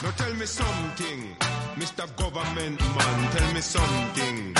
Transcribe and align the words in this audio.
Now 0.00 0.12
tell 0.12 0.32
me 0.34 0.46
something, 0.46 1.36
Mr. 1.74 2.06
Government 2.14 2.78
Man, 2.78 3.30
tell 3.34 3.52
me 3.52 3.60
something. 3.60 4.54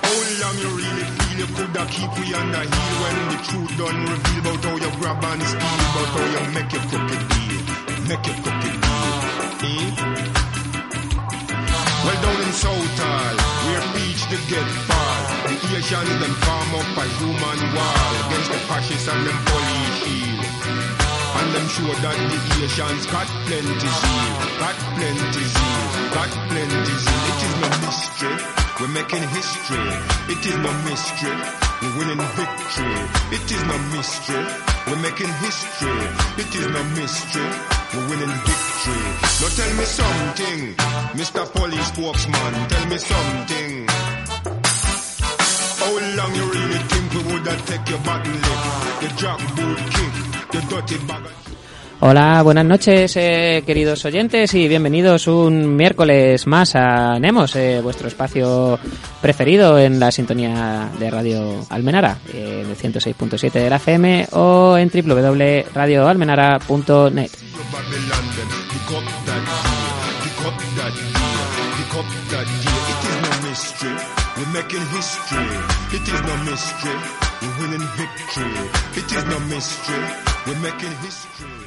How 0.00 0.18
long 0.40 0.56
you 0.56 0.70
really 0.72 1.04
feel 1.04 1.36
you 1.36 1.48
coulda 1.52 1.84
keep 1.92 2.12
we 2.16 2.32
the 2.32 2.62
heel 2.72 2.94
when 3.02 3.16
the 3.28 3.38
truth 3.44 3.72
done 3.76 4.00
reveal 4.08 4.40
about 4.40 4.64
how 4.64 4.76
you 4.80 4.90
grab 4.96 5.24
and 5.24 5.42
steal, 5.42 5.84
about 5.84 6.08
how 6.16 6.24
you 6.32 6.42
make 6.56 6.72
your 6.72 6.84
crooked 6.88 7.22
deal, 7.28 7.60
make 8.08 8.24
your 8.24 8.38
crooked 8.40 8.76
deal. 9.60 9.92
Eh? 9.92 10.32
Well 12.08 12.18
down 12.24 12.40
in 12.40 12.52
Southall, 12.56 13.36
where 13.68 13.84
beach 13.92 14.22
to 14.32 14.38
get 14.48 14.68
far, 14.88 15.16
the 15.44 15.76
Asians 15.76 16.08
them 16.24 16.34
farm 16.40 16.72
up 16.80 16.88
a 16.96 17.04
human 17.20 17.60
wall 17.76 18.12
against 18.24 18.48
the 18.48 18.60
fascists 18.64 19.08
and 19.12 19.20
them 19.28 19.38
police 19.44 19.96
shield. 20.00 20.81
And 21.42 21.50
them 21.58 21.66
sure 21.74 21.90
that 22.06 22.14
the 22.30 22.38
Asians 22.62 23.06
got 23.10 23.26
plenty 23.50 23.74
zeal, 23.74 24.34
got 24.62 24.78
plenty 24.94 25.42
zeal, 25.42 25.82
got 26.14 26.30
plenty 26.46 26.94
zeal. 27.02 27.22
It 27.34 27.42
is 27.42 27.54
no 27.58 27.68
mystery, 27.82 28.36
we're 28.78 28.94
making 28.94 29.26
history. 29.26 29.90
It 30.30 30.38
is 30.46 30.58
no 30.62 30.70
mystery, 30.86 31.34
we're 31.82 31.94
winning 31.98 32.22
victory. 32.38 32.94
It 33.34 33.42
is 33.42 33.62
no 33.66 33.76
mystery, 33.90 34.44
we're 34.86 35.02
making 35.02 35.34
history. 35.42 35.98
It 36.38 36.54
is 36.54 36.66
no 36.70 36.82
mystery, 36.94 37.50
we're 37.90 38.06
winning 38.06 38.34
victory. 38.46 39.02
Now 39.42 39.50
tell 39.50 39.72
me 39.74 39.86
something, 39.98 40.60
Mr. 41.18 41.42
Police 41.58 41.88
spokesman, 41.90 42.54
tell 42.70 42.86
me 42.86 42.98
something. 43.02 43.90
How 45.82 45.90
long 45.90 46.34
you 46.38 46.46
really 46.54 46.78
think 46.86 47.06
we 47.18 47.34
would 47.34 47.46
have 47.50 47.66
take 47.66 47.88
your 47.90 47.98
button 48.06 48.30
lick, 48.30 48.62
the 49.02 49.08
jackboot 49.18 49.78
kick, 49.90 50.31
Hola, 52.04 52.42
buenas 52.42 52.64
noches, 52.64 53.16
eh, 53.16 53.62
queridos 53.64 54.04
oyentes, 54.04 54.52
y 54.54 54.66
bienvenidos 54.66 55.28
un 55.28 55.76
miércoles 55.76 56.48
más 56.48 56.74
a 56.74 57.16
Nemos, 57.20 57.54
eh, 57.54 57.80
vuestro 57.80 58.08
espacio 58.08 58.76
preferido 59.20 59.78
en 59.78 60.00
la 60.00 60.10
sintonía 60.10 60.90
de 60.98 61.10
Radio 61.10 61.64
Almenara, 61.70 62.18
eh, 62.34 62.64
de 62.66 62.74
106.7 62.74 63.52
de 63.52 63.70
la 63.70 63.76
FM 63.76 64.26
o 64.32 64.76
en 64.76 64.90
www.radioalmenara.net. 64.90 67.30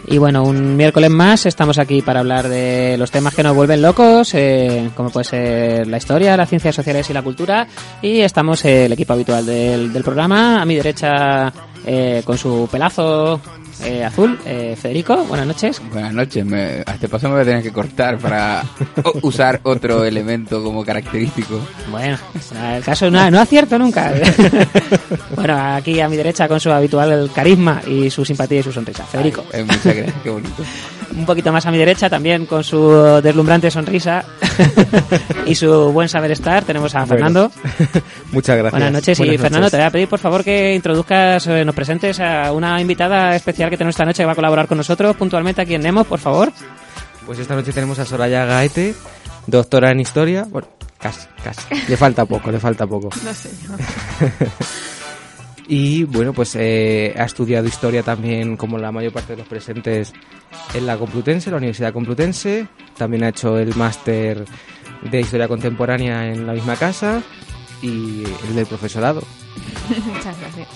Y 0.07 0.17
bueno, 0.17 0.43
un 0.43 0.77
miércoles 0.77 1.09
más 1.09 1.45
estamos 1.45 1.79
aquí 1.79 2.01
para 2.01 2.19
hablar 2.19 2.47
de 2.47 2.95
los 2.97 3.09
temas 3.09 3.33
que 3.33 3.43
nos 3.43 3.55
vuelven 3.55 3.81
locos, 3.81 4.33
eh, 4.35 4.89
como 4.95 5.09
puede 5.09 5.23
ser 5.23 5.87
la 5.87 5.97
historia, 5.97 6.37
las 6.37 6.49
ciencias 6.49 6.75
sociales 6.75 7.09
y 7.09 7.13
la 7.13 7.23
cultura. 7.23 7.67
Y 8.01 8.19
estamos 8.21 8.63
el 8.65 8.91
equipo 8.93 9.13
habitual 9.13 9.45
del, 9.45 9.91
del 9.91 10.03
programa. 10.03 10.61
A 10.61 10.65
mi 10.65 10.75
derecha, 10.75 11.51
eh, 11.85 12.21
con 12.23 12.37
su 12.37 12.67
pelazo 12.71 13.41
eh, 13.83 14.03
azul, 14.03 14.39
eh, 14.45 14.75
Federico. 14.79 15.23
Buenas 15.25 15.47
noches. 15.47 15.81
Buenas 15.91 16.13
noches, 16.13 16.45
me- 16.45 16.83
a 16.85 16.93
este 16.93 17.07
paso 17.09 17.27
me 17.27 17.33
voy 17.35 17.41
a 17.43 17.45
tener 17.45 17.63
que 17.63 17.71
cortar 17.71 18.17
para 18.17 18.63
usar 19.21 19.59
otro 19.63 20.03
elemento 20.05 20.63
como 20.63 20.83
característico. 20.83 21.59
Bueno, 21.91 22.17
el 22.75 22.83
caso 22.83 23.09
no, 23.11 23.29
no 23.31 23.39
acierto 23.39 23.77
nunca. 23.77 24.13
bueno, 25.35 25.57
aquí 25.75 25.99
a 25.99 26.09
mi 26.09 26.17
derecha 26.17 26.47
con 26.47 26.59
su 26.59 26.71
habitual 26.71 27.29
carisma 27.33 27.81
y 27.87 28.09
su 28.09 28.23
simpatía 28.25 28.59
y 28.59 28.63
su 28.63 28.71
sonrisa. 28.71 29.03
Federico. 29.05 29.43
Ay, 29.53 29.61
eh, 29.61 29.63
muchas 29.63 29.83
gracias, 29.95 30.15
qué 30.23 30.29
bonito. 30.29 30.63
Un 31.17 31.25
poquito 31.25 31.51
más 31.51 31.65
a 31.65 31.71
mi 31.71 31.77
derecha 31.77 32.09
también 32.09 32.45
con 32.45 32.63
su 32.63 32.89
deslumbrante 33.23 33.71
sonrisa 33.71 34.23
y 35.45 35.55
su 35.55 35.91
buen 35.91 36.09
saber 36.09 36.31
estar. 36.31 36.63
Tenemos 36.63 36.93
a 36.95 37.05
Fernando. 37.05 37.51
Muchas 38.31 38.57
gracias. 38.57 38.71
Buenas 38.71 38.91
noches. 38.91 39.19
y 39.19 39.37
Fernando, 39.37 39.69
te 39.69 39.77
voy 39.77 39.85
a 39.85 39.89
pedir 39.89 40.07
por 40.09 40.19
favor 40.19 40.43
que 40.43 40.73
introduzcas, 40.73 41.47
eh, 41.47 41.63
nos 41.63 41.73
presentes 41.73 42.19
a 42.19 42.51
una 42.51 42.79
invitada 42.81 43.35
especial 43.35 43.69
que 43.69 43.77
tenemos 43.77 43.93
esta 43.93 44.05
noche 44.05 44.23
que 44.23 44.25
va 44.25 44.33
a 44.33 44.35
colaborar 44.35 44.67
con 44.67 44.77
nosotros 44.77 45.15
puntualmente 45.15 45.61
aquí 45.61 45.75
en 45.75 45.81
Nemos, 45.81 46.05
por 46.05 46.19
favor. 46.19 46.51
Pues 47.25 47.39
esta 47.39 47.55
noche 47.55 47.71
tenemos 47.71 47.97
a 47.99 48.05
Soraya 48.05 48.45
Gaete, 48.45 48.93
doctora 49.47 49.91
en 49.91 50.01
historia. 50.01 50.45
Bueno, 50.49 50.67
casi, 50.99 51.27
casi. 51.43 51.61
Le 51.87 51.97
falta 51.97 52.25
poco, 52.25 52.51
le 52.51 52.59
falta 52.59 52.85
poco. 52.85 53.09
No 53.23 53.33
sé. 53.33 53.49
Y 55.67 56.03
bueno, 56.03 56.33
pues 56.33 56.55
eh, 56.55 57.13
ha 57.17 57.23
estudiado 57.23 57.67
historia 57.67 58.03
también, 58.03 58.55
como 58.55 58.77
la 58.77 58.91
mayor 58.91 59.13
parte 59.13 59.33
de 59.33 59.37
los 59.37 59.47
presentes, 59.47 60.13
en 60.73 60.85
la 60.85 60.97
Complutense, 60.97 61.49
la 61.49 61.57
Universidad 61.57 61.93
Complutense. 61.93 62.67
También 62.97 63.23
ha 63.23 63.29
hecho 63.29 63.57
el 63.57 63.75
máster 63.75 64.45
de 65.09 65.21
historia 65.21 65.47
contemporánea 65.47 66.31
en 66.31 66.45
la 66.45 66.53
misma 66.53 66.75
casa 66.75 67.21
y 67.81 68.23
el 68.47 68.55
del 68.55 68.65
profesorado. 68.65 69.21
Muchas 70.13 70.39
gracias. 70.39 70.67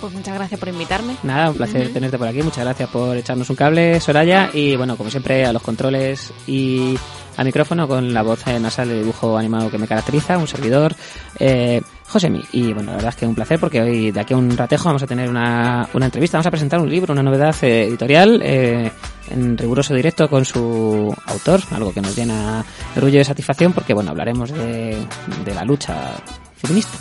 Pues 0.00 0.12
muchas 0.12 0.34
gracias 0.34 0.60
por 0.60 0.68
invitarme. 0.68 1.16
Nada, 1.24 1.50
un 1.50 1.56
placer 1.56 1.92
tenerte 1.92 2.18
por 2.18 2.28
aquí. 2.28 2.40
Muchas 2.40 2.64
gracias 2.64 2.88
por 2.88 3.16
echarnos 3.16 3.50
un 3.50 3.56
cable, 3.56 4.00
Soraya. 4.00 4.50
Y 4.52 4.76
bueno, 4.76 4.96
como 4.96 5.10
siempre, 5.10 5.44
a 5.44 5.52
los 5.52 5.60
controles 5.60 6.32
y 6.46 6.96
al 7.36 7.46
micrófono 7.46 7.88
con 7.88 8.14
la 8.14 8.22
voz 8.22 8.46
nasal 8.46 8.88
de 8.88 8.98
dibujo 9.00 9.36
animado 9.36 9.70
que 9.70 9.78
me 9.78 9.88
caracteriza, 9.88 10.38
un 10.38 10.46
servidor, 10.46 10.94
eh, 11.40 11.82
Josemi. 12.08 12.42
Y 12.52 12.72
bueno, 12.72 12.90
la 12.90 12.96
verdad 12.96 13.10
es 13.10 13.16
que 13.16 13.26
un 13.26 13.34
placer 13.34 13.60
porque 13.60 13.80
hoy, 13.80 14.10
de 14.10 14.20
aquí 14.20 14.34
a 14.34 14.36
un 14.36 14.56
ratejo, 14.56 14.86
vamos 14.86 15.02
a 15.02 15.06
tener 15.06 15.28
una, 15.28 15.88
una 15.92 16.06
entrevista. 16.06 16.38
Vamos 16.38 16.46
a 16.46 16.50
presentar 16.50 16.80
un 16.80 16.88
libro, 16.88 17.12
una 17.12 17.22
novedad 17.22 17.54
eh, 17.62 17.84
editorial 17.84 18.40
eh, 18.42 18.90
en 19.30 19.58
riguroso 19.58 19.94
directo 19.94 20.28
con 20.28 20.44
su 20.44 21.14
autor, 21.26 21.60
algo 21.70 21.92
que 21.92 22.00
nos 22.00 22.16
llena 22.16 22.64
de 22.94 23.00
orgullo 23.00 23.20
y 23.20 23.24
satisfacción 23.24 23.72
porque, 23.72 23.94
bueno, 23.94 24.10
hablaremos 24.10 24.50
de, 24.50 24.96
de 25.44 25.54
la 25.54 25.64
lucha 25.64 26.14
feminista. 26.56 26.96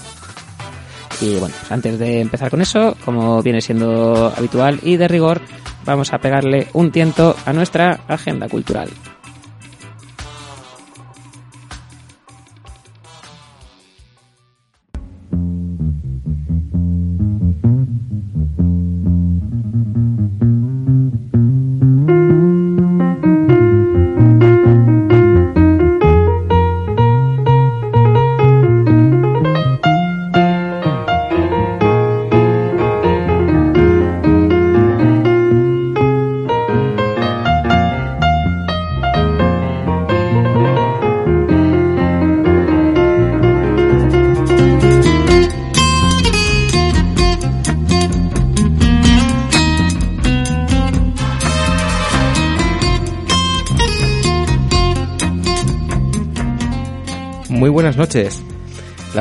Y 1.21 1.35
bueno, 1.37 1.55
pues 1.59 1.71
antes 1.71 1.97
de 1.97 2.21
empezar 2.21 2.51
con 2.51 2.61
eso, 2.61 2.95
como 3.03 3.41
viene 3.41 3.61
siendo 3.61 4.31
habitual 4.35 4.79
y 4.83 4.97
de 4.97 5.07
rigor, 5.07 5.41
vamos 5.85 6.13
a 6.13 6.19
pegarle 6.19 6.67
un 6.73 6.91
tiento 6.91 7.35
a 7.45 7.53
nuestra 7.53 8.01
agenda 8.07 8.47
cultural. 8.47 8.89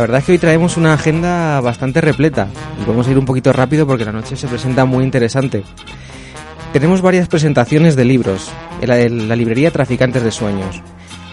Verdad 0.07 0.21
es 0.21 0.27
que 0.27 0.33
hoy 0.33 0.39
traemos 0.39 0.77
una 0.77 0.95
agenda 0.95 1.61
bastante 1.61 2.01
repleta 2.01 2.47
y 2.81 2.89
vamos 2.89 3.09
a 3.09 3.11
ir 3.11 3.19
un 3.19 3.25
poquito 3.25 3.53
rápido 3.53 3.89
porque 3.89 4.05
la 4.05 4.13
noche 4.13 4.37
se 4.37 4.47
presenta 4.47 4.85
muy 4.85 5.03
interesante. 5.03 5.65
Tenemos 6.73 7.03
varias 7.03 7.27
presentaciones 7.27 7.97
de 7.97 8.05
libros 8.05 8.49
en 8.81 8.89
la, 8.89 9.01
en 9.01 9.29
la 9.29 9.35
librería 9.35 9.73
Traficantes 9.73 10.23
de 10.23 10.31
Sueños. 10.31 10.81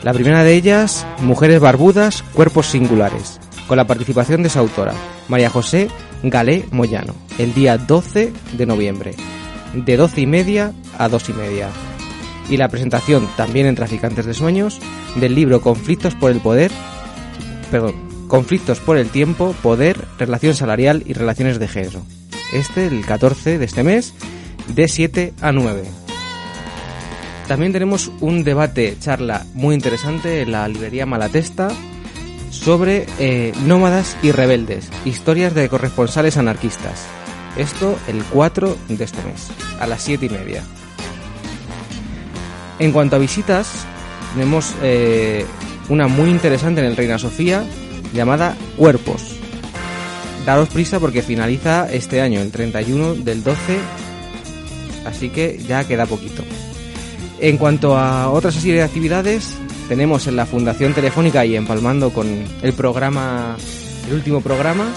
La 0.02 0.12
primera 0.12 0.44
de 0.44 0.56
ellas, 0.56 1.06
Mujeres 1.20 1.60
Barbudas, 1.60 2.24
Cuerpos 2.34 2.66
Singulares, 2.66 3.40
con 3.68 3.78
la 3.78 3.86
participación 3.86 4.42
de 4.42 4.50
su 4.50 4.58
autora, 4.58 4.94
María 5.28 5.52
José 5.52 5.90
Galé 6.24 6.66
Moyano, 6.72 7.14
el 7.38 7.54
día 7.54 7.78
12 7.78 8.34
de 8.54 8.66
noviembre, 8.66 9.14
de 9.76 9.98
12 9.98 10.22
y 10.22 10.26
media 10.26 10.74
a 10.98 11.10
2 11.10 11.30
y 11.30 11.34
media. 11.34 11.70
Y 12.50 12.58
la 12.58 12.70
presentación, 12.70 13.28
también 13.38 13.68
en 13.68 13.76
Traficantes 13.76 14.26
de 14.26 14.34
Sueños, 14.34 14.80
del 15.14 15.36
libro 15.36 15.62
Conflictos 15.62 16.16
por 16.16 16.32
el 16.32 16.40
Poder, 16.40 16.72
perdón, 17.70 18.13
Conflictos 18.34 18.80
por 18.80 18.98
el 18.98 19.10
Tiempo, 19.10 19.54
Poder, 19.62 20.08
Relación 20.18 20.56
Salarial 20.56 21.04
y 21.06 21.14
Relaciones 21.14 21.60
de 21.60 21.68
Género. 21.68 22.02
Este, 22.52 22.88
el 22.88 23.06
14 23.06 23.60
de 23.60 23.66
este 23.66 23.84
mes, 23.84 24.16
de 24.70 24.88
7 24.88 25.34
a 25.40 25.52
9. 25.52 25.84
También 27.48 27.74
tenemos 27.74 28.12
un 28.22 28.44
debate, 28.44 28.98
charla 29.00 29.46
muy 29.54 29.76
interesante 29.76 30.42
en 30.42 30.52
la 30.52 30.68
librería 30.68 31.06
Malatesta 31.06 31.68
sobre 32.50 33.06
eh, 33.20 33.54
nómadas 33.68 34.18
y 34.24 34.32
rebeldes, 34.32 34.90
historias 35.06 35.54
de 35.54 35.70
corresponsales 35.70 36.36
anarquistas. 36.36 37.06
Esto 37.56 38.00
el 38.08 38.24
4 38.24 38.78
de 38.88 39.04
este 39.04 39.22
mes, 39.22 39.50
a 39.80 39.86
las 39.86 40.02
7 40.02 40.26
y 40.26 40.30
media. 40.30 40.64
En 42.80 42.94
cuanto 42.94 43.16
a 43.16 43.20
visitas, 43.20 43.86
tenemos 44.34 44.74
eh, 44.82 45.46
una 45.88 46.08
muy 46.08 46.32
interesante 46.32 46.82
en 46.82 46.88
el 46.88 46.98
Reina 46.98 47.20
Sofía 47.20 47.64
llamada 48.14 48.56
Cuerpos. 48.78 49.36
Daros 50.46 50.70
prisa 50.70 51.00
porque 51.00 51.22
finaliza 51.22 51.92
este 51.92 52.22
año, 52.22 52.42
el 52.42 52.52
31 52.52 53.16
del 53.16 53.44
12, 53.44 53.78
así 55.06 55.30
que 55.30 55.58
ya 55.68 55.86
queda 55.86 56.06
poquito. 56.06 56.44
En 57.40 57.58
cuanto 57.58 57.98
a 57.98 58.30
otras 58.30 58.56
serie 58.56 58.76
de 58.76 58.84
actividades, 58.84 59.56
tenemos 59.88 60.28
en 60.28 60.36
la 60.36 60.46
Fundación 60.46 60.94
Telefónica 60.94 61.46
y 61.46 61.56
empalmando 61.56 62.12
con 62.12 62.28
el 62.62 62.74
programa, 62.74 63.58
el 64.08 64.14
último 64.14 64.42
programa, 64.42 64.92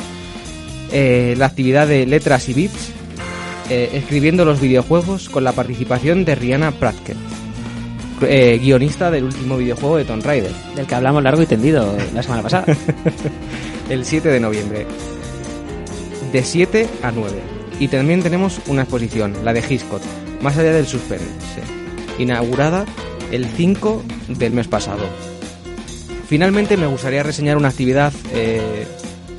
eh, 0.93 1.35
la 1.39 1.47
actividad 1.47 1.87
de 1.87 2.07
letras 2.07 2.49
y 2.49 2.55
bits, 2.55 2.91
eh, 3.69 3.91
escribiendo 3.95 4.45
los 4.45 4.61
videojuegos 4.61 5.29
con 5.29 5.45
la 5.45 5.53
participación 5.53 6.25
de 6.25 6.35
Rihanna 6.37 6.73
Pratket, 6.73 7.17
eh, 8.23 8.59
guionista 8.63 9.11
del 9.11 9.25
último 9.25 9.57
videojuego 9.57 9.97
de 9.99 10.05
Tomb 10.05 10.25
Raider, 10.25 10.53
Del 10.75 10.87
que 10.87 10.95
hablamos 10.95 11.23
largo 11.23 11.43
y 11.43 11.47
tendido 11.47 11.97
la 12.15 12.23
semana 12.23 12.43
pasada. 12.43 12.65
el 13.91 14.05
7 14.05 14.29
de 14.29 14.41
noviembre, 14.41 14.87
de 16.33 16.43
7 16.45 16.89
a 17.03 17.11
9. 17.13 17.33
Y 17.79 17.89
también 17.89 18.23
tenemos 18.23 18.61
una 18.69 18.83
exposición, 18.83 19.35
la 19.45 19.53
de 19.53 19.61
Hitchcock, 19.61 20.01
más 20.41 20.57
allá 20.57 20.73
del 20.73 20.87
suspense, 20.87 21.25
inaugurada 22.19 22.87
el 23.33 23.45
5 23.47 24.03
del 24.29 24.53
mes 24.53 24.67
pasado. 24.69 25.05
Finalmente 26.29 26.77
me 26.77 26.87
gustaría 26.87 27.23
reseñar 27.23 27.57
una 27.57 27.69
actividad 27.69 28.13
eh, 28.35 28.87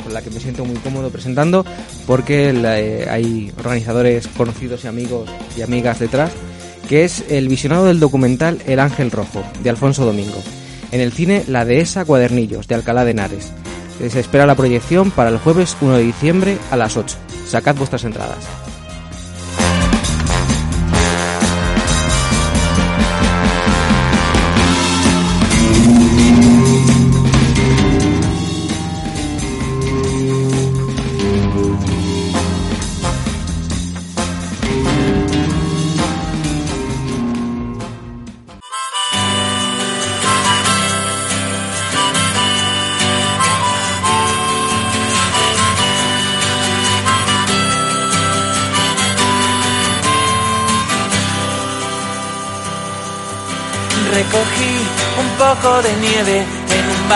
con 0.04 0.14
la 0.14 0.22
que 0.22 0.30
me 0.30 0.40
siento 0.40 0.64
muy 0.64 0.78
cómodo 0.78 1.10
presentando 1.10 1.66
porque 2.06 2.54
la- 2.54 2.80
eh, 2.80 3.08
hay 3.10 3.52
organizadores 3.60 4.28
conocidos 4.28 4.86
y 4.86 4.88
amigos 4.88 5.30
y 5.58 5.62
amigas 5.64 6.00
detrás, 6.00 6.32
que 6.88 7.04
es 7.04 7.26
el 7.30 7.48
visionado 7.50 7.86
del 7.86 8.00
documental 8.00 8.60
El 8.66 8.80
Ángel 8.80 9.12
Rojo 9.12 9.44
de 9.62 9.70
Alfonso 9.70 10.06
Domingo, 10.06 10.42
en 10.92 11.02
el 11.02 11.12
cine 11.12 11.44
La 11.48 11.66
Dehesa 11.66 12.06
Cuadernillos 12.06 12.68
de 12.68 12.76
Alcalá 12.76 13.06
de 13.06 13.12
Henares. 13.12 13.52
Se 14.00 14.20
espera 14.20 14.46
la 14.46 14.56
proyección 14.56 15.12
para 15.12 15.30
el 15.30 15.38
jueves 15.38 15.76
1 15.82 15.98
de 15.98 16.04
diciembre 16.04 16.58
a 16.72 16.78
las 16.78 16.98
8. 16.98 17.18
Sacad 17.48 17.76
vuestras 17.76 18.04
entradas. 18.04 18.67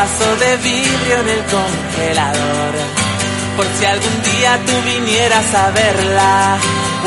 Vaso 0.02 0.36
de 0.44 0.58
vidrio 0.58 1.16
en 1.24 1.30
el 1.30 1.44
congelador. 1.56 2.74
Por 3.56 3.68
si 3.78 3.86
algún 3.86 4.18
día 4.32 4.52
tú 4.66 4.76
vinieras 4.94 5.54
a 5.54 5.70
verla, 5.70 6.58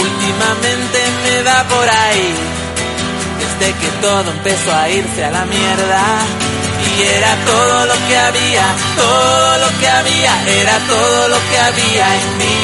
últimamente 0.06 0.98
me 1.24 1.42
da 1.42 1.64
por 1.74 1.88
ahí. 1.88 2.30
Desde 3.40 3.68
que 3.80 3.90
todo 4.00 4.30
empezó 4.30 4.70
a 4.82 4.88
irse 4.90 5.24
a 5.24 5.30
la 5.32 5.44
mierda. 5.44 6.02
Y 6.88 7.02
era 7.18 7.32
todo 7.52 7.86
lo 7.90 7.96
que 8.06 8.16
había, 8.28 8.66
todo 9.04 9.58
lo 9.64 9.70
que 9.80 9.88
había, 9.88 10.32
era 10.62 10.76
todo 10.94 11.28
lo 11.34 11.38
que 11.48 11.58
había 11.68 12.06
en 12.20 12.28
mí. 12.42 12.62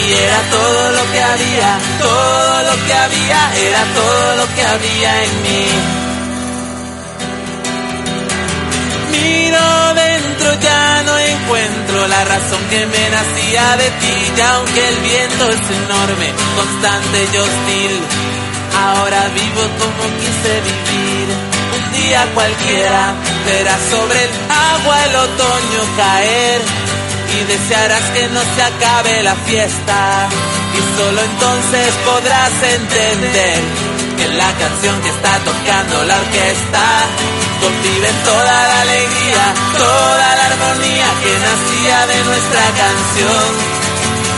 Y 0.00 0.12
era 0.26 0.40
todo 0.56 0.82
lo 0.98 1.04
que 1.12 1.20
había, 1.32 1.70
todo 2.00 2.62
lo 2.68 2.74
que 2.86 2.94
había, 3.04 3.40
era 3.68 3.82
todo 4.00 4.36
lo 4.40 4.46
que 4.54 4.62
había 4.74 5.10
en 5.22 5.42
mí. 5.42 5.93
Miro 9.24 9.94
dentro, 9.94 10.48
ya 10.60 11.02
no 11.06 11.18
encuentro 11.18 12.08
la 12.08 12.24
razón 12.24 12.62
que 12.68 12.84
me 12.84 13.04
nacía 13.16 13.76
de 13.78 13.88
ti. 14.00 14.14
Y 14.36 14.40
aunque 14.52 14.88
el 14.88 14.96
viento 14.96 15.44
es 15.48 15.64
enorme, 15.80 16.28
constante 16.56 17.18
y 17.32 17.36
hostil, 17.38 17.94
ahora 18.86 19.20
vivo 19.34 19.62
como 19.80 20.02
quise 20.20 20.52
vivir. 20.68 21.26
Un 21.76 21.84
día 22.00 22.26
cualquiera 22.34 23.14
verás 23.46 23.80
sobre 23.90 24.24
el 24.24 24.30
agua 24.50 25.04
el 25.06 25.16
otoño 25.16 25.82
caer 25.96 26.60
y 27.34 27.44
desearás 27.44 28.04
que 28.14 28.28
no 28.28 28.40
se 28.54 28.62
acabe 28.62 29.22
la 29.22 29.34
fiesta 29.46 30.28
y 30.76 30.98
solo 30.98 31.20
entonces 31.20 31.94
podrás 32.04 32.52
entender 32.62 33.93
que 34.16 34.24
en 34.24 34.38
la 34.38 34.52
canción 34.56 35.00
que 35.02 35.08
está 35.08 35.38
tocando 35.44 36.04
la 36.04 36.16
orquesta 36.16 36.84
conviven 37.60 38.16
toda 38.24 38.44
la 38.44 38.80
alegría, 38.82 39.54
toda 39.76 40.36
la 40.36 40.46
armonía 40.46 41.06
que 41.22 41.32
nacía 41.48 42.06
de 42.06 42.24
nuestra 42.24 42.64
canción. 42.82 43.48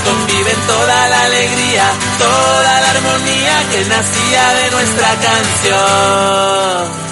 Conviven 0.05 0.61
toda 0.67 1.09
la 1.09 1.21
alegría, 1.23 1.85
toda 2.19 2.81
la 2.81 2.91
armonía 2.91 3.57
que 3.73 3.85
nacía 3.87 4.55
de 4.55 4.71
nuestra 4.71 5.09
canción. 5.27 7.06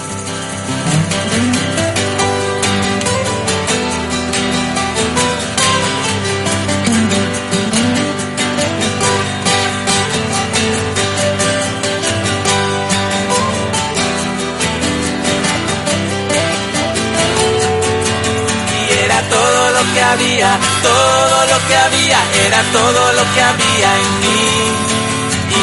Que 19.92 20.02
había, 20.02 20.58
todo 20.82 21.46
lo 21.46 21.68
que 21.68 21.76
había, 21.76 22.18
era 22.46 22.62
todo 22.72 23.12
lo 23.12 23.34
que 23.34 23.40
había 23.42 23.90
en 24.00 24.20
mí. 24.20 24.94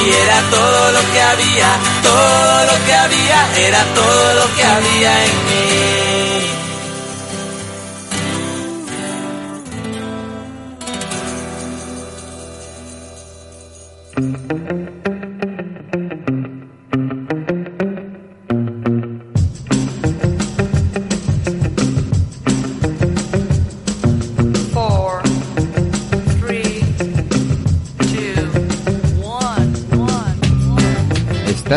Y 0.03 0.09
era 0.23 0.41
todo 0.49 0.91
lo 0.91 1.11
que 1.11 1.21
había, 1.21 1.69
todo 2.01 2.65
lo 2.65 2.85
que 2.85 2.93
había, 2.93 3.67
era 3.67 3.83
todo 3.93 4.33
lo 4.35 4.55
que 4.55 4.63
había 4.63 5.25
en 5.25 5.45
mí. 5.45 6.20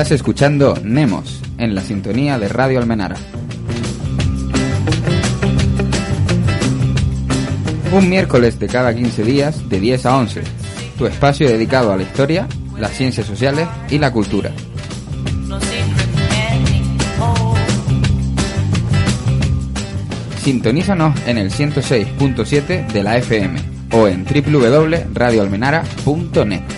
Estás 0.04 0.20
escuchando 0.20 0.76
Nemos 0.84 1.40
en 1.56 1.74
la 1.74 1.80
sintonía 1.80 2.38
de 2.38 2.48
Radio 2.48 2.78
Almenara. 2.78 3.16
Un 7.90 8.10
miércoles 8.10 8.58
de 8.58 8.66
cada 8.66 8.94
15 8.94 9.24
días 9.24 9.66
de 9.70 9.80
10 9.80 10.04
a 10.04 10.18
11. 10.18 10.42
Tu 10.98 11.06
espacio 11.06 11.48
dedicado 11.48 11.90
a 11.90 11.96
la 11.96 12.02
historia, 12.02 12.46
las 12.78 12.92
ciencias 12.92 13.26
sociales 13.26 13.66
y 13.88 13.96
la 13.96 14.12
cultura. 14.12 14.52
Sintonízanos 20.42 21.18
en 21.26 21.38
el 21.38 21.50
106.7 21.50 22.88
de 22.88 23.02
la 23.02 23.16
FM 23.16 23.58
o 23.92 24.06
en 24.06 24.26
www.radioalmenara.net. 24.26 26.73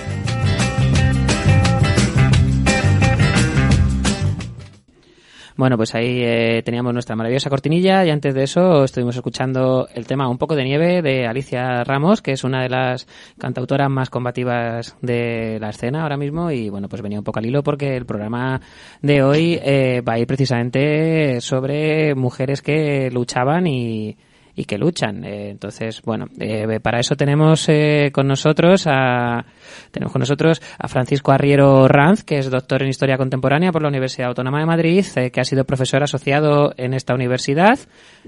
Bueno, 5.57 5.79
pues 5.79 5.95
ahí 5.95 6.21
eh, 6.23 6.63
teníamos 6.63 6.93
nuestra 6.93 7.17
maravillosa 7.17 7.49
cortinilla 7.49 8.05
y 8.05 8.11
antes 8.11 8.35
de 8.35 8.43
eso 8.43 8.85
estuvimos 8.85 9.17
escuchando 9.17 9.89
el 9.95 10.07
tema 10.07 10.29
Un 10.29 10.37
poco 10.37 10.55
de 10.55 10.65
nieve 10.65 11.01
de 11.01 11.27
Alicia 11.27 11.83
Ramos, 11.83 12.21
que 12.21 12.33
es 12.33 12.45
una 12.45 12.63
de 12.63 12.69
las 12.69 13.07
cantautoras 13.39 13.89
más 13.89 14.11
combativas 14.11 14.99
de 15.01 15.57
la 15.59 15.71
escena 15.71 16.03
ahora 16.03 16.19
mismo 16.19 16.51
y 16.51 16.69
bueno, 16.69 16.91
pues 16.91 17.01
venía 17.01 17.19
un 17.19 17.25
poco 17.25 17.39
al 17.39 17.47
hilo 17.47 17.63
porque 17.63 17.97
el 17.97 18.05
programa 18.05 18.61
de 19.01 19.23
hoy 19.23 19.59
eh, 19.63 20.03
va 20.07 20.15
a 20.15 20.19
ir 20.19 20.27
precisamente 20.27 21.41
sobre 21.41 22.15
mujeres 22.15 22.61
que 22.61 23.11
luchaban 23.11 23.67
y, 23.67 24.19
y 24.57 24.65
que 24.65 24.79
luchan. 24.79 25.23
Eh, 25.25 25.51
entonces, 25.51 26.03
bueno, 26.03 26.27
eh, 26.41 26.81
para 26.81 26.99
eso 26.99 27.15
tenemos 27.15 27.69
eh, 27.69 28.11
con 28.13 28.27
nosotros 28.27 28.87
a 28.87 29.45
tenemos 29.91 30.13
con 30.13 30.21
nosotros 30.21 30.63
a 30.79 30.89
Francisco 30.89 31.33
Arriero 31.33 31.87
Ranz, 31.87 32.25
que 32.25 32.39
es 32.39 32.51
doctor 32.51 32.83
en 32.83 32.89
Historia 32.89 33.19
Contemporánea 33.19 33.71
por 33.71 33.83
la 33.83 33.89
Universidad 33.89 34.29
Autónoma 34.29 34.59
de 34.61 34.67
Madrid, 34.67 35.05
eh, 35.17 35.31
que 35.31 35.41
ha 35.41 35.45
sido 35.45 35.65
profesor 35.65 36.03
asociado 36.03 36.73
en 36.77 36.95
esta 36.95 37.15
universidad, 37.15 37.79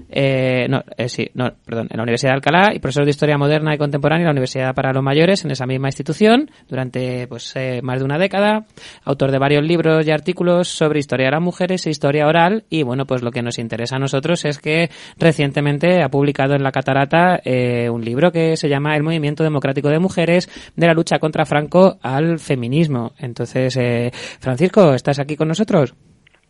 eh, 0.09 0.67
no, 0.69 0.83
sí, 1.07 1.29
no, 1.33 1.51
perdón, 1.65 1.87
en 1.89 1.97
la 1.97 2.03
Universidad 2.03 2.31
de 2.31 2.35
Alcalá 2.35 2.73
y 2.73 2.79
profesor 2.79 3.05
de 3.05 3.11
Historia 3.11 3.37
Moderna 3.37 3.73
y 3.73 3.77
Contemporánea 3.77 4.23
en 4.23 4.27
la 4.27 4.31
Universidad 4.31 4.75
para 4.75 4.93
los 4.93 5.03
Mayores 5.03 5.43
en 5.45 5.51
esa 5.51 5.65
misma 5.65 5.87
institución 5.87 6.51
durante 6.67 7.27
pues 7.27 7.55
más 7.81 7.99
de 7.99 8.05
una 8.05 8.19
década, 8.19 8.65
autor 9.03 9.31
de 9.31 9.39
varios 9.39 9.63
libros 9.63 10.05
y 10.05 10.11
artículos 10.11 10.67
sobre 10.67 10.99
historia 10.99 11.27
de 11.27 11.31
las 11.31 11.41
mujeres 11.41 11.87
e 11.87 11.89
historia 11.89 12.27
oral 12.27 12.65
y 12.69 12.83
bueno, 12.83 13.05
pues 13.05 13.23
lo 13.23 13.31
que 13.31 13.41
nos 13.41 13.57
interesa 13.57 13.95
a 13.95 13.99
nosotros 13.99 14.45
es 14.45 14.59
que 14.59 14.89
recientemente 15.17 16.03
ha 16.03 16.09
publicado 16.19 16.53
en 16.53 16.63
La 16.63 16.73
Catarata 16.73 17.39
eh, 17.45 17.89
un 17.89 18.03
libro 18.03 18.29
que 18.29 18.57
se 18.57 18.67
llama 18.67 18.93
El 18.97 19.03
Movimiento 19.03 19.41
Democrático 19.41 19.87
de 19.87 19.99
Mujeres 19.99 20.49
de 20.75 20.85
la 20.85 20.93
lucha 20.93 21.17
contra 21.17 21.45
Franco 21.45 21.97
al 22.03 22.39
feminismo. 22.39 23.13
Entonces, 23.19 23.77
eh, 23.77 24.11
Francisco, 24.41 24.93
¿estás 24.93 25.17
aquí 25.19 25.37
con 25.37 25.47
nosotros? 25.47 25.95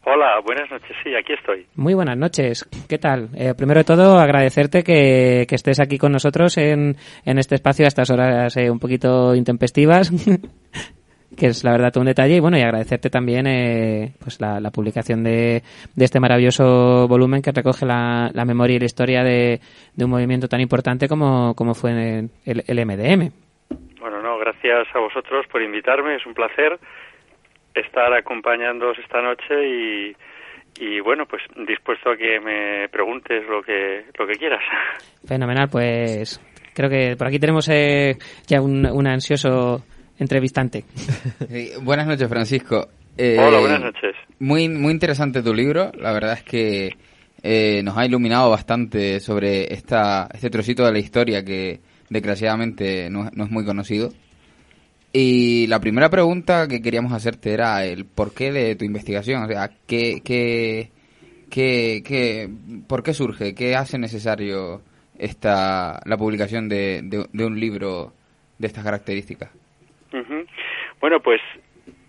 Hola, 0.06 0.40
buenas 0.44 0.72
noches. 0.72 0.98
Sí, 1.04 1.12
aquí 1.14 1.34
estoy. 1.34 1.68
Muy 1.76 1.94
buenas 1.94 2.18
noches. 2.18 2.68
¿Qué 2.88 2.98
tal? 2.98 3.30
Eh, 3.36 3.54
primero 3.56 3.82
de 3.82 3.84
todo, 3.84 4.18
agradecerte 4.18 4.82
que, 4.82 5.46
que 5.48 5.54
estés 5.54 5.80
aquí 5.80 6.00
con 6.00 6.14
nosotros 6.14 6.58
en, 6.58 6.96
en 7.24 7.38
este 7.38 7.54
espacio 7.54 7.86
a 7.86 7.90
estas 7.90 8.10
horas 8.10 8.58
eh, 8.58 8.72
un 8.72 8.80
poquito 8.80 9.36
intempestivas, 9.36 10.12
que 11.38 11.48
es 11.48 11.64
la 11.64 11.72
verdad 11.72 11.92
todo 11.92 12.02
un 12.02 12.08
detalle. 12.08 12.36
Y 12.36 12.40
bueno, 12.40 12.58
y 12.58 12.62
agradecerte 12.62 13.10
también 13.10 13.48
eh, 13.48 14.14
pues 14.20 14.40
la, 14.42 14.60
la 14.60 14.72
publicación 14.72 15.24
de, 15.24 15.62
de 15.96 16.06
este 16.06 16.20
maravilloso 16.20 17.08
volumen 17.08 17.42
que 17.42 17.52
recoge 17.52 17.86
la, 17.86 18.30
la 18.34 18.46
memoria 18.46 18.76
y 18.76 18.80
la 18.80 18.86
historia 18.86 19.24
de, 19.24 19.60
de 19.96 20.06
un 20.06 20.12
movimiento 20.12 20.48
tan 20.48 20.62
importante 20.62 21.08
como, 21.08 21.54
como 21.56 21.74
fue 21.74 21.92
el, 22.46 22.64
el 22.68 22.86
MDM. 22.86 23.32
Bueno, 24.00 24.22
no, 24.22 24.38
gracias 24.38 24.88
a 24.94 25.00
vosotros 25.00 25.46
por 25.52 25.62
invitarme. 25.62 26.16
Es 26.16 26.26
un 26.26 26.34
placer 26.34 26.80
estar 27.76 28.14
acompañándoos 28.14 28.98
esta 29.00 29.22
noche 29.22 29.68
y, 29.68 30.16
y 30.80 31.00
bueno, 31.02 31.26
pues 31.26 31.44
dispuesto 31.68 32.12
a 32.12 32.18
que 32.18 32.40
me 32.40 32.90
preguntes 32.90 33.48
lo 33.48 33.62
que 33.62 34.06
lo 34.18 34.26
que 34.26 34.34
quieras. 34.34 34.64
Fenomenal, 35.28 35.68
pues 35.70 36.40
creo 36.74 36.90
que 36.90 37.16
por 37.18 37.28
aquí 37.28 37.40
tenemos 37.40 37.68
eh, 37.70 38.16
ya 38.48 38.62
un, 38.62 38.86
un 38.86 39.08
ansioso 39.08 39.84
entrevistante. 40.20 40.86
Sí, 41.50 41.72
buenas 41.82 42.06
noches, 42.06 42.28
Francisco. 42.28 42.90
Eh, 43.18 43.38
Hola, 43.40 43.60
buenas 43.60 43.82
noches. 43.82 44.16
Muy, 44.40 44.70
muy 44.70 44.92
interesante 44.92 45.42
tu 45.42 45.54
libro. 45.54 45.92
La 46.00 46.12
verdad 46.14 46.34
es 46.34 46.44
que 46.44 46.96
eh, 47.42 47.82
nos 47.84 47.98
ha 47.98 48.06
iluminado 48.06 48.50
bastante 48.50 49.20
sobre 49.20 49.74
esta, 49.74 50.30
este 50.34 50.50
trocito 50.50 50.86
de 50.86 50.92
la 50.92 51.00
historia 51.00 51.44
que 51.44 51.80
desgraciadamente 52.10 53.10
no, 53.10 53.30
no 53.34 53.44
es 53.46 53.52
muy 53.52 53.66
conocido. 53.66 54.14
Y 55.12 55.66
la 55.68 55.80
primera 55.80 56.10
pregunta 56.10 56.68
que 56.68 56.82
queríamos 56.82 57.14
hacerte 57.14 57.52
era 57.52 57.84
el 57.84 58.06
porqué 58.06 58.52
de 58.52 58.76
tu 58.76 58.86
investigación. 58.86 59.44
O 59.44 59.48
sea, 59.48 59.72
¿qué, 59.88 60.22
qué, 60.24 60.92
qué, 61.50 62.04
qué, 62.06 62.50
¿por 62.88 63.02
qué 63.02 63.14
surge? 63.14 63.56
¿Qué 63.56 63.76
hace 63.76 63.98
necesario 63.98 64.82
esta, 65.18 66.00
la 66.06 66.18
publicación 66.18 66.70
de, 66.70 67.02
de, 67.04 67.26
de 67.34 67.46
un 67.46 67.60
libro 67.60 68.14
de 68.60 68.68
estas 68.68 68.84
características? 68.84 69.50
Bueno, 71.00 71.20
pues 71.20 71.42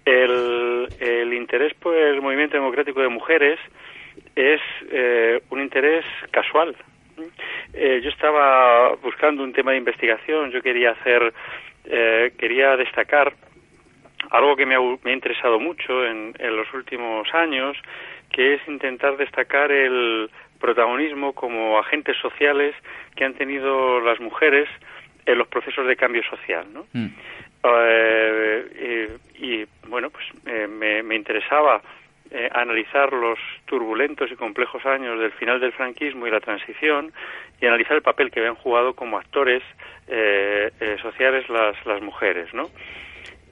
el, 0.05 0.89
el 0.99 1.33
interés 1.35 1.75
por 1.75 1.95
el 1.97 2.21
movimiento 2.21 2.57
democrático 2.57 3.01
de 3.01 3.09
mujeres 3.09 3.59
es 4.35 4.61
eh, 4.91 5.41
un 5.51 5.61
interés 5.61 6.05
casual. 6.31 6.75
Eh, 7.75 8.01
yo 8.03 8.11
estaba 8.11 8.95
buscando 8.97 9.43
un 9.43 9.53
tema 9.53 9.73
de 9.73 9.79
investigación, 9.79 10.51
yo 10.51 10.63
quería 10.63 10.93
hacer, 10.93 11.33
eh, 11.85 12.33
quería 12.39 12.77
destacar 12.77 13.35
algo 14.31 14.57
que 14.57 14.67
me 14.67 14.75
ha, 14.75 14.81
me 14.81 15.11
ha 15.11 15.15
interesado 15.15 15.59
mucho 15.59 16.05
en, 16.05 16.35
en 16.39 16.57
los 16.57 16.73
últimos 16.73 17.33
años, 17.35 17.77
que 18.31 18.55
es 18.55 18.61
intentar 18.69 19.17
destacar 19.17 19.71
el 19.71 20.31
protagonismo 20.61 21.33
como 21.33 21.79
agentes 21.79 22.17
sociales 22.19 22.75
que 23.17 23.25
han 23.25 23.35
tenido 23.35 24.01
las 24.01 24.21
mujeres 24.21 24.69
en 25.27 25.39
los 25.39 25.49
procesos 25.49 25.87
de 25.87 25.97
cambio 25.97 26.23
social, 26.25 26.67
¿no? 26.73 26.87
Mm. 26.93 27.09
Eh, 27.63 29.19
y, 29.35 29.65
bueno, 29.89 30.11
pues 30.11 30.25
eh, 30.47 30.67
me, 30.67 31.03
me 31.03 31.15
interesaba 31.17 31.83
eh, 32.31 32.49
analizar 32.53 33.13
los 33.13 33.39
turbulentos 33.67 34.31
y 34.31 34.37
complejos 34.37 34.87
años 34.87 35.19
del 35.19 35.33
final 35.33 35.61
del 35.61 35.73
franquismo 35.73 36.27
y 36.27 36.31
la 36.31 36.41
transición 36.41 37.13
y 37.61 37.67
analizar 37.67 37.97
el 37.97 38.03
papel 38.03 38.31
que 38.31 38.41
habían 38.41 38.55
jugado 38.55 38.95
como 38.95 39.19
actores 39.19 39.63
eh, 40.07 40.71
eh, 40.81 40.97
sociales 41.03 41.49
las, 41.49 41.75
las 41.87 42.01
mujeres, 42.01 42.53
¿no? 42.55 42.71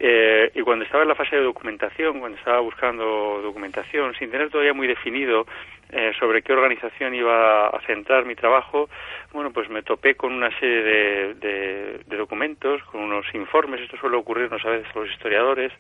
Eh, 0.01 0.53
y 0.55 0.61
cuando 0.63 0.85
estaba 0.85 1.03
en 1.03 1.09
la 1.09 1.17
fase 1.17 1.37
de 1.37 1.43
documentación, 1.43 2.21
cuando 2.21 2.39
estaba 2.39 2.61
buscando 2.61 3.41
documentación, 3.43 4.15
sin 4.15 4.31
tener 4.31 4.49
todavía 4.49 4.73
muy 4.73 4.87
definido 4.87 5.47
eh, 5.91 6.13
sobre 6.19 6.43
qué 6.43 6.53
organización 6.53 7.15
iba 7.15 7.69
a 7.69 7.81
centrar 7.87 8.25
mi 8.25 8.35
trabajo, 8.35 8.89
bueno, 9.33 9.53
pues 9.53 9.69
me 9.71 9.83
topé 9.83 10.15
con 10.17 10.33
una 10.33 10.51
serie 10.59 10.83
de, 10.83 11.35
de, 11.35 12.01
de 12.07 12.17
documentos, 12.17 12.83
con 12.85 13.01
unos 13.03 13.27
informes, 13.35 13.81
esto 13.81 13.97
suele 13.97 14.17
ocurrirnos 14.17 14.65
a 14.65 14.71
veces 14.71 14.89
a 14.95 14.99
los 14.99 15.11
historiadores, 15.11 15.73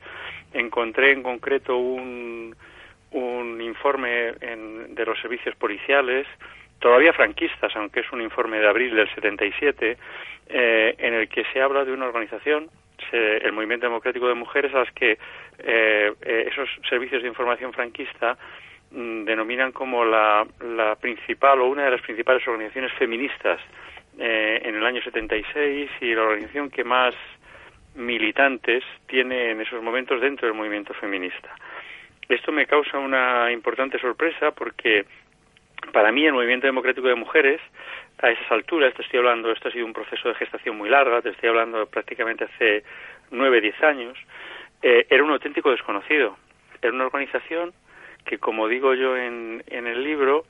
encontré 0.54 1.12
en 1.12 1.22
concreto 1.22 1.76
un, 1.76 2.54
un 3.12 3.60
informe 3.60 4.32
en- 4.40 4.94
de 4.94 5.04
los 5.04 5.18
servicios 5.20 5.54
policiales, 5.56 6.26
todavía 6.78 7.12
franquistas, 7.12 7.74
aunque 7.76 8.00
es 8.00 8.12
un 8.12 8.20
informe 8.22 8.58
de 8.60 8.68
abril 8.68 8.94
del 8.94 9.12
77, 9.14 9.96
eh, 10.50 10.94
en 10.98 11.14
el 11.14 11.28
que 11.28 11.44
se 11.52 11.60
habla 11.60 11.84
de 11.84 11.92
una 11.92 12.06
organización, 12.06 12.68
se- 13.10 13.38
el 13.38 13.52
Movimiento 13.52 13.86
Democrático 13.86 14.26
de 14.28 14.34
Mujeres, 14.34 14.72
a 14.74 14.78
las 14.80 14.92
que 14.92 15.18
eh, 15.58 16.12
eh, 16.22 16.48
esos 16.50 16.68
servicios 16.88 17.22
de 17.22 17.28
información 17.28 17.72
franquista 17.72 18.38
denominan 18.90 19.72
como 19.72 20.04
la, 20.04 20.46
la 20.60 20.96
principal 20.96 21.60
o 21.60 21.66
una 21.66 21.84
de 21.84 21.90
las 21.90 22.00
principales 22.00 22.46
organizaciones 22.46 22.92
feministas 22.94 23.60
eh, 24.18 24.62
en 24.64 24.74
el 24.74 24.84
año 24.84 25.02
76 25.02 25.90
y 26.00 26.14
la 26.14 26.22
organización 26.22 26.70
que 26.70 26.84
más 26.84 27.14
militantes 27.94 28.84
tiene 29.06 29.50
en 29.50 29.60
esos 29.60 29.82
momentos 29.82 30.20
dentro 30.20 30.46
del 30.46 30.56
movimiento 30.56 30.94
feminista. 30.94 31.54
Esto 32.28 32.52
me 32.52 32.66
causa 32.66 32.98
una 32.98 33.50
importante 33.52 33.98
sorpresa 33.98 34.52
porque 34.52 35.04
para 35.92 36.12
mí 36.12 36.26
el 36.26 36.32
movimiento 36.32 36.66
democrático 36.66 37.08
de 37.08 37.14
mujeres 37.14 37.60
a 38.20 38.30
esas 38.30 38.50
alturas, 38.50 38.94
te 38.94 39.02
estoy 39.02 39.18
hablando, 39.18 39.52
esto 39.52 39.68
ha 39.68 39.72
sido 39.72 39.86
un 39.86 39.92
proceso 39.92 40.28
de 40.28 40.34
gestación 40.34 40.76
muy 40.76 40.88
larga, 40.88 41.22
te 41.22 41.30
estoy 41.30 41.48
hablando 41.50 41.86
prácticamente 41.86 42.44
hace 42.44 42.82
nueve, 43.30 43.60
diez 43.60 43.80
años, 43.82 44.18
eh, 44.82 45.06
era 45.08 45.22
un 45.22 45.30
auténtico 45.30 45.70
desconocido. 45.70 46.36
Era 46.80 46.92
una 46.92 47.06
organización 47.06 47.72
que, 48.28 48.38
como 48.38 48.68
digo 48.68 48.94
yo 48.94 49.16
en, 49.16 49.62
en 49.66 49.86
el 49.86 50.04
libro, 50.04 50.44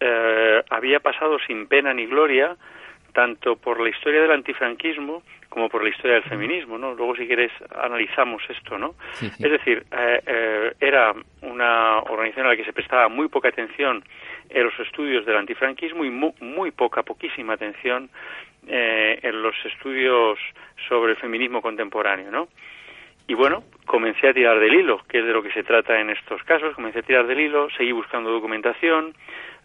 eh, 0.00 0.62
había 0.70 1.00
pasado 1.00 1.38
sin 1.46 1.66
pena 1.66 1.92
ni 1.92 2.06
gloria 2.06 2.56
tanto 3.12 3.56
por 3.56 3.80
la 3.80 3.88
historia 3.88 4.20
del 4.20 4.30
antifranquismo 4.32 5.22
como 5.48 5.70
por 5.70 5.82
la 5.82 5.88
historia 5.88 6.14
del 6.16 6.24
feminismo, 6.24 6.76
¿no? 6.76 6.92
Luego, 6.94 7.16
si 7.16 7.26
quieres, 7.26 7.50
analizamos 7.74 8.42
esto, 8.50 8.76
¿no? 8.76 8.94
Sí, 9.12 9.28
sí. 9.30 9.42
Es 9.44 9.50
decir, 9.52 9.86
eh, 9.90 10.20
eh, 10.26 10.72
era 10.80 11.14
una 11.40 12.00
organización 12.00 12.46
a 12.46 12.50
la 12.50 12.56
que 12.56 12.64
se 12.64 12.74
prestaba 12.74 13.08
muy 13.08 13.28
poca 13.28 13.48
atención 13.48 14.04
en 14.50 14.64
los 14.64 14.78
estudios 14.80 15.24
del 15.24 15.36
antifranquismo 15.38 16.04
y 16.04 16.10
mu- 16.10 16.34
muy 16.40 16.72
poca, 16.72 17.02
poquísima 17.04 17.54
atención 17.54 18.10
eh, 18.68 19.18
en 19.22 19.40
los 19.42 19.54
estudios 19.64 20.38
sobre 20.88 21.12
el 21.12 21.16
feminismo 21.18 21.62
contemporáneo, 21.62 22.30
¿no? 22.30 22.48
Y 23.28 23.34
bueno, 23.34 23.64
comencé 23.86 24.28
a 24.28 24.34
tirar 24.34 24.60
del 24.60 24.74
hilo, 24.74 25.02
que 25.08 25.18
es 25.18 25.26
de 25.26 25.32
lo 25.32 25.42
que 25.42 25.52
se 25.52 25.64
trata 25.64 26.00
en 26.00 26.10
estos 26.10 26.42
casos. 26.44 26.74
Comencé 26.74 27.00
a 27.00 27.02
tirar 27.02 27.26
del 27.26 27.40
hilo, 27.40 27.68
seguí 27.76 27.92
buscando 27.92 28.30
documentación, 28.30 29.14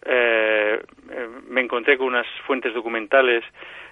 eh, 0.04 0.82
eh, 1.10 1.28
me 1.48 1.60
encontré 1.60 1.96
con 1.96 2.08
unas 2.08 2.26
fuentes 2.44 2.74
documentales 2.74 3.44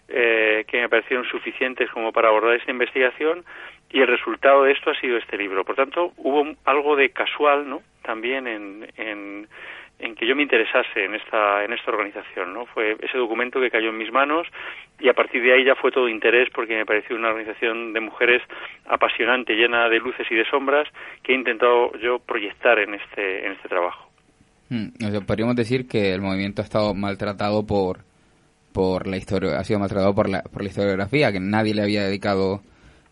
eh, 0.08 0.64
que 0.66 0.80
me 0.80 0.88
parecieron 0.88 1.24
suficientes 1.26 1.88
como 1.90 2.12
para 2.12 2.28
abordar 2.28 2.56
esta 2.56 2.72
investigación 2.72 3.44
y 3.90 4.00
el 4.00 4.08
resultado 4.08 4.64
de 4.64 4.72
esto 4.72 4.90
ha 4.90 5.00
sido 5.00 5.16
este 5.16 5.36
libro. 5.36 5.64
Por 5.64 5.76
tanto, 5.76 6.12
hubo 6.16 6.44
algo 6.64 6.96
de 6.96 7.10
casual, 7.10 7.68
¿no? 7.68 7.82
También 8.02 8.48
en, 8.48 8.88
en, 8.96 9.48
en 10.00 10.14
que 10.14 10.26
yo 10.26 10.34
me 10.34 10.42
interesase 10.42 11.04
en 11.04 11.14
esta 11.14 11.64
en 11.64 11.72
esta 11.72 11.90
organización, 11.90 12.54
¿no? 12.54 12.66
Fue 12.66 12.96
ese 13.00 13.18
documento 13.18 13.60
que 13.60 13.70
cayó 13.70 13.90
en 13.90 13.98
mis 13.98 14.12
manos 14.12 14.46
y 14.98 15.08
a 15.08 15.14
partir 15.14 15.42
de 15.42 15.52
ahí 15.52 15.64
ya 15.64 15.74
fue 15.74 15.92
todo 15.92 16.08
interés 16.08 16.48
porque 16.54 16.76
me 16.76 16.86
pareció 16.86 17.16
una 17.16 17.28
organización 17.28 17.92
de 17.92 18.00
mujeres 18.00 18.42
apasionante, 18.86 19.54
llena 19.54 19.88
de 19.88 19.98
luces 19.98 20.26
y 20.30 20.34
de 20.34 20.44
sombras 20.48 20.88
que 21.22 21.32
he 21.32 21.36
intentado 21.36 21.92
yo 21.98 22.18
proyectar 22.18 22.78
en 22.78 22.94
este 22.94 23.46
en 23.46 23.52
este 23.52 23.68
trabajo. 23.68 24.10
Mm, 24.70 24.88
sea, 25.10 25.20
podríamos 25.20 25.56
decir 25.56 25.86
que 25.88 26.12
el 26.12 26.20
movimiento 26.20 26.62
ha 26.62 26.64
estado 26.64 26.94
maltratado 26.94 27.66
por 27.66 27.98
por 28.72 29.06
la 29.06 29.16
historia, 29.16 29.58
ha 29.58 29.64
sido 29.64 29.80
maltratado 29.80 30.14
por 30.14 30.28
la, 30.28 30.42
por 30.42 30.62
la 30.62 30.68
historiografía, 30.68 31.32
que 31.32 31.40
nadie 31.40 31.74
le 31.74 31.82
había 31.82 32.04
dedicado 32.04 32.62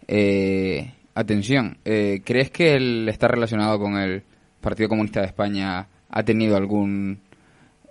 eh, 0.07 0.92
atención. 1.14 1.78
Eh, 1.85 2.21
¿Crees 2.25 2.50
que 2.50 2.75
el 2.75 3.09
estar 3.09 3.30
relacionado 3.30 3.78
con 3.78 3.97
el 3.97 4.23
Partido 4.61 4.88
Comunista 4.88 5.21
de 5.21 5.26
España 5.26 5.88
ha 6.11 6.23
tenido 6.23 6.57
algún 6.57 7.21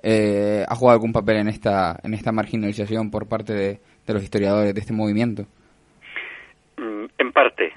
eh, 0.04 0.64
ha 0.68 0.76
jugado 0.76 0.96
algún 0.96 1.12
papel 1.12 1.38
en 1.38 1.48
esta, 1.48 1.98
en 2.04 2.14
esta 2.14 2.32
marginalización 2.32 3.10
por 3.12 3.28
parte 3.28 3.54
de, 3.54 3.80
de 4.06 4.14
los 4.14 4.24
historiadores 4.24 4.74
de 4.74 4.80
este 4.80 4.94
movimiento. 4.94 5.44
Mm, 6.78 7.06
En 7.18 7.32
parte. 7.32 7.74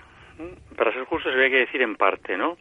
Para 0.76 0.92
ser 0.92 1.04
justo, 1.04 1.28
habría 1.28 1.50
que 1.50 1.66
decir 1.66 1.82
en 1.82 1.96
parte, 1.96 2.36
¿no? 2.36 2.56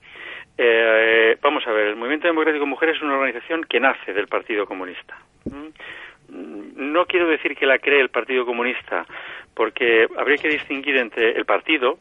Eh, 0.57 1.38
vamos 1.41 1.65
a 1.67 1.71
ver, 1.71 1.88
el 1.88 1.95
Movimiento 1.95 2.27
Democrático 2.27 2.65
de 2.65 2.69
Mujeres 2.69 2.98
es 2.98 3.01
una 3.01 3.15
organización 3.15 3.63
que 3.63 3.79
nace 3.79 4.13
del 4.13 4.27
Partido 4.27 4.65
Comunista. 4.65 5.17
Mm, 5.45 5.69
No 6.91 7.05
quiero 7.05 7.27
decir 7.27 7.55
que 7.55 7.65
la 7.65 7.79
cree 7.79 8.01
el 8.01 8.09
Partido 8.09 8.45
Comunista, 8.45 9.05
porque 9.55 10.07
habría 10.17 10.38
que 10.38 10.50
distinguir 10.50 10.98
entre 10.98 11.31
el 11.31 11.45
partido 11.45 11.98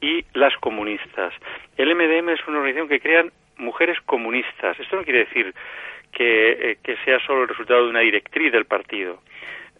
y 0.00 0.24
las 0.34 0.54
comunistas. 0.58 1.32
El 1.76 1.94
MDM 1.94 2.28
es 2.30 2.46
una 2.46 2.58
organización 2.58 2.88
que 2.88 3.00
crean 3.00 3.32
mujeres 3.58 3.98
comunistas. 4.06 4.78
Esto 4.80 4.96
no 4.96 5.04
quiere 5.04 5.20
decir 5.26 5.54
que, 6.12 6.50
eh, 6.72 6.78
que 6.82 6.96
sea 7.04 7.18
solo 7.20 7.42
el 7.42 7.48
resultado 7.48 7.84
de 7.84 7.90
una 7.90 8.00
directriz 8.00 8.50
del 8.52 8.64
partido. 8.64 9.20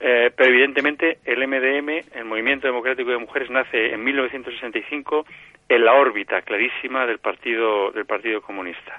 Eh, 0.00 0.30
pero 0.36 0.50
evidentemente 0.50 1.18
el 1.24 1.42
MDM, 1.46 2.04
el 2.14 2.24
Movimiento 2.24 2.66
Democrático 2.68 3.10
de 3.10 3.18
Mujeres, 3.18 3.50
nace 3.50 3.92
en 3.94 4.04
1965 4.04 5.26
en 5.68 5.84
la 5.84 5.94
órbita 5.94 6.42
clarísima 6.42 7.04
del 7.06 7.18
Partido 7.18 7.90
del 7.90 8.06
Partido 8.06 8.40
Comunista. 8.40 8.98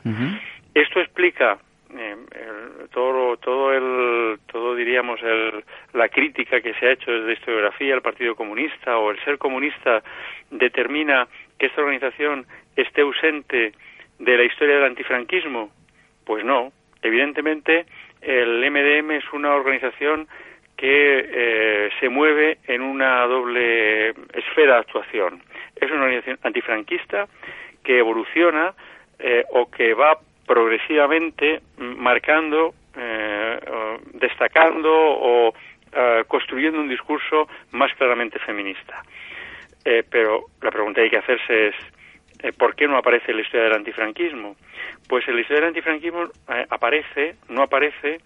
Esto 0.74 1.00
explica 1.00 1.58
eh, 1.98 2.16
el- 2.36 2.90
todo 2.90 3.38
todo 3.38 3.74
el 3.74 4.40
todo 4.52 4.76
diríamos 4.76 5.20
el, 5.24 5.64
la 5.94 6.10
crítica 6.10 6.62
que 6.62 6.74
se 6.76 6.86
ha 6.86 6.92
hecho 6.92 7.12
desde 7.12 7.28
la 7.28 7.34
historiografía 7.34 7.94
al 7.96 8.02
Partido 8.02 8.36
Comunista 8.36 8.98
o 8.98 9.10
el 9.12 9.20
ser 9.24 9.38
comunista 9.38 10.04
determina 10.52 11.28
que 11.58 11.68
esta 11.68 11.82
organización 11.82 12.46
esté 12.76 13.02
ausente 13.02 13.74
de 14.20 14.38
la 14.38 14.44
historia 14.44 14.76
del 14.76 14.86
antifranquismo. 14.86 15.72
Pues 16.26 16.44
no, 16.44 16.72
evidentemente 17.02 17.86
el 18.22 18.70
MDM 18.70 19.12
es 19.12 19.24
una 19.34 19.54
organización 19.54 20.28
que 20.78 21.26
eh, 21.30 21.90
se 22.00 22.10
mueve 22.10 22.60
en 22.68 22.82
una 22.82 23.26
doble 23.26 24.10
esfera 24.34 24.76
de 24.76 24.80
actuación. 24.80 25.42
Es 25.76 25.90
una 25.92 26.04
organización 26.04 26.40
antifranquista 26.44 27.28
que 27.84 28.00
evoluciona 28.00 28.74
eh, 29.18 29.44
o 29.52 29.70
que 29.70 29.94
va 29.94 30.20
progresivamente 30.46 31.62
marcando, 31.78 32.74
eh, 32.98 33.60
destacando 34.14 34.92
o 34.92 35.54
eh, 35.92 36.24
construyendo 36.28 36.80
un 36.80 36.88
discurso 36.88 37.48
más 37.72 37.92
claramente 37.96 38.38
feminista. 38.40 39.02
Eh, 39.84 40.04
pero 40.10 40.46
la 40.62 40.70
pregunta 40.70 41.00
que 41.00 41.06
hay 41.06 41.10
que 41.10 41.18
hacerse 41.18 41.68
es 41.70 41.76
¿por 42.58 42.76
qué 42.76 42.88
no 42.88 42.98
aparece 42.98 43.34
la 43.34 43.42
historia 43.42 43.66
del 43.66 43.74
antifranquismo? 43.74 44.56
Pues 45.08 45.28
la 45.28 45.40
historia 45.40 45.62
del 45.62 45.70
antifranquismo 45.70 46.24
eh, 46.24 46.66
aparece, 46.70 47.36
no 47.50 47.64
aparece 47.64 48.20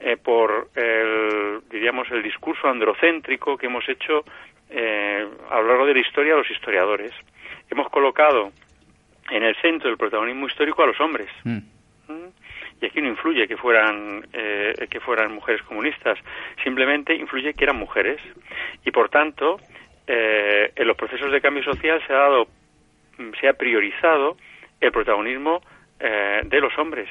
eh, 0.00 0.16
por 0.16 0.70
el, 0.74 1.60
diríamos, 1.70 2.10
el 2.10 2.22
discurso 2.22 2.68
androcéntrico 2.68 3.56
que 3.56 3.66
hemos 3.66 3.88
hecho 3.88 4.24
eh, 4.70 5.26
a 5.50 5.60
lo 5.60 5.68
largo 5.68 5.86
de 5.86 5.94
la 5.94 6.00
historia 6.00 6.36
los 6.36 6.50
historiadores. 6.50 7.12
Hemos 7.70 7.88
colocado 7.90 8.52
en 9.30 9.42
el 9.42 9.54
centro 9.56 9.88
del 9.88 9.98
protagonismo 9.98 10.46
histórico 10.46 10.82
a 10.82 10.86
los 10.86 11.00
hombres. 11.00 11.28
Mm. 11.44 11.58
¿Mm? 12.08 12.28
Y 12.80 12.86
aquí 12.86 13.00
no 13.02 13.08
influye 13.08 13.46
que 13.46 13.56
fueran 13.56 14.26
eh, 14.32 14.74
que 14.88 15.00
fueran 15.00 15.34
mujeres 15.34 15.62
comunistas, 15.62 16.18
simplemente 16.64 17.14
influye 17.14 17.52
que 17.54 17.64
eran 17.64 17.76
mujeres 17.76 18.20
y 18.84 18.90
por 18.90 19.10
tanto 19.10 19.58
eh, 20.06 20.72
en 20.74 20.86
los 20.86 20.96
procesos 20.96 21.30
de 21.30 21.40
cambio 21.40 21.62
social 21.62 22.02
se 22.06 22.12
ha 22.12 22.16
dado 22.16 22.48
se 23.40 23.48
ha 23.48 23.54
priorizado 23.54 24.36
el 24.80 24.92
protagonismo 24.92 25.60
eh, 25.98 26.40
de 26.44 26.60
los 26.60 26.76
hombres 26.78 27.08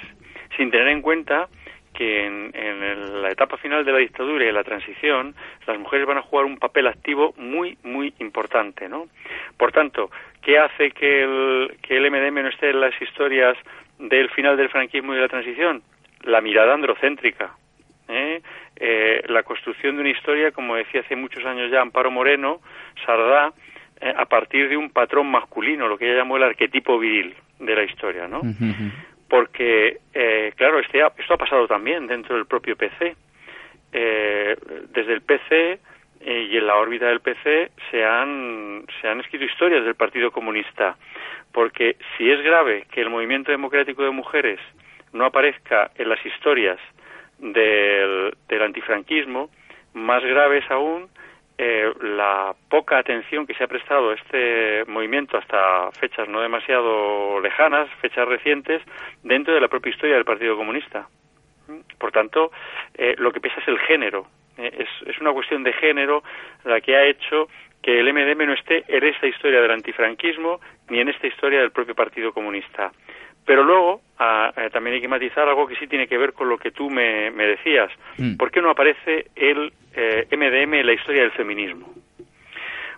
sin 0.57 0.71
tener 0.71 0.87
en 0.89 1.01
cuenta 1.01 1.47
que 1.93 2.25
en, 2.25 2.51
en 2.55 3.21
la 3.21 3.29
etapa 3.31 3.57
final 3.57 3.83
de 3.83 3.91
la 3.91 3.97
dictadura 3.97 4.45
y 4.45 4.47
en 4.47 4.55
la 4.55 4.63
transición 4.63 5.35
las 5.67 5.77
mujeres 5.77 6.05
van 6.07 6.17
a 6.17 6.21
jugar 6.21 6.45
un 6.45 6.57
papel 6.57 6.87
activo 6.87 7.33
muy 7.37 7.77
muy 7.83 8.13
importante 8.19 8.87
no 8.87 9.07
por 9.57 9.71
tanto 9.71 10.09
qué 10.41 10.57
hace 10.57 10.91
que 10.91 11.23
el 11.23 11.77
que 11.81 11.97
el 11.97 12.09
MDM 12.09 12.43
no 12.43 12.49
esté 12.49 12.69
en 12.69 12.81
las 12.81 12.99
historias 13.01 13.57
del 13.97 14.29
final 14.29 14.55
del 14.57 14.69
franquismo 14.69 15.13
y 15.13 15.17
de 15.17 15.23
la 15.23 15.27
transición 15.27 15.83
la 16.23 16.41
mirada 16.41 16.73
androcéntrica 16.73 17.55
¿eh? 18.07 18.41
Eh, 18.75 19.23
la 19.27 19.43
construcción 19.43 19.95
de 19.95 20.01
una 20.01 20.11
historia 20.11 20.51
como 20.51 20.75
decía 20.75 21.01
hace 21.01 21.15
muchos 21.15 21.43
años 21.45 21.71
ya 21.71 21.81
Amparo 21.81 22.11
Moreno 22.11 22.61
Sardá 23.05 23.53
eh, 24.01 24.13
a 24.15 24.25
partir 24.25 24.69
de 24.69 24.77
un 24.77 24.89
patrón 24.91 25.29
masculino 25.29 25.87
lo 25.87 25.97
que 25.97 26.05
ella 26.05 26.17
llamó 26.19 26.37
el 26.37 26.43
arquetipo 26.43 26.97
viril 26.99 27.33
de 27.59 27.75
la 27.75 27.83
historia 27.83 28.27
no 28.27 28.39
porque, 29.29 29.97
eh, 30.13 30.53
claro, 30.55 30.79
este 30.79 31.03
ha- 31.03 31.11
esto 31.17 31.33
ha 31.35 31.37
pasado 31.37 31.67
también 31.67 32.07
dentro 32.07 32.35
del 32.35 32.45
propio 32.47 32.75
PC. 32.75 33.15
Eh, 33.91 34.55
desde 34.91 35.13
el 35.13 35.21
PC 35.21 35.79
eh, 36.21 36.47
y 36.51 36.57
en 36.57 36.65
la 36.67 36.75
órbita 36.75 37.05
del 37.07 37.21
PC 37.21 37.71
se 37.91 38.03
han, 38.05 38.85
se 39.01 39.07
han 39.07 39.19
escrito 39.19 39.45
historias 39.45 39.83
del 39.85 39.95
Partido 39.95 40.31
Comunista, 40.31 40.95
porque 41.51 41.95
si 42.17 42.29
es 42.29 42.41
grave 42.41 42.85
que 42.91 43.01
el 43.01 43.09
movimiento 43.09 43.51
democrático 43.51 44.03
de 44.03 44.11
mujeres 44.11 44.59
no 45.13 45.25
aparezca 45.25 45.91
en 45.95 46.09
las 46.09 46.23
historias 46.25 46.77
del, 47.39 48.33
del 48.47 48.61
antifranquismo, 48.61 49.49
más 49.93 50.23
grave 50.23 50.59
es 50.59 50.69
aún 50.71 51.07
eh, 51.61 51.91
la 52.01 52.55
poca 52.69 52.99
atención 52.99 53.45
que 53.45 53.53
se 53.53 53.65
ha 53.65 53.67
prestado 53.67 54.11
a 54.11 54.13
este 54.13 54.85
movimiento 54.87 55.37
hasta 55.37 55.91
fechas 55.91 56.29
no 56.29 56.39
demasiado 56.39 57.41
lejanas, 57.41 57.89
fechas 57.99 58.25
recientes, 58.29 58.81
dentro 59.23 59.53
de 59.53 59.59
la 59.59 59.67
propia 59.67 59.89
historia 59.89 60.15
del 60.15 60.23
Partido 60.23 60.55
Comunista. 60.55 61.09
Por 61.97 62.13
tanto, 62.13 62.53
eh, 62.97 63.13
lo 63.17 63.33
que 63.33 63.41
pesa 63.41 63.59
es 63.59 63.67
el 63.67 63.77
género. 63.79 64.27
Eh, 64.57 64.85
es 65.05 65.19
una 65.19 65.33
cuestión 65.33 65.63
de 65.63 65.73
género 65.73 66.23
la 66.63 66.79
que 66.79 66.95
ha 66.95 67.03
hecho 67.03 67.49
que 67.81 67.99
el 67.99 68.13
MDM 68.13 68.45
no 68.45 68.53
esté 68.53 68.85
en 68.87 69.03
esta 69.03 69.27
historia 69.27 69.59
del 69.59 69.71
antifranquismo 69.71 70.61
ni 70.89 71.01
en 71.01 71.09
esta 71.09 71.27
historia 71.27 71.59
del 71.59 71.71
propio 71.71 71.93
Partido 71.93 72.31
Comunista. 72.31 72.93
Pero 73.49 73.63
luego 73.63 74.01
ah, 74.19 74.53
eh, 74.55 74.69
también 74.71 74.93
hay 74.93 75.01
que 75.01 75.07
matizar 75.07 75.49
algo 75.49 75.65
que 75.65 75.75
sí 75.77 75.87
tiene 75.87 76.07
que 76.07 76.19
ver 76.19 76.33
con 76.33 76.49
lo 76.49 76.59
que 76.59 76.69
tú 76.69 76.87
me, 76.87 77.31
me 77.31 77.47
decías. 77.47 77.89
Mm. 78.19 78.37
¿Por 78.37 78.51
qué 78.51 78.61
no 78.61 78.69
aparece 78.69 79.25
el 79.35 79.73
eh, 79.95 80.27
MDM 80.29 80.75
en 80.75 80.85
la 80.85 80.93
historia 80.93 81.23
del 81.23 81.31
feminismo? 81.31 81.91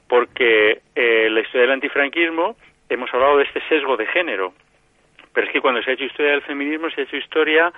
Porque 0.10 0.82
eh, 0.94 1.30
la 1.30 1.40
historia 1.40 1.62
del 1.62 1.72
antifranquismo 1.72 2.58
hemos 2.90 3.14
hablado 3.14 3.38
de 3.38 3.46
este 3.46 3.62
sesgo 3.70 3.96
de 3.96 4.06
género, 4.08 4.54
pero 5.34 5.48
es 5.48 5.54
que 5.54 5.62
cuando 5.62 5.82
se 5.84 5.92
ha 5.92 5.94
hecho 5.94 6.04
historia 6.04 6.32
del 6.32 6.42
feminismo 6.42 6.90
se 6.90 7.00
ha 7.00 7.04
hecho 7.06 7.16
historia 7.16 7.72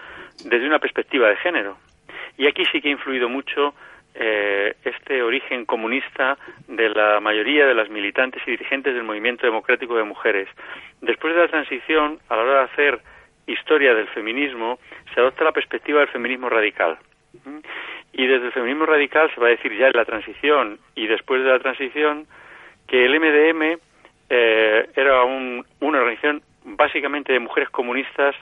desde 0.43 0.65
una 0.65 0.79
perspectiva 0.79 1.29
de 1.29 1.35
género. 1.35 1.77
Y 2.39 2.47
aquí 2.47 2.63
sí 2.71 2.81
que 2.81 2.87
ha 2.87 2.93
influido 2.93 3.29
mucho 3.29 3.75
eh, 4.15 4.75
este 4.83 5.21
origen 5.23 5.65
comunista 5.65 6.37
de 6.67 6.89
la 6.89 7.19
mayoría 7.19 7.65
de 7.65 7.73
las 7.73 7.89
militantes 7.89 8.41
y 8.45 8.51
dirigentes 8.51 8.93
del 8.93 9.03
movimiento 9.03 9.45
democrático 9.45 9.95
de 9.95 10.03
mujeres. 10.03 10.47
Después 11.01 11.33
de 11.33 11.41
la 11.41 11.47
transición, 11.47 12.19
a 12.29 12.35
la 12.35 12.41
hora 12.43 12.53
de 12.59 12.63
hacer 12.65 12.99
historia 13.47 13.93
del 13.93 14.07
feminismo, 14.09 14.79
se 15.13 15.19
adopta 15.19 15.43
la 15.43 15.51
perspectiva 15.51 15.99
del 15.99 16.09
feminismo 16.09 16.49
radical. 16.49 16.97
¿Mm? 17.45 17.57
Y 18.13 18.27
desde 18.27 18.45
el 18.47 18.51
feminismo 18.51 18.85
radical 18.85 19.31
se 19.33 19.41
va 19.41 19.47
a 19.47 19.51
decir 19.51 19.75
ya 19.75 19.87
en 19.87 19.93
la 19.97 20.05
transición 20.05 20.77
y 20.95 21.07
después 21.07 21.43
de 21.43 21.49
la 21.49 21.59
transición 21.59 22.27
que 22.87 23.05
el 23.05 23.15
MDM 23.19 23.79
eh, 24.29 24.89
era 24.95 25.23
un- 25.23 25.65
una 25.79 25.97
organización 25.99 26.41
básicamente 26.63 27.33
de 27.33 27.39
mujeres 27.39 27.69
comunistas 27.69 28.35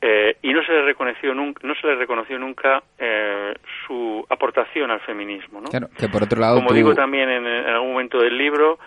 eh, 0.00 0.36
y 0.42 0.52
no 0.52 0.62
se 0.64 0.72
le 0.72 0.82
reconoció 0.82 1.34
nunca, 1.34 1.66
no 1.66 1.74
se 1.74 1.86
le 1.86 1.96
reconoció 1.96 2.38
nunca 2.38 2.82
eh, 2.98 3.54
su 3.86 4.24
aportación 4.28 4.90
al 4.90 5.00
feminismo. 5.00 5.60
¿no? 5.60 5.68
Claro, 5.68 5.88
que 5.98 6.08
por 6.08 6.22
otro 6.22 6.40
lado 6.40 6.56
Como 6.56 6.68
tú- 6.68 6.74
digo 6.74 6.94
también 6.94 7.28
en, 7.28 7.46
en 7.46 7.66
algún 7.66 7.92
momento 7.92 8.18
del 8.20 8.36
libro, 8.38 8.78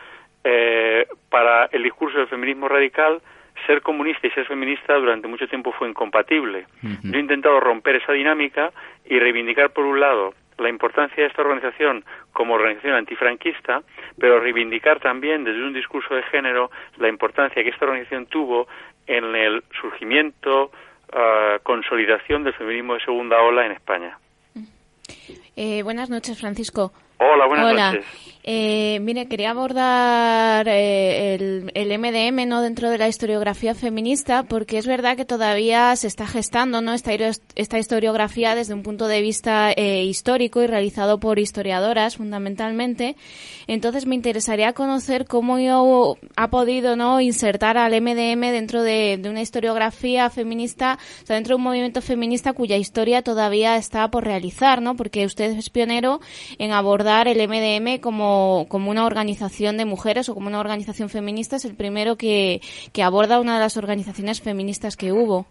eh, 0.43 1.05
para 1.29 1.65
el 1.65 1.83
discurso 1.83 2.17
del 2.17 2.27
feminismo 2.27 2.67
radical, 2.67 3.21
ser 3.67 3.81
comunista 3.81 4.25
y 4.25 4.31
ser 4.31 4.45
feminista 4.47 4.95
durante 4.95 5.27
mucho 5.27 5.47
tiempo 5.47 5.71
fue 5.73 5.87
incompatible. 5.89 6.65
Yo 6.81 7.15
he 7.15 7.19
intentado 7.19 7.59
romper 7.59 7.97
esa 7.97 8.13
dinámica 8.13 8.71
y 9.05 9.19
reivindicar, 9.19 9.69
por 9.71 9.85
un 9.85 9.99
lado, 9.99 10.33
la 10.57 10.69
importancia 10.69 11.21
de 11.23 11.29
esta 11.29 11.41
organización 11.43 12.03
como 12.33 12.55
organización 12.55 12.95
antifranquista, 12.95 13.81
pero 14.19 14.39
reivindicar 14.39 14.99
también 14.99 15.43
desde 15.43 15.63
un 15.63 15.73
discurso 15.73 16.15
de 16.15 16.23
género 16.23 16.71
la 16.97 17.07
importancia 17.09 17.61
que 17.63 17.69
esta 17.69 17.85
organización 17.85 18.25
tuvo 18.27 18.67
en 19.07 19.35
el 19.35 19.63
surgimiento, 19.79 20.71
ah, 21.13 21.59
consolidación 21.63 22.43
del 22.43 22.53
feminismo 22.53 22.93
de 22.95 23.01
segunda 23.01 23.41
ola 23.41 23.65
en 23.65 23.73
España. 23.73 24.17
Eh, 25.55 25.83
buenas 25.83 26.09
noches, 26.09 26.39
Francisco. 26.39 26.91
Hola, 27.21 27.45
buenas 27.47 27.71
Hola. 27.71 27.91
noches. 27.91 28.05
Eh, 28.43 28.97
mire, 29.01 29.27
quería 29.27 29.51
abordar 29.51 30.67
eh, 30.67 31.35
el, 31.35 31.71
el 31.75 31.99
MDM 31.99 32.47
no 32.47 32.63
dentro 32.63 32.89
de 32.89 32.97
la 32.97 33.07
historiografía 33.07 33.75
feminista, 33.75 34.43
porque 34.43 34.79
es 34.79 34.87
verdad 34.87 35.15
que 35.15 35.25
todavía 35.25 35.95
se 35.95 36.07
está 36.07 36.25
gestando 36.25 36.81
no 36.81 36.93
esta, 36.93 37.11
esta 37.13 37.77
historiografía 37.77 38.55
desde 38.55 38.73
un 38.73 38.81
punto 38.81 39.07
de 39.07 39.21
vista 39.21 39.71
eh, 39.71 40.03
histórico 40.05 40.63
y 40.63 40.67
realizado 40.67 41.19
por 41.19 41.37
historiadoras 41.37 42.17
fundamentalmente. 42.17 43.15
Entonces 43.67 44.07
me 44.07 44.15
interesaría 44.15 44.73
conocer 44.73 45.25
cómo 45.25 45.59
yo 45.59 46.17
ha 46.35 46.49
podido 46.49 46.95
no 46.95 47.21
insertar 47.21 47.77
al 47.77 47.91
MDM 48.01 48.51
dentro 48.51 48.81
de, 48.81 49.19
de 49.21 49.29
una 49.29 49.41
historiografía 49.41 50.31
feminista, 50.31 50.97
o 51.21 51.25
sea, 51.27 51.35
dentro 51.35 51.51
de 51.55 51.57
un 51.57 51.63
movimiento 51.63 52.01
feminista 52.01 52.53
cuya 52.53 52.77
historia 52.77 53.21
todavía 53.21 53.77
está 53.77 54.09
por 54.09 54.23
realizar, 54.23 54.81
¿no? 54.81 54.95
Porque 54.95 55.27
usted 55.27 55.51
es 55.57 55.69
pionero 55.69 56.21
en 56.57 56.71
abordar 56.71 57.10
el 57.27 57.47
MDM 57.47 57.99
como, 57.99 58.65
como 58.69 58.89
una 58.91 59.05
organización 59.05 59.77
de 59.77 59.85
mujeres 59.85 60.29
o 60.29 60.33
como 60.33 60.47
una 60.47 60.59
organización 60.59 61.09
feminista, 61.09 61.55
es 61.55 61.65
el 61.65 61.75
primero 61.75 62.15
que, 62.15 62.61
que 62.93 63.03
aborda 63.03 63.39
una 63.39 63.55
de 63.55 63.61
las 63.61 63.77
organizaciones 63.77 64.41
feministas 64.41 64.95
que 64.95 65.11
hubo. 65.11 65.45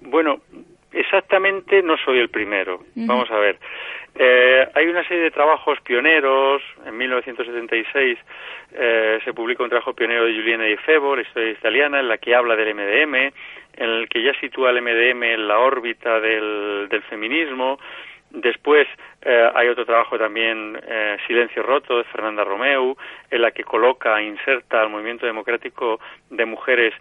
Bueno, 0.00 0.40
exactamente 0.92 1.82
no 1.82 1.96
soy 2.04 2.18
el 2.18 2.28
primero. 2.28 2.84
Vamos 2.94 3.30
a 3.30 3.38
ver. 3.38 3.58
Eh, 4.14 4.68
hay 4.74 4.86
una 4.86 5.06
serie 5.08 5.24
de 5.24 5.30
trabajos 5.30 5.80
pioneros. 5.80 6.62
En 6.84 6.96
1976 6.96 8.18
eh, 8.74 9.18
se 9.24 9.32
publica 9.32 9.62
un 9.62 9.70
trabajo 9.70 9.94
pionero 9.94 10.26
de 10.26 10.34
Juliana 10.34 10.64
Di 10.64 10.76
Febo, 10.76 11.16
la 11.16 11.22
historia 11.22 11.50
italiana, 11.50 12.00
en 12.00 12.08
la 12.08 12.18
que 12.18 12.34
habla 12.34 12.56
del 12.56 12.74
MDM, 12.74 13.14
en 13.14 13.90
el 13.90 14.08
que 14.08 14.22
ya 14.22 14.32
sitúa 14.40 14.70
el 14.70 14.82
MDM 14.82 15.22
en 15.22 15.48
la 15.48 15.58
órbita 15.58 16.20
del, 16.20 16.88
del 16.90 17.02
feminismo. 17.04 17.78
Después 18.34 18.88
eh, 19.20 19.50
hay 19.54 19.68
otro 19.68 19.84
trabajo 19.84 20.18
también, 20.18 20.80
eh, 20.86 21.18
Silencio 21.26 21.62
Roto, 21.62 21.98
de 21.98 22.04
Fernanda 22.04 22.44
Romeu, 22.44 22.96
en 23.30 23.42
la 23.42 23.50
que 23.50 23.62
coloca, 23.62 24.22
inserta 24.22 24.80
al 24.80 24.88
movimiento 24.88 25.26
democrático 25.26 26.00
de 26.30 26.46
mujeres 26.46 26.94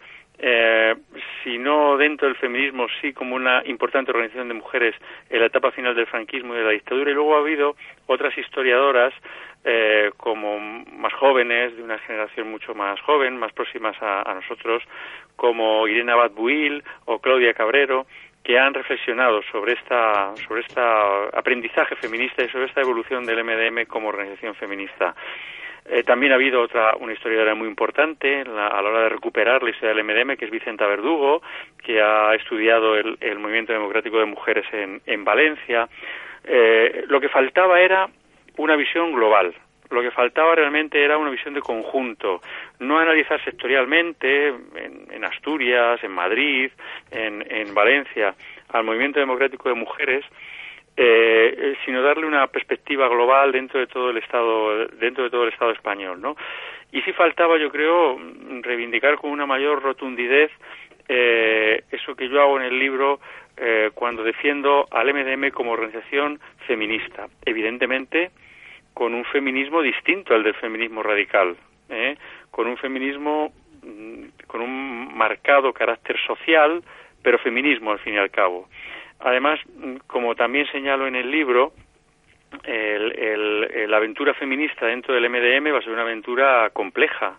eh, 0.43 0.95
si 1.43 1.59
no 1.59 1.97
dentro 1.97 2.27
del 2.27 2.35
feminismo, 2.35 2.87
sí 2.99 3.13
como 3.13 3.35
una 3.35 3.61
importante 3.65 4.09
organización 4.09 4.47
de 4.47 4.55
mujeres 4.55 4.95
en 5.29 5.39
la 5.39 5.45
etapa 5.45 5.71
final 5.71 5.93
del 5.93 6.07
franquismo 6.07 6.55
y 6.55 6.57
de 6.57 6.63
la 6.63 6.71
dictadura. 6.71 7.11
Y 7.11 7.13
luego 7.13 7.35
ha 7.35 7.39
habido 7.39 7.75
otras 8.07 8.35
historiadoras, 8.35 9.13
eh, 9.63 10.09
como 10.17 10.59
más 10.59 11.13
jóvenes, 11.13 11.77
de 11.77 11.83
una 11.83 11.99
generación 11.99 12.49
mucho 12.49 12.73
más 12.73 12.99
joven, 13.01 13.37
más 13.37 13.53
próximas 13.53 13.95
a, 14.01 14.29
a 14.29 14.33
nosotros, 14.33 14.81
como 15.35 15.87
Irene 15.87 16.11
Abad 16.11 16.31
Buil 16.31 16.83
o 17.05 17.19
Claudia 17.19 17.53
Cabrero, 17.53 18.07
que 18.43 18.57
han 18.57 18.73
reflexionado 18.73 19.41
sobre 19.51 19.73
esta 19.73 20.35
sobre 20.47 20.61
este 20.61 20.81
aprendizaje 21.33 21.95
feminista 21.95 22.43
y 22.43 22.49
sobre 22.49 22.65
esta 22.65 22.81
evolución 22.81 23.25
del 23.25 23.43
MDM 23.43 23.85
como 23.87 24.09
organización 24.09 24.55
feminista. 24.55 25.15
Eh, 25.89 26.03
también 26.03 26.31
ha 26.31 26.35
habido 26.35 26.61
otra, 26.61 26.95
una 26.99 27.13
historiadora 27.13 27.55
muy 27.55 27.67
importante 27.67 28.45
la- 28.45 28.67
a 28.67 28.81
la 28.81 28.89
hora 28.89 29.01
de 29.03 29.09
recuperar 29.09 29.63
la 29.63 29.71
historia 29.71 29.95
del 29.95 30.03
MDM, 30.03 30.37
que 30.37 30.45
es 30.45 30.51
Vicenta 30.51 30.85
Verdugo, 30.85 31.41
que 31.83 31.99
ha 32.01 32.35
estudiado 32.35 32.95
el, 32.95 33.17
el 33.19 33.39
movimiento 33.39 33.73
democrático 33.73 34.19
de 34.19 34.25
mujeres 34.25 34.65
en, 34.73 35.01
en 35.07 35.23
Valencia. 35.25 35.89
Eh, 36.43 37.05
lo 37.07 37.19
que 37.19 37.29
faltaba 37.29 37.79
era 37.79 38.07
una 38.57 38.75
visión 38.75 39.11
global. 39.11 39.53
Lo 39.91 40.01
que 40.01 40.11
faltaba 40.11 40.55
realmente 40.55 41.03
era 41.03 41.17
una 41.17 41.29
visión 41.29 41.53
de 41.53 41.61
conjunto, 41.61 42.41
no 42.79 42.97
analizar 42.99 43.43
sectorialmente 43.43 44.47
en, 44.47 45.23
Asturias, 45.23 46.03
en 46.03 46.11
Madrid, 46.11 46.71
en, 47.11 47.45
en 47.49 47.73
Valencia, 47.73 48.33
al 48.69 48.83
movimiento 48.83 49.19
democrático 49.19 49.69
de 49.69 49.75
mujeres, 49.75 50.25
eh, 50.97 51.55
eh, 51.57 51.75
sino 51.85 52.01
darle 52.01 52.25
una 52.25 52.47
perspectiva 52.47 53.07
global 53.07 53.51
dentro 53.51 53.79
de 53.79 53.87
todo 53.87 54.09
el 54.09 54.17
estado 54.17 54.87
dentro 54.87 55.23
de 55.23 55.29
todo 55.29 55.43
el 55.43 55.53
estado 55.53 55.71
español 55.71 56.19
no 56.19 56.35
y 56.91 57.01
sí 57.03 57.13
faltaba 57.13 57.57
yo 57.57 57.71
creo 57.71 58.19
reivindicar 58.61 59.15
con 59.15 59.31
una 59.31 59.45
mayor 59.45 59.81
rotundidez 59.81 60.51
eh, 61.07 61.83
eso 61.91 62.15
que 62.15 62.29
yo 62.29 62.41
hago 62.41 62.57
en 62.59 62.65
el 62.65 62.79
libro 62.79 63.19
eh, 63.57 63.91
cuando 63.93 64.23
defiendo 64.23 64.87
al 64.91 65.13
MDM 65.13 65.51
como 65.51 65.71
organización 65.71 66.39
feminista. 66.65 67.27
Evidentemente 67.45 68.31
con 68.93 69.13
un 69.13 69.25
feminismo 69.25 69.81
distinto 69.81 70.33
al 70.33 70.43
del 70.43 70.53
feminismo 70.55 71.01
radical 71.03 71.55
¿eh? 71.89 72.17
con 72.49 72.67
un 72.67 72.77
feminismo 72.77 73.51
mm, 73.83 74.23
con 74.47 74.61
un 74.61 75.15
marcado 75.17 75.73
carácter 75.73 76.17
social 76.25 76.83
pero 77.21 77.37
feminismo 77.39 77.91
al 77.91 77.99
fin 77.99 78.15
y 78.15 78.17
al 78.17 78.31
cabo 78.31 78.67
Además, 79.23 79.59
mm, 79.67 79.97
como 80.07 80.33
también 80.33 80.65
señalo 80.71 81.05
en 81.05 81.15
el 81.15 81.29
libro, 81.29 81.73
el- 82.63 83.11
el- 83.19 83.91
la 83.91 83.97
aventura 83.97 84.33
feminista 84.33 84.87
dentro 84.87 85.13
del 85.13 85.25
MDM 85.25 85.71
va 85.71 85.77
a 85.77 85.81
ser 85.81 85.93
una 85.93 86.01
aventura 86.01 86.69
compleja, 86.71 87.37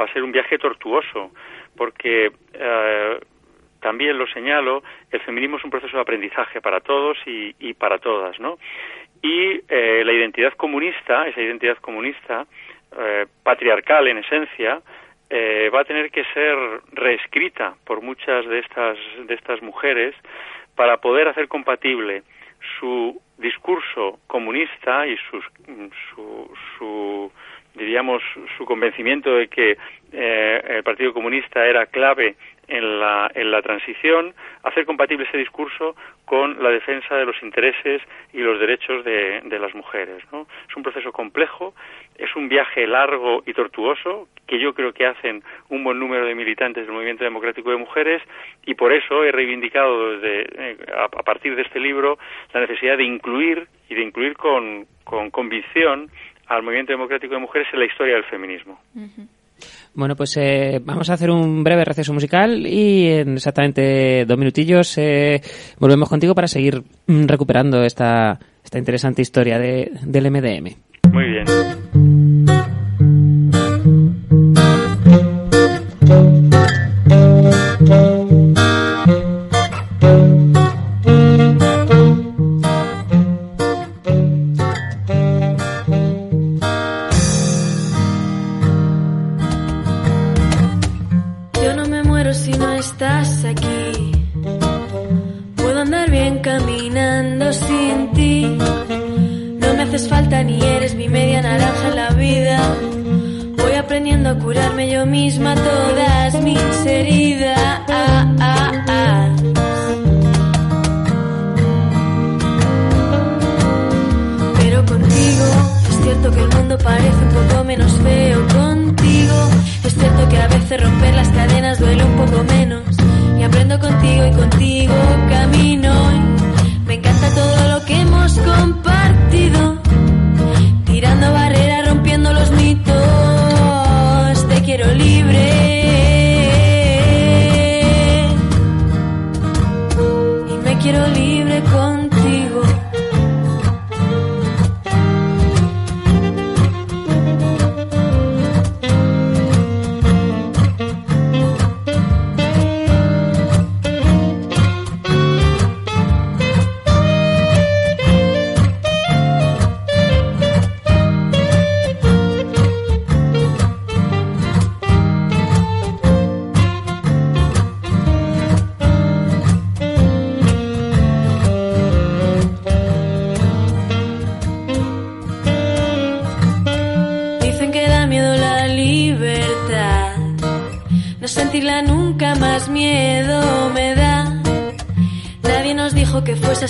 va 0.00 0.06
a 0.06 0.12
ser 0.14 0.22
un 0.22 0.32
viaje 0.32 0.58
tortuoso, 0.58 1.30
porque 1.76 2.32
eh, 2.54 3.18
también 3.80 4.18
lo 4.18 4.26
señalo, 4.28 4.82
el 5.10 5.20
feminismo 5.20 5.58
es 5.58 5.64
un 5.64 5.70
proceso 5.70 5.96
de 5.96 6.02
aprendizaje 6.02 6.60
para 6.60 6.80
todos 6.80 7.18
y, 7.26 7.54
y 7.60 7.74
para 7.74 7.98
todas, 7.98 8.40
¿no? 8.40 8.58
Y 9.22 9.60
eh, 9.68 10.02
la 10.04 10.12
identidad 10.12 10.52
comunista, 10.54 11.26
esa 11.26 11.40
identidad 11.40 11.76
comunista, 11.78 12.46
eh, 12.96 13.26
patriarcal 13.42 14.08
en 14.08 14.18
esencia, 14.18 14.80
eh, 15.30 15.70
va 15.74 15.80
a 15.80 15.84
tener 15.84 16.10
que 16.10 16.24
ser 16.32 16.56
reescrita 16.92 17.74
por 17.84 18.00
muchas 18.00 18.46
de 18.46 18.60
estas 18.60 18.96
de 19.26 19.34
estas 19.34 19.60
mujeres 19.60 20.14
para 20.74 20.96
poder 20.98 21.28
hacer 21.28 21.48
compatible 21.48 22.22
su 22.78 23.20
discurso 23.36 24.18
comunista 24.26 25.06
y 25.06 25.16
sus, 25.30 25.44
su, 26.14 26.50
su 26.78 27.32
diríamos 27.74 28.22
su 28.56 28.64
convencimiento 28.64 29.34
de 29.34 29.48
que 29.48 29.76
eh, 30.12 30.62
el 30.68 30.82
Partido 30.82 31.12
Comunista 31.12 31.66
era 31.66 31.86
clave 31.86 32.36
en 32.68 33.00
la, 33.00 33.30
en 33.34 33.50
la 33.50 33.62
transición, 33.62 34.34
hacer 34.62 34.84
compatible 34.84 35.24
ese 35.24 35.38
discurso 35.38 35.96
con 36.24 36.62
la 36.62 36.68
defensa 36.68 37.16
de 37.16 37.24
los 37.24 37.42
intereses 37.42 38.02
y 38.32 38.38
los 38.38 38.60
derechos 38.60 39.04
de, 39.04 39.40
de 39.44 39.58
las 39.58 39.74
mujeres. 39.74 40.22
¿no? 40.30 40.46
Es 40.68 40.76
un 40.76 40.82
proceso 40.82 41.10
complejo, 41.10 41.74
es 42.16 42.34
un 42.36 42.48
viaje 42.48 42.86
largo 42.86 43.42
y 43.46 43.54
tortuoso 43.54 44.28
que 44.46 44.58
yo 44.58 44.74
creo 44.74 44.92
que 44.92 45.06
hacen 45.06 45.42
un 45.70 45.82
buen 45.84 45.98
número 45.98 46.26
de 46.26 46.34
militantes 46.34 46.84
del 46.84 46.94
movimiento 46.94 47.24
democrático 47.24 47.70
de 47.70 47.76
mujeres 47.76 48.22
y 48.66 48.74
por 48.74 48.92
eso 48.92 49.24
he 49.24 49.32
reivindicado 49.32 50.18
desde, 50.18 50.70
eh, 50.70 50.76
a, 50.96 51.08
partir 51.08 51.56
de 51.56 51.62
este 51.62 51.80
libro 51.80 52.18
la 52.52 52.60
necesidad 52.60 52.98
de 52.98 53.04
incluir 53.04 53.66
y 53.88 53.94
de 53.94 54.02
incluir 54.02 54.36
con, 54.36 54.86
con 55.04 55.30
convicción 55.30 56.10
al 56.46 56.62
movimiento 56.62 56.92
democrático 56.92 57.34
de 57.34 57.40
mujeres 57.40 57.68
en 57.72 57.80
la 57.80 57.86
historia 57.86 58.14
del 58.14 58.24
feminismo. 58.24 58.80
Bueno, 59.94 60.16
pues 60.16 60.36
eh, 60.36 60.80
vamos 60.84 61.10
a 61.10 61.14
hacer 61.14 61.30
un 61.30 61.64
breve 61.64 61.84
receso 61.84 62.12
musical 62.12 62.66
y 62.66 63.06
en 63.08 63.34
exactamente 63.34 64.24
dos 64.26 64.38
minutillos 64.38 64.96
eh, 64.98 65.40
volvemos 65.78 66.08
contigo 66.08 66.34
para 66.34 66.48
seguir 66.48 66.82
mm, 67.06 67.26
recuperando 67.26 67.82
esta, 67.82 68.38
esta 68.64 68.78
interesante 68.78 69.22
historia 69.22 69.58
de, 69.58 69.90
del 70.02 70.30
MDM. 70.30 70.76
Muy 71.12 71.24
bien. 71.24 71.44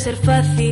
Ser 0.09 0.17
fácil 0.17 0.68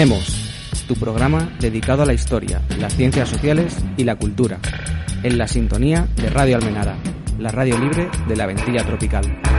Nemos, 0.00 0.34
tu 0.88 0.94
programa 0.94 1.52
dedicado 1.60 2.04
a 2.04 2.06
la 2.06 2.14
historia, 2.14 2.62
las 2.78 2.96
ciencias 2.96 3.28
sociales 3.28 3.76
y 3.98 4.04
la 4.04 4.16
cultura, 4.16 4.58
en 5.22 5.36
la 5.36 5.46
sintonía 5.46 6.08
de 6.16 6.30
Radio 6.30 6.56
Almenara, 6.56 6.96
la 7.38 7.50
radio 7.50 7.78
libre 7.78 8.08
de 8.26 8.34
la 8.34 8.46
ventilla 8.46 8.82
tropical. 8.82 9.49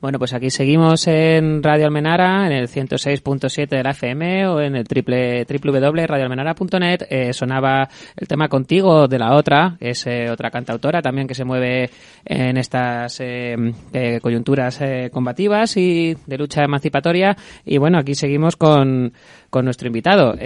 Bueno, 0.00 0.20
pues 0.20 0.32
aquí 0.32 0.48
seguimos 0.48 1.08
en 1.08 1.60
Radio 1.60 1.86
Almenara, 1.86 2.46
en 2.46 2.52
el 2.52 2.68
106.7 2.68 3.66
de 3.68 3.82
la 3.82 3.90
FM 3.90 4.46
o 4.46 4.60
en 4.60 4.76
el 4.76 4.86
triple 4.86 5.44
www.radioalmenara.net. 5.44 7.06
Eh, 7.10 7.32
sonaba 7.32 7.88
el 8.16 8.28
tema 8.28 8.48
Contigo 8.48 9.08
de 9.08 9.18
la 9.18 9.34
otra, 9.34 9.76
que 9.80 9.90
es 9.90 10.06
eh, 10.06 10.30
otra 10.30 10.52
cantautora 10.52 11.02
también 11.02 11.26
que 11.26 11.34
se 11.34 11.44
mueve 11.44 11.90
en 12.24 12.58
estas 12.58 13.18
eh, 13.18 13.56
eh, 13.92 14.20
coyunturas 14.22 14.80
combativas 15.10 15.76
y 15.76 16.16
de 16.26 16.38
lucha 16.38 16.62
emancipatoria. 16.62 17.36
Y 17.64 17.78
bueno, 17.78 17.98
aquí 17.98 18.14
seguimos 18.14 18.54
con, 18.54 19.12
con 19.50 19.64
nuestro 19.64 19.88
invitado. 19.88 20.36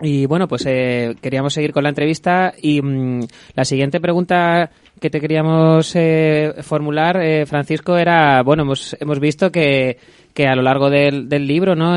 Eh, 0.00 0.08
y 0.08 0.26
bueno, 0.26 0.48
pues 0.48 0.64
eh, 0.66 1.14
queríamos 1.20 1.54
seguir 1.54 1.72
con 1.72 1.82
la 1.82 1.88
entrevista 1.88 2.52
y 2.60 2.80
mm, 2.82 3.20
la 3.54 3.64
siguiente 3.64 4.00
pregunta 4.00 4.70
que 5.00 5.10
te 5.10 5.20
queríamos 5.20 5.94
eh, 5.94 6.54
formular, 6.62 7.20
eh, 7.22 7.46
Francisco, 7.46 7.96
era, 7.96 8.42
bueno, 8.42 8.62
hemos, 8.62 8.96
hemos 9.00 9.20
visto 9.20 9.50
que, 9.50 9.98
que 10.34 10.46
a 10.46 10.56
lo 10.56 10.62
largo 10.62 10.90
del, 10.90 11.28
del 11.28 11.46
libro, 11.46 11.74
¿no? 11.74 11.96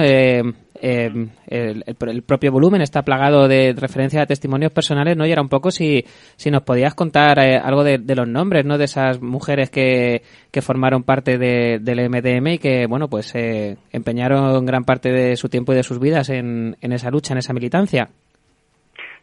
Eh, 0.82 1.12
el, 1.48 1.84
el- 1.88 2.10
el 2.10 2.22
propio 2.24 2.52
volumen 2.52 2.82
está 2.82 3.04
plagado 3.04 3.48
de 3.48 3.74
referencias 3.78 4.24
a 4.24 4.26
testimonios 4.26 4.72
personales, 4.72 5.18
¿no? 5.18 5.26
Y 5.26 5.32
era 5.32 5.42
un 5.42 5.50
poco 5.50 5.72
si, 5.72 6.06
si 6.38 6.50
nos 6.52 6.64
podías 6.64 6.94
contar 6.96 7.40
eh, 7.40 7.58
algo 7.58 7.84
de, 7.84 7.98
de 7.98 8.16
los 8.16 8.28
nombres, 8.28 8.66
¿no? 8.66 8.78
De 8.78 8.86
esas 8.86 9.22
mujeres 9.22 9.70
que, 9.70 10.22
que 10.52 10.62
formaron 10.62 11.04
parte 11.04 11.38
de- 11.38 11.80
del 11.82 12.10
MDM 12.10 12.48
y 12.54 12.58
que, 12.60 12.86
bueno, 12.88 13.10
pues 13.10 13.32
eh, 13.36 13.78
empeñaron 13.92 14.66
gran 14.66 14.84
parte 14.86 15.12
de 15.12 15.36
su 15.36 15.50
tiempo 15.50 15.74
y 15.74 15.76
de 15.76 15.84
sus 15.84 16.00
vidas 16.00 16.30
en, 16.30 16.78
en 16.82 16.92
esa 16.94 17.10
lucha, 17.12 17.34
en 17.34 17.40
esa 17.40 17.54
militancia. 17.54 18.10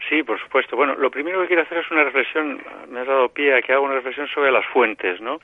Sí, 0.09 0.23
por 0.23 0.39
supuesto. 0.41 0.77
Bueno, 0.77 0.95
lo 0.95 1.11
primero 1.11 1.41
que 1.41 1.49
quiero 1.49 1.63
hacer 1.63 1.79
es 1.79 1.91
una 1.91 2.05
reflexión, 2.05 2.61
me 2.91 3.01
has 3.01 3.07
dado 3.07 3.29
pie 3.29 3.55
a 3.55 3.63
que 3.63 3.73
haga 3.73 3.81
una 3.81 3.95
reflexión 3.95 4.29
sobre 4.29 4.53
las 4.53 4.65
fuentes, 4.67 5.21
¿no? 5.21 5.41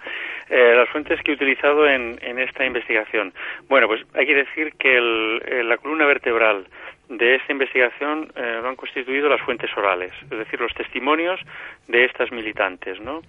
Eh, 0.48 0.75
las 0.77 0.88
fuentes 0.90 1.20
que 1.22 1.33
he 1.33 1.35
utilizado 1.35 1.88
en, 1.88 2.16
en 2.22 2.38
esta 2.38 2.64
investigación. 2.64 3.33
Bueno, 3.68 3.88
pues 3.88 4.05
hay 4.14 4.25
que 4.27 4.35
decir 4.37 4.75
que 4.79 4.96
el- 4.98 5.42
eh, 5.46 5.64
la 5.64 5.79
columna 5.79 6.07
vertebral 6.07 6.66
de 7.09 7.35
esta 7.35 7.51
investigación 7.53 8.31
eh, 8.37 8.61
lo 8.62 8.68
han 8.68 8.77
constituido 8.77 9.29
las 9.29 9.40
fuentes 9.40 9.70
orales, 9.77 10.12
es 10.22 10.31
decir, 10.38 10.61
los 10.61 10.72
testimonios 10.75 11.40
de 11.88 12.05
estas 12.05 12.31
militantes, 12.31 13.01
¿no? 13.01 13.20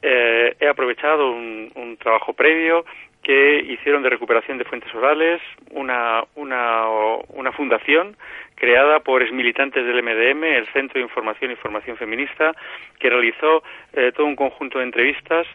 Eh, 0.00 0.54
he 0.60 0.68
aprovechado 0.68 1.30
un, 1.32 1.70
un 1.74 1.96
trabajo 1.98 2.32
previo 2.32 2.84
que 3.28 3.62
hicieron 3.68 4.02
de 4.02 4.08
recuperación 4.08 4.56
de 4.56 4.64
fuentes 4.64 4.94
orales 4.94 5.42
una, 5.72 6.24
una, 6.34 6.86
una 7.28 7.52
fundación 7.52 8.16
creada 8.54 9.00
por 9.00 9.22
exmilitantes 9.22 9.84
del 9.84 10.02
MDM, 10.02 10.44
el 10.44 10.66
Centro 10.68 10.94
de 10.94 11.02
Información 11.02 11.50
y 11.50 11.56
Formación 11.56 11.98
Feminista, 11.98 12.54
que 12.98 13.10
realizó 13.10 13.62
eh, 13.92 14.12
todo 14.16 14.24
un 14.24 14.34
conjunto 14.34 14.78
de 14.78 14.84
entrevistas 14.84 15.46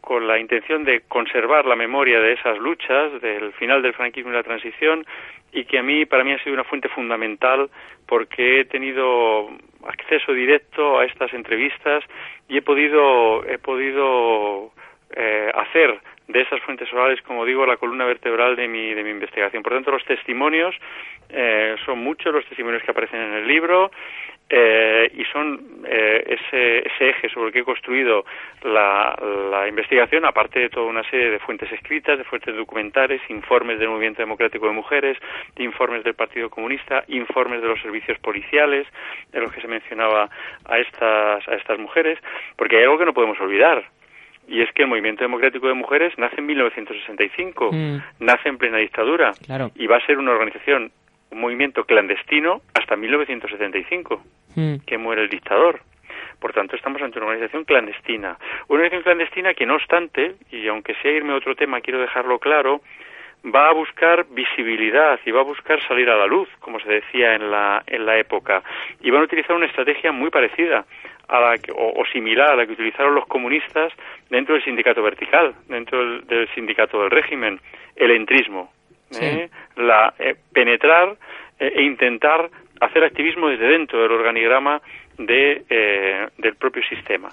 con 0.00 0.28
la 0.28 0.38
intención 0.38 0.84
de 0.84 1.00
conservar 1.08 1.66
la 1.66 1.74
memoria 1.74 2.20
de 2.20 2.34
esas 2.34 2.58
luchas, 2.58 3.20
del 3.20 3.52
final 3.54 3.82
del 3.82 3.94
franquismo 3.94 4.30
y 4.30 4.34
la 4.34 4.44
transición, 4.44 5.04
y 5.50 5.64
que 5.64 5.80
a 5.80 5.82
mí, 5.82 6.06
para 6.06 6.22
mí, 6.22 6.30
ha 6.30 6.38
sido 6.44 6.54
una 6.54 6.62
fuente 6.62 6.88
fundamental 6.88 7.68
porque 8.06 8.60
he 8.60 8.64
tenido 8.66 9.50
acceso 9.84 10.32
directo 10.32 11.00
a 11.00 11.04
estas 11.06 11.34
entrevistas 11.34 12.04
y 12.48 12.58
he 12.58 12.62
podido, 12.62 13.44
he 13.48 13.58
podido 13.58 14.70
eh, 15.10 15.50
hacer 15.52 15.98
de 16.28 16.40
esas 16.40 16.60
fuentes 16.60 16.92
orales, 16.92 17.22
como 17.22 17.44
digo, 17.44 17.66
la 17.66 17.76
columna 17.76 18.04
vertebral 18.04 18.56
de 18.56 18.68
mi, 18.68 18.94
de 18.94 19.04
mi 19.04 19.10
investigación. 19.10 19.62
Por 19.62 19.72
tanto, 19.72 19.90
los 19.90 20.04
testimonios 20.04 20.74
eh, 21.28 21.76
son 21.84 21.98
muchos 22.00 22.32
los 22.32 22.44
testimonios 22.46 22.82
que 22.82 22.90
aparecen 22.90 23.20
en 23.20 23.32
el 23.34 23.46
libro 23.46 23.90
eh, 24.48 25.10
y 25.12 25.24
son 25.24 25.82
eh, 25.84 26.38
ese, 26.38 26.78
ese 26.78 27.08
eje 27.08 27.28
sobre 27.30 27.48
el 27.48 27.52
que 27.52 27.58
he 27.60 27.64
construido 27.64 28.24
la, 28.62 29.16
la 29.50 29.66
investigación, 29.66 30.24
aparte 30.24 30.60
de 30.60 30.68
toda 30.68 30.86
una 30.86 31.02
serie 31.10 31.30
de 31.30 31.40
fuentes 31.40 31.70
escritas, 31.72 32.16
de 32.16 32.22
fuentes 32.22 32.54
documentales, 32.54 33.20
informes 33.28 33.80
del 33.80 33.88
Movimiento 33.88 34.22
Democrático 34.22 34.66
de 34.66 34.72
Mujeres, 34.72 35.18
informes 35.58 36.04
del 36.04 36.14
Partido 36.14 36.48
Comunista, 36.48 37.04
informes 37.08 37.60
de 37.60 37.68
los 37.68 37.80
servicios 37.80 38.18
policiales, 38.18 38.86
de 39.32 39.40
los 39.40 39.52
que 39.52 39.60
se 39.60 39.68
mencionaba 39.68 40.30
a 40.64 40.78
estas, 40.78 41.48
a 41.48 41.54
estas 41.54 41.78
mujeres, 41.80 42.18
porque 42.56 42.76
hay 42.76 42.84
algo 42.84 42.98
que 42.98 43.06
no 43.06 43.14
podemos 43.14 43.40
olvidar. 43.40 43.84
Y 44.48 44.62
es 44.62 44.70
que 44.72 44.82
el 44.82 44.88
Movimiento 44.88 45.22
Democrático 45.24 45.66
de 45.68 45.74
Mujeres 45.74 46.12
nace 46.18 46.36
en 46.38 46.46
1965, 46.46 47.70
Mm. 47.72 47.96
nace 48.20 48.48
en 48.48 48.58
plena 48.58 48.78
dictadura 48.78 49.32
Claro. 49.44 49.70
y 49.74 49.86
va 49.86 49.96
a 49.96 50.06
ser 50.06 50.18
una 50.18 50.30
organización, 50.32 50.92
un 51.30 51.40
movimiento 51.40 51.84
clandestino 51.84 52.60
hasta 52.74 52.96
1975, 52.96 54.22
Mm. 54.54 54.76
que 54.86 54.98
muere 54.98 55.22
el 55.22 55.28
dictador. 55.28 55.80
Por 56.40 56.52
tanto, 56.52 56.76
estamos 56.76 57.00
ante 57.02 57.18
una 57.18 57.28
organización 57.28 57.64
clandestina. 57.64 58.36
Una 58.68 58.82
organización 58.84 59.02
clandestina 59.02 59.54
que, 59.54 59.66
no 59.66 59.74
obstante, 59.74 60.34
y 60.52 60.68
aunque 60.68 60.94
sea 61.02 61.10
irme 61.12 61.32
a 61.32 61.36
otro 61.36 61.54
tema, 61.56 61.80
quiero 61.80 61.98
dejarlo 62.00 62.38
claro, 62.38 62.80
va 63.54 63.68
a 63.68 63.72
buscar 63.72 64.26
visibilidad 64.30 65.20
y 65.24 65.30
va 65.30 65.40
a 65.40 65.44
buscar 65.44 65.80
salir 65.86 66.08
a 66.10 66.16
la 66.16 66.26
luz, 66.26 66.48
como 66.60 66.80
se 66.80 66.88
decía 66.88 67.34
en 67.34 67.50
la, 67.50 67.82
en 67.86 68.04
la 68.04 68.18
época. 68.18 68.62
Y 69.00 69.10
van 69.10 69.22
a 69.22 69.24
utilizar 69.24 69.54
una 69.54 69.66
estrategia 69.66 70.10
muy 70.12 70.30
parecida 70.30 70.84
a 71.28 71.40
la 71.40 71.58
que- 71.58 71.72
o, 71.72 71.92
o 72.00 72.04
similar 72.06 72.50
a 72.52 72.56
la 72.56 72.66
que 72.66 72.72
utilizaron 72.72 73.14
los 73.14 73.26
comunistas 73.26 73.92
dentro 74.30 74.54
del 74.54 74.64
sindicato 74.64 75.02
vertical, 75.02 75.54
dentro 75.68 75.98
del, 75.98 76.26
del 76.26 76.48
sindicato 76.54 77.00
del 77.02 77.10
régimen, 77.10 77.60
el 77.94 78.10
entrismo. 78.10 78.72
¿eh? 79.20 79.48
La, 79.76 80.12
eh, 80.18 80.34
penetrar 80.52 81.16
eh, 81.60 81.72
e 81.76 81.82
intentar 81.82 82.50
hacer 82.80 83.04
activismo 83.04 83.48
desde 83.48 83.68
dentro 83.68 84.02
del 84.02 84.10
organigrama 84.12 84.80
de, 85.18 85.62
eh, 85.70 86.28
del 86.38 86.56
propio 86.56 86.82
sistema. 86.82 87.28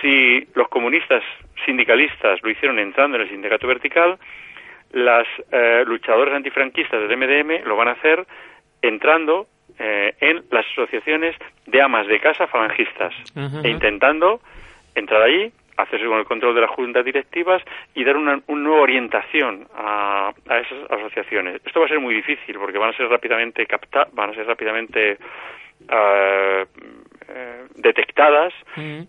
Si 0.00 0.46
los 0.54 0.68
comunistas 0.68 1.22
sindicalistas 1.66 2.42
lo 2.42 2.50
hicieron 2.50 2.78
entrando 2.78 3.16
en 3.16 3.22
el 3.22 3.28
sindicato 3.28 3.66
vertical, 3.66 4.18
las 4.94 5.26
eh, 5.50 5.82
luchadoras 5.86 6.34
antifranquistas 6.34 7.00
del 7.00 7.16
MDM 7.16 7.66
lo 7.66 7.76
van 7.76 7.88
a 7.88 7.92
hacer 7.92 8.24
entrando 8.80 9.46
eh, 9.78 10.14
en 10.20 10.44
las 10.50 10.64
asociaciones 10.72 11.36
de 11.66 11.82
amas 11.82 12.06
de 12.06 12.20
casa 12.20 12.46
falangistas 12.46 13.12
e 13.34 13.68
intentando 13.68 14.40
entrar 14.94 15.22
allí 15.22 15.52
hacerse 15.76 16.06
con 16.06 16.18
el 16.18 16.24
control 16.24 16.54
de 16.54 16.60
las 16.60 16.70
juntas 16.70 17.04
directivas 17.04 17.60
y 17.94 18.04
dar 18.04 18.16
una, 18.16 18.40
una 18.46 18.62
nueva 18.62 18.82
orientación 18.82 19.66
a, 19.74 20.32
a 20.48 20.58
esas 20.58 20.88
asociaciones. 20.88 21.60
Esto 21.64 21.80
va 21.80 21.86
a 21.86 21.88
ser 21.88 21.98
muy 21.98 22.14
difícil 22.14 22.56
porque 22.60 22.78
van 22.78 22.90
a 22.90 22.96
ser 22.96 23.08
rápidamente 23.08 23.66
capta 23.66 24.06
van 24.12 24.30
a 24.30 24.34
ser 24.34 24.46
rápidamente 24.46 25.18
eh, 25.88 26.66
eh, 27.28 27.64
detectadas 27.76 28.52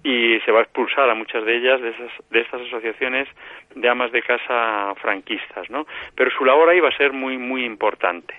y 0.04 0.40
se 0.46 0.52
va 0.52 0.60
a 0.60 0.64
expulsar 0.64 1.10
a 1.10 1.16
muchas 1.16 1.44
de 1.46 1.56
ellas 1.58 1.82
de, 1.82 1.90
esas, 1.90 2.12
de 2.30 2.40
estas 2.42 2.62
asociaciones 2.62 3.28
de 3.76 3.90
amas 3.90 4.12
de 4.12 4.22
casa 4.22 4.94
franquistas, 5.02 5.70
¿no? 5.70 5.86
Pero 6.16 6.32
su 6.32 6.46
labor 6.46 6.70
ahí 6.70 6.80
va 6.80 6.90
a 6.90 6.98
ser 6.98 7.12
muy 7.14 7.38
muy 7.38 7.66
importante. 7.66 8.34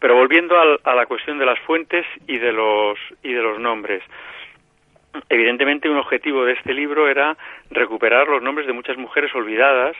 Pero 0.00 0.16
volviendo 0.16 0.58
al- 0.60 0.80
a 0.84 0.94
la 0.94 1.06
cuestión 1.06 1.38
de 1.38 1.46
las 1.46 1.58
fuentes 1.60 2.04
y 2.26 2.38
de 2.38 2.52
los 2.52 2.98
y 3.22 3.32
de 3.32 3.42
los 3.42 3.58
nombres, 3.58 4.02
evidentemente 5.28 5.88
un 5.88 5.98
objetivo 5.98 6.44
de 6.44 6.52
este 6.54 6.72
libro 6.74 7.08
era 7.08 7.36
recuperar 7.70 8.28
los 8.28 8.42
nombres 8.42 8.66
de 8.66 8.72
muchas 8.72 8.96
mujeres 8.96 9.34
olvidadas 9.34 9.96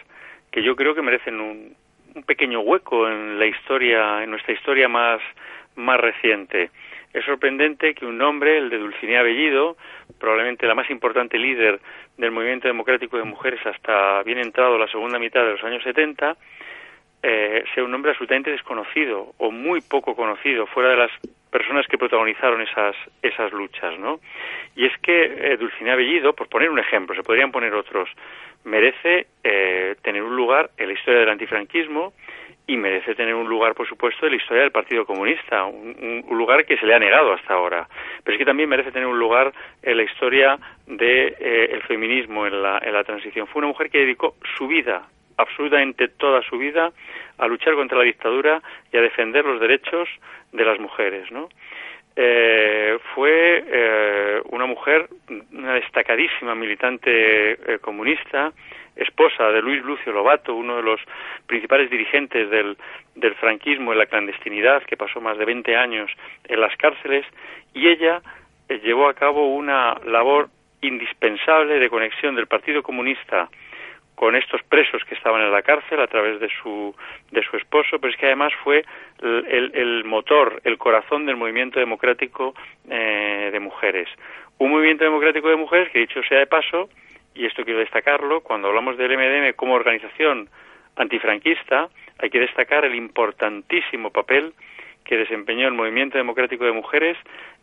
que 0.51 0.63
yo 0.63 0.77
creo 0.77 0.95
que 0.95 1.03
merecen 1.03 1.41
un, 1.41 1.75
un 2.15 2.23
pequeño 2.25 2.61
hueco 2.61 3.09
en 3.09 3.39
la 3.39 3.47
historia, 3.47 4.23
en 4.23 4.31
nuestra 4.31 4.55
historia 4.55 4.89
más 4.89 5.21
más 5.77 5.99
reciente. 6.01 6.71
Es 7.13 7.25
sorprendente 7.25 7.95
que 7.95 8.07
un 8.07 8.17
nombre, 8.17 8.57
el 8.57 8.71
de 8.71 8.79
Dulcinea 8.79 9.23
Bellido, 9.23 9.77
probablemente 10.19 10.67
la 10.67 10.75
más 10.75 10.89
importante 10.91 11.39
líder 11.39 11.81
del 12.17 12.31
movimiento 12.31 12.69
democrático 12.69 13.19
de 13.19 13.25
mujeres 13.25 13.61
hasta 13.67 14.23
bien 14.23 14.39
entrado 14.39 14.79
la 14.79 14.89
segunda 14.89 15.19
mitad 15.19 15.45
de 15.45 15.53
los 15.53 15.65
años 15.65 15.83
70, 15.83 16.37
eh, 17.23 17.65
sea 17.75 17.85
un 17.85 17.91
nombre 17.91 18.11
absolutamente 18.11 18.51
desconocido 18.51 19.33
o 19.39 19.51
muy 19.51 19.81
poco 19.81 20.17
conocido 20.17 20.67
fuera 20.67 20.91
de 20.91 20.97
las 20.97 21.11
personas 21.51 21.87
que 21.87 21.99
protagonizaron 21.99 22.63
esas 22.63 22.97
esas 23.21 23.53
luchas, 23.53 23.99
¿no? 23.99 24.21
Y 24.75 24.87
es 24.87 24.99
que 24.99 25.25
eh, 25.25 25.57
Dulcinea 25.59 25.95
Bellido, 25.95 26.33
por 26.33 26.49
poner 26.49 26.71
un 26.71 26.79
ejemplo, 26.79 27.15
se 27.15 27.23
podrían 27.23 27.53
poner 27.53 27.75
otros, 27.75 28.09
merece 28.65 29.27
eh, 29.45 29.95
tener 30.03 30.23
un 30.23 30.35
lugar 30.35 30.71
en 30.79 30.89
la 30.89 30.95
historia 30.95 31.21
del 31.21 31.29
antifranquismo 31.29 32.15
y 32.67 32.77
merece 32.77 33.15
tener 33.15 33.35
un 33.35 33.49
lugar, 33.49 33.75
por 33.75 33.89
supuesto, 33.89 34.27
en 34.27 34.33
la 34.33 34.39
historia 34.39 34.63
del 34.63 34.71
Partido 34.71 35.05
Comunista, 35.05 35.65
un, 35.65 36.25
lugar 36.31 36.65
que 36.65 36.77
se 36.77 36.87
le 36.87 36.95
ha 36.95 36.99
negado 36.99 37.33
hasta 37.33 37.55
ahora. 37.55 37.89
Pero 38.23 38.35
es 38.35 38.39
que 38.39 38.45
también 38.45 38.69
merece 38.69 38.93
tener 38.93 39.09
un 39.09 39.19
lugar 39.19 39.53
en 39.83 39.97
la 39.97 40.03
historia 40.05 40.59
del 40.87 41.35
el 41.41 41.83
feminismo 41.83 42.47
en 42.47 42.63
la, 42.63 42.79
en 42.83 42.93
la 42.93 43.05
transición. 43.05 43.47
Fue 43.49 43.61
una 43.61 43.69
mujer 43.69 43.91
que 43.91 43.99
dedicó 43.99 44.37
su 44.57 44.69
vida, 44.69 45.03
absolutamente 45.37 46.09
toda 46.09 46.43
su 46.43 46.57
vida, 46.57 46.93
a 47.39 47.47
luchar 47.47 47.75
contra 47.75 47.99
la 47.99 48.05
dictadura 48.05 48.63
y 48.93 48.97
a 48.97 49.01
defender 49.01 49.45
los 49.45 49.61
derechos 49.61 50.09
de 50.53 50.65
las 50.65 50.79
mujeres, 50.79 51.31
¿no? 51.33 51.49
Eh, 52.15 52.99
fue 53.15 53.65
eh, 53.67 54.43
una 54.51 54.67
mujer, 54.67 55.09
una 55.53 55.75
destacadísima 55.75 56.55
militante 56.55 57.53
eh, 57.53 57.79
comunista, 57.81 58.53
esposa 58.97 59.51
de 59.51 59.63
Luis 59.63 59.83
Lucio 59.83 60.13
Lobato, 60.13 60.55
uno 60.55 60.77
de 60.77 60.83
los 60.83 61.01
principales 61.47 61.91
dirigentes 61.91 62.51
del, 62.51 62.77
del 63.15 63.35
franquismo 63.37 63.93
en 63.93 63.99
la 63.99 64.07
clandestinidad, 64.07 64.83
que 64.85 64.97
pasó 64.97 65.21
más 65.21 65.39
de 65.39 65.45
20 65.45 65.77
años 65.77 66.11
en 66.45 66.61
las 66.61 66.77
cárceles, 66.77 67.25
y 67.75 67.89
ella 67.89 68.21
eh, 68.69 68.81
llevó 68.85 69.09
a 69.09 69.15
cabo 69.15 69.55
una 69.55 69.95
labor 70.05 70.49
indispensable 70.81 71.79
de 71.79 71.89
conexión 71.89 72.35
del 72.35 72.47
Partido 72.47 72.83
Comunista 72.83 73.49
con 74.15 74.37
estos 74.37 74.63
presos 74.65 75.03
que 75.05 75.15
estaban 75.15 75.41
en 75.41 75.51
la 75.51 75.63
cárcel 75.63 75.99
a 76.01 76.07
través 76.07 76.39
de 76.39 76.49
su 76.63 76.95
de 77.31 77.43
su 77.43 77.57
esposo, 77.57 77.99
pero 77.99 78.13
es 78.13 78.17
que 78.19 78.27
además 78.27 78.53
fue 78.63 78.85
el, 79.23 79.71
el- 79.75 80.05
motor, 80.05 80.61
el 80.65 80.77
corazón 80.79 81.25
del 81.27 81.37
movimiento 81.37 81.81
democrático 81.81 82.55
eh, 82.91 83.49
de 83.51 83.59
mujeres. 83.61 84.09
Un 84.59 84.71
movimiento 84.71 85.05
democrático 85.05 85.49
de 85.49 85.57
mujeres 85.57 85.89
que, 85.91 86.01
dicho 86.01 86.23
sea 86.29 86.41
de 86.41 86.47
paso, 86.47 86.89
y 87.35 87.47
esto 87.47 87.65
quiero 87.65 87.81
destacarlo, 87.81 88.41
cuando 88.41 88.69
hablamos 88.69 88.97
del 88.97 89.17
MDM 89.17 89.55
como 89.55 89.75
organización 89.75 90.49
antifranquista, 90.97 91.89
hay 92.19 92.31
que 92.31 92.41
destacar 92.41 92.85
el 92.85 92.95
importantísimo 92.95 94.11
papel 94.11 94.53
que 95.05 95.17
desempeñó 95.17 95.67
el 95.67 95.75
movimiento 95.75 96.19
democrático 96.19 96.65
de 96.65 96.73
mujeres 96.73 97.17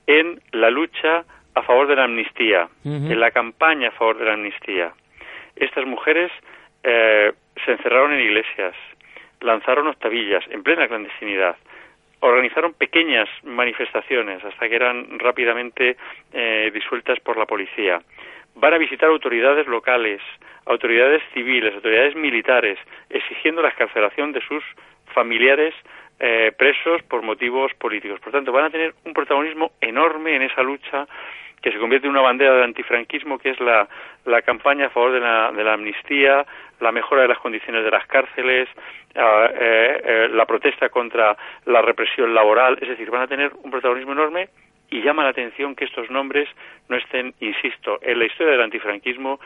en 0.07 0.41
la 0.51 0.69
lucha 0.69 1.23
a 1.55 1.61
favor 1.63 1.87
de 1.87 1.95
la 1.95 2.05
amnistía, 2.05 2.69
en 2.83 3.19
la 3.19 3.31
campaña 3.31 3.89
a 3.89 3.91
favor 3.91 4.17
de 4.17 4.25
la 4.25 4.33
amnistía. 4.33 4.93
Estas 5.55 5.85
mujeres 5.85 6.31
eh, 6.83 7.31
se 7.65 7.71
encerraron 7.71 8.13
en 8.13 8.21
iglesias, 8.21 8.75
lanzaron 9.41 9.87
octavillas 9.87 10.43
en 10.49 10.63
plena 10.63 10.87
clandestinidad, 10.87 11.55
organizaron 12.21 12.73
pequeñas 12.73 13.29
manifestaciones 13.43 14.43
hasta 14.43 14.67
que 14.67 14.75
eran 14.75 15.19
rápidamente 15.19 15.97
eh, 16.33 16.71
disueltas 16.73 17.19
por 17.19 17.37
la 17.37 17.45
policía. 17.45 18.01
Van 18.59 18.73
a 18.73 18.77
visitar 18.77 19.07
autoridades 19.07 19.67
locales, 19.67 20.21
autoridades 20.65 21.23
civiles, 21.33 21.73
autoridades 21.73 22.13
militares, 22.15 22.77
exigiendo 23.09 23.61
la 23.61 23.69
escarcelación 23.69 24.33
de 24.33 24.41
sus 24.41 24.63
familiares 25.13 25.73
eh, 26.19 26.51
presos 26.57 27.01
por 27.03 27.21
motivos 27.21 27.73
políticos. 27.75 28.19
Por 28.19 28.33
tanto, 28.33 28.51
van 28.51 28.65
a 28.65 28.69
tener 28.69 28.93
un 29.05 29.13
protagonismo 29.13 29.71
enorme 29.79 30.35
en 30.35 30.41
esa 30.41 30.61
lucha 30.61 31.07
que 31.61 31.71
se 31.71 31.77
convierte 31.77 32.07
en 32.07 32.11
una 32.11 32.21
bandera 32.21 32.53
del 32.53 32.63
antifranquismo, 32.63 33.39
que 33.39 33.51
es 33.51 33.59
la, 33.61 33.87
la 34.25 34.41
campaña 34.41 34.87
a 34.87 34.89
favor 34.89 35.13
de 35.13 35.21
la, 35.21 35.53
de 35.53 35.63
la 35.63 35.73
amnistía, 35.73 36.45
la 36.81 36.91
mejora 36.91 37.21
de 37.21 37.29
las 37.29 37.39
condiciones 37.39 37.85
de 37.85 37.91
las 37.91 38.05
cárceles, 38.07 38.67
ah, 39.15 39.49
eh, 39.53 40.01
eh, 40.03 40.29
la 40.33 40.45
protesta 40.45 40.89
contra 40.89 41.37
la 41.65 41.81
represión 41.81 42.33
laboral. 42.33 42.77
Es 42.81 42.89
decir, 42.89 43.09
van 43.09 43.21
a 43.21 43.27
tener 43.27 43.53
un 43.63 43.71
protagonismo 43.71 44.11
enorme 44.11 44.49
y 44.89 45.01
llama 45.01 45.23
la 45.23 45.29
atención 45.29 45.75
que 45.75 45.85
estos 45.85 46.09
nombres 46.09 46.47
no 46.87 46.97
estén, 46.97 47.33
insisto, 47.39 47.99
en 48.01 48.19
la 48.19 48.25
historia 48.25 48.53
del 48.53 48.61
antifranquismo 48.61 49.39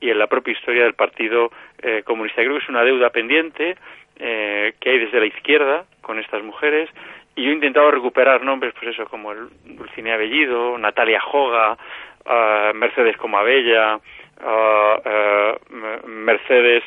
y 0.00 0.10
en 0.10 0.18
la 0.18 0.26
propia 0.26 0.52
historia 0.52 0.84
del 0.84 0.94
Partido 0.94 1.50
eh, 1.82 2.02
Comunista. 2.04 2.42
Creo 2.42 2.56
que 2.56 2.62
es 2.64 2.68
una 2.68 2.84
deuda 2.84 3.10
pendiente 3.10 3.76
eh, 4.18 4.74
que 4.80 4.90
hay 4.90 4.98
desde 4.98 5.20
la 5.20 5.26
izquierda 5.26 5.84
con 6.02 6.18
estas 6.18 6.42
mujeres 6.42 6.88
y 7.36 7.44
yo 7.44 7.50
he 7.50 7.54
intentado 7.54 7.90
recuperar 7.90 8.42
nombres, 8.42 8.74
pues 8.78 8.94
eso, 8.94 9.06
como 9.06 9.32
el 9.32 9.48
Dulcinea 9.64 10.16
Bellido, 10.16 10.76
Natalia 10.78 11.20
Joga, 11.20 11.78
ah, 12.26 12.72
Mercedes 12.74 13.16
Comabella, 13.16 13.98
eh, 14.42 15.56
M- 15.70 16.00
Mercedes 16.06 16.82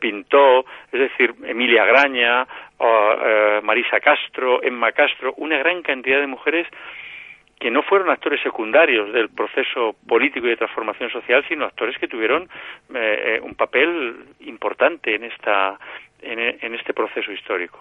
Pintó, 0.00 0.64
es 0.90 1.00
decir, 1.00 1.34
Emilia 1.44 1.84
Graña, 1.84 2.46
Marisa 3.62 4.00
Castro, 4.00 4.62
Emma 4.62 4.92
Castro, 4.92 5.34
una 5.36 5.58
gran 5.58 5.82
cantidad 5.82 6.20
de 6.20 6.26
mujeres 6.26 6.66
que 7.58 7.70
no 7.70 7.82
fueron 7.82 8.10
actores 8.10 8.40
secundarios 8.42 9.12
del 9.12 9.28
proceso 9.30 9.96
político 10.06 10.46
y 10.46 10.50
de 10.50 10.56
transformación 10.56 11.10
social, 11.10 11.44
sino 11.48 11.64
actores 11.64 11.96
que 11.98 12.06
tuvieron 12.08 12.44
eh, 12.94 13.36
eh, 13.36 13.40
un 13.42 13.54
papel 13.54 14.16
importante 14.40 15.14
en 15.14 15.24
esta 15.24 15.78
en, 16.22 16.38
en 16.40 16.74
este 16.74 16.94
proceso 16.94 17.32
histórico. 17.32 17.78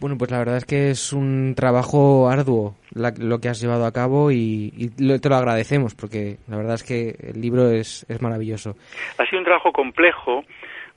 Bueno, 0.00 0.16
pues 0.16 0.30
la 0.30 0.38
verdad 0.38 0.58
es 0.58 0.64
que 0.64 0.90
es 0.90 1.12
un 1.12 1.54
trabajo 1.56 2.28
arduo 2.28 2.76
la- 2.94 3.12
lo 3.18 3.40
que 3.40 3.48
has 3.48 3.60
llevado 3.60 3.84
a 3.84 3.92
cabo 3.92 4.30
y, 4.30 4.72
y 4.76 4.90
lo- 5.04 5.20
te 5.20 5.28
lo 5.28 5.34
agradecemos 5.34 5.96
porque 5.96 6.36
la 6.48 6.56
verdad 6.56 6.74
es 6.74 6.84
que 6.84 7.16
el 7.32 7.40
libro 7.40 7.68
es, 7.70 8.06
es 8.08 8.22
maravilloso. 8.22 8.76
Ha 9.18 9.26
sido 9.26 9.38
un 9.40 9.44
trabajo 9.44 9.72
complejo 9.72 10.44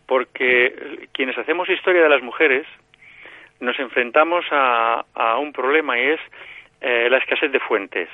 porque 0.06 1.08
quienes 1.14 1.36
hacemos 1.38 1.68
historia 1.70 2.04
de 2.04 2.10
las 2.10 2.22
mujeres 2.22 2.68
nos 3.62 3.80
enfrentamos 3.80 4.46
a, 4.52 5.06
un 5.40 5.54
problema 5.54 5.98
y 5.98 6.08
es 6.08 6.20
eh, 6.82 7.08
la 7.10 7.18
escasez 7.18 7.52
de 7.52 7.60
fuentes. 7.60 8.10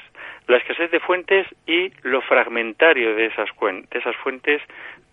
La 0.48 0.58
escasez 0.58 0.92
de 0.92 1.00
fuentes 1.00 1.48
y 1.66 1.92
lo 2.04 2.22
fragmentario 2.22 3.16
de 3.16 3.26
esas, 3.26 3.50
fuentes 3.52 4.62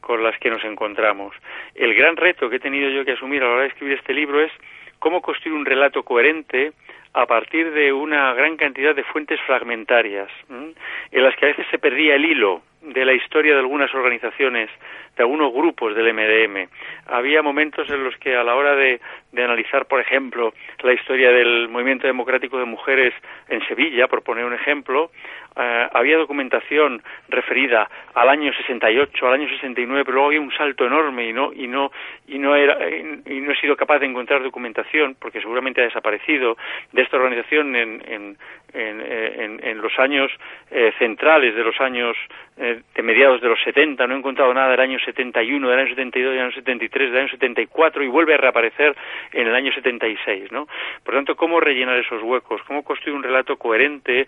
con 0.00 0.22
las 0.22 0.38
que 0.38 0.50
nos 0.50 0.62
encontramos. 0.64 1.34
El 1.74 1.94
gran 1.94 2.16
reto 2.16 2.50
que 2.50 2.56
he 2.56 2.60
tenido 2.60 2.90
yo 2.90 3.04
que 3.04 3.12
asumir 3.12 3.42
a 3.42 3.46
la 3.46 3.52
hora 3.52 3.62
de 3.62 3.68
escribir 3.68 3.98
este 3.98 4.12
libro 4.12 4.42
es 4.42 4.52
cómo 4.98 5.22
construir 5.22 5.56
un 5.56 5.64
relato 5.64 6.02
coherente 6.02 6.72
a 7.14 7.26
partir 7.26 7.70
de 7.72 7.92
una 7.92 8.34
gran 8.34 8.56
cantidad 8.56 8.94
de 8.94 9.04
fuentes 9.04 9.40
fragmentarias, 9.46 10.28
en 10.48 11.22
las 11.22 11.34
que 11.36 11.46
a 11.46 11.48
veces 11.48 11.66
se 11.70 11.78
perdía 11.78 12.16
el 12.16 12.24
hilo 12.24 12.62
de 12.84 13.04
la 13.04 13.12
historia 13.12 13.54
de 13.54 13.60
algunas 13.60 13.92
organizaciones, 13.94 14.68
de 15.16 15.22
algunos 15.22 15.52
grupos 15.52 15.94
del 15.94 16.12
MDM. 16.12 16.68
Había 17.06 17.42
momentos 17.42 17.88
en 17.88 18.04
los 18.04 18.16
que 18.18 18.36
a 18.36 18.42
la 18.44 18.54
hora 18.54 18.74
de, 18.74 19.00
de 19.32 19.44
analizar, 19.44 19.86
por 19.86 20.00
ejemplo, 20.00 20.52
la 20.82 20.92
historia 20.92 21.30
del 21.30 21.68
movimiento 21.68 22.06
democrático 22.06 22.58
de 22.58 22.64
mujeres 22.64 23.14
en 23.48 23.66
Sevilla, 23.66 24.08
por 24.08 24.22
poner 24.22 24.44
un 24.44 24.54
ejemplo, 24.54 25.10
eh, 25.56 25.88
había 25.92 26.16
documentación 26.18 27.00
referida 27.28 27.88
al 28.14 28.28
año 28.28 28.52
68, 28.52 29.26
al 29.28 29.34
año 29.34 29.48
69, 29.48 30.02
pero 30.04 30.14
luego 30.14 30.28
había 30.28 30.40
un 30.40 30.52
salto 30.52 30.84
enorme 30.84 31.28
y 31.28 31.32
no 31.32 31.52
y 31.52 31.68
no 31.68 31.92
y 32.26 32.38
no 32.38 32.56
era 32.56 32.76
y 32.90 33.40
no 33.40 33.52
he 33.52 33.56
sido 33.60 33.76
capaz 33.76 34.00
de 34.00 34.06
encontrar 34.06 34.42
documentación 34.42 35.16
porque 35.20 35.40
seguramente 35.40 35.80
ha 35.80 35.84
desaparecido 35.84 36.56
de 36.92 37.02
esta 37.02 37.16
organización 37.18 37.76
en 37.76 38.02
en, 38.08 38.36
en, 38.72 39.00
en- 39.00 39.60
en 39.64 39.78
los 39.80 39.96
años 40.00 40.32
eh, 40.72 40.92
centrales 40.98 41.54
de 41.54 41.62
los 41.62 41.80
años 41.80 42.16
eh, 42.56 42.73
de 42.94 43.02
mediados 43.02 43.40
de 43.40 43.48
los 43.48 43.58
70, 43.62 44.06
no 44.06 44.14
he 44.14 44.18
encontrado 44.18 44.52
nada 44.54 44.70
del 44.70 44.80
año 44.80 44.98
71, 45.04 45.68
del 45.68 45.78
año 45.78 45.88
72, 45.90 46.32
del 46.32 46.42
año 46.42 46.52
73, 46.52 47.10
del 47.12 47.20
año 47.20 47.28
74 47.30 48.02
y 48.02 48.08
vuelve 48.08 48.34
a 48.34 48.38
reaparecer 48.38 48.96
en 49.32 49.46
el 49.48 49.54
año 49.54 49.72
76, 49.72 50.50
¿no? 50.52 50.66
Por 51.04 51.14
tanto, 51.14 51.36
¿cómo 51.36 51.60
rellenar 51.60 51.98
esos 51.98 52.22
huecos? 52.22 52.60
¿Cómo 52.66 52.82
construir 52.82 53.16
un 53.16 53.22
relato 53.22 53.56
coherente 53.56 54.20
eh, 54.22 54.26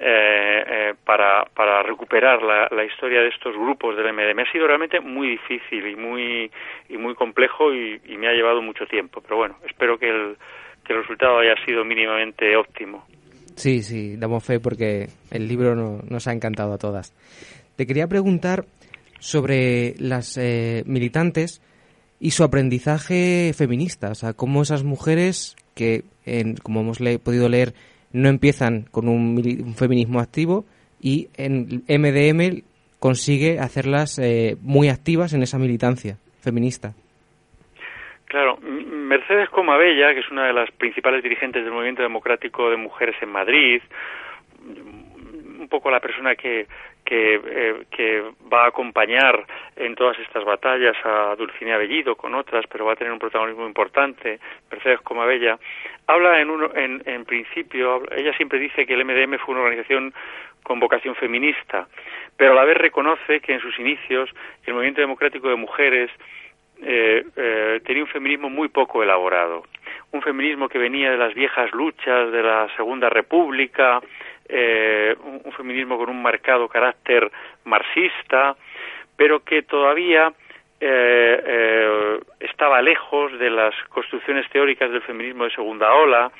eh, 0.00 0.94
para, 1.04 1.44
para 1.54 1.82
recuperar 1.82 2.42
la, 2.42 2.68
la 2.70 2.84
historia 2.84 3.20
de 3.20 3.28
estos 3.28 3.54
grupos 3.56 3.96
del 3.96 4.12
MDM. 4.12 4.38
Ha 4.40 4.52
sido 4.52 4.66
realmente 4.66 5.00
muy 5.00 5.28
difícil 5.30 5.86
y 5.86 5.96
muy, 5.96 6.50
y 6.88 6.96
muy 6.96 7.14
complejo 7.14 7.74
y, 7.74 8.00
y 8.06 8.16
me 8.16 8.28
ha 8.28 8.32
llevado 8.32 8.62
mucho 8.62 8.86
tiempo. 8.86 9.20
Pero 9.20 9.36
bueno, 9.36 9.56
espero 9.68 9.98
que 9.98 10.08
el, 10.08 10.36
que 10.84 10.92
el 10.92 11.00
resultado 11.00 11.38
haya 11.40 11.54
sido 11.66 11.84
mínimamente 11.84 12.56
óptimo. 12.56 13.06
Sí, 13.56 13.82
sí, 13.82 14.16
damos 14.16 14.44
fe 14.46 14.60
porque 14.60 15.06
el 15.32 15.48
libro 15.48 15.74
no- 15.74 15.98
nos 16.08 16.28
ha 16.28 16.32
encantado 16.32 16.72
a 16.74 16.78
todas. 16.78 17.12
Te 17.78 17.86
quería 17.86 18.08
preguntar 18.08 18.64
sobre 19.20 19.94
las 20.00 20.36
eh, 20.36 20.82
militantes 20.84 21.62
y 22.18 22.32
su 22.32 22.42
aprendizaje 22.42 23.52
feminista, 23.56 24.10
o 24.10 24.14
sea, 24.16 24.32
cómo 24.32 24.62
esas 24.62 24.82
mujeres 24.82 25.54
que, 25.76 26.02
en- 26.26 26.56
como 26.56 26.80
hemos 26.80 26.98
le- 26.98 27.20
podido 27.20 27.48
leer, 27.48 27.74
no 28.12 28.28
empiezan 28.28 28.82
con 28.90 29.06
un, 29.08 29.38
un 29.64 29.74
feminismo 29.76 30.18
activo 30.18 30.64
y 31.00 31.28
en 31.36 31.84
MDM 31.86 32.62
consigue 32.98 33.60
hacerlas 33.60 34.18
eh, 34.18 34.56
muy 34.60 34.88
activas 34.88 35.32
en 35.32 35.44
esa 35.44 35.56
militancia 35.58 36.16
feminista. 36.40 36.94
Claro, 38.24 38.56
Mercedes 38.58 39.50
Comabella, 39.50 40.12
que 40.14 40.18
es 40.20 40.30
una 40.32 40.48
de 40.48 40.52
las 40.52 40.68
principales 40.72 41.22
dirigentes 41.22 41.62
del 41.62 41.72
movimiento 41.72 42.02
democrático 42.02 42.70
de 42.70 42.76
mujeres 42.76 43.14
en 43.22 43.28
Madrid, 43.30 43.80
un 45.58 45.68
poco 45.68 45.90
la 45.90 46.00
persona 46.00 46.36
que 46.36 46.66
eh, 47.10 47.84
que 47.90 48.22
va 48.52 48.64
a 48.64 48.68
acompañar 48.68 49.46
en 49.76 49.94
todas 49.94 50.18
estas 50.18 50.44
batallas 50.44 50.94
a 51.04 51.34
Dulcinea 51.36 51.78
Bellido 51.78 52.16
con 52.16 52.34
otras, 52.34 52.66
pero 52.70 52.84
va 52.84 52.92
a 52.92 52.96
tener 52.96 53.12
un 53.12 53.18
protagonismo 53.18 53.66
importante, 53.66 54.38
Mercedes 54.70 55.00
Comabella, 55.00 55.58
habla 56.06 56.38
en, 56.40 56.50
uno, 56.50 56.70
en, 56.74 57.02
en 57.06 57.24
principio, 57.24 58.02
ella 58.14 58.36
siempre 58.36 58.58
dice 58.58 58.84
que 58.84 58.92
el 58.92 59.06
MDM 59.06 59.38
fue 59.38 59.54
una 59.54 59.64
organización 59.64 60.12
con 60.62 60.80
vocación 60.80 61.14
feminista, 61.14 61.88
pero 62.36 62.52
a 62.52 62.56
la 62.56 62.64
vez 62.64 62.76
reconoce 62.76 63.40
que 63.40 63.54
en 63.54 63.60
sus 63.60 63.78
inicios 63.78 64.28
el 64.66 64.74
movimiento 64.74 65.00
democrático 65.00 65.48
de 65.48 65.56
mujeres 65.56 66.10
eh, 66.82 67.24
eh, 67.36 67.80
tenía 67.84 68.02
un 68.02 68.10
feminismo 68.10 68.50
muy 68.50 68.68
poco 68.68 69.02
elaborado, 69.02 69.64
un 70.12 70.20
feminismo 70.20 70.68
que 70.68 70.78
venía 70.78 71.10
de 71.10 71.16
las 71.16 71.34
viejas 71.34 71.72
luchas 71.72 72.30
de 72.30 72.42
la 72.42 72.68
Segunda 72.76 73.08
República, 73.08 74.00
eh, 74.48 75.14
un, 75.44 75.52
feminismo 75.52 75.98
con 75.98 76.08
un 76.08 76.22
marcado 76.22 76.68
carácter 76.68 77.30
marxista, 77.64 78.56
pero 79.16 79.40
que 79.44 79.62
todavía 79.62 80.32
eh, 80.80 81.42
eh, 81.46 82.20
estaba 82.40 82.80
lejos 82.80 83.36
de 83.38 83.50
las 83.50 83.74
construcciones 83.88 84.48
teóricas 84.50 84.90
del 84.90 85.02
feminismo 85.02 85.44
de 85.44 85.50
segunda 85.50 85.92
ola. 85.92 86.30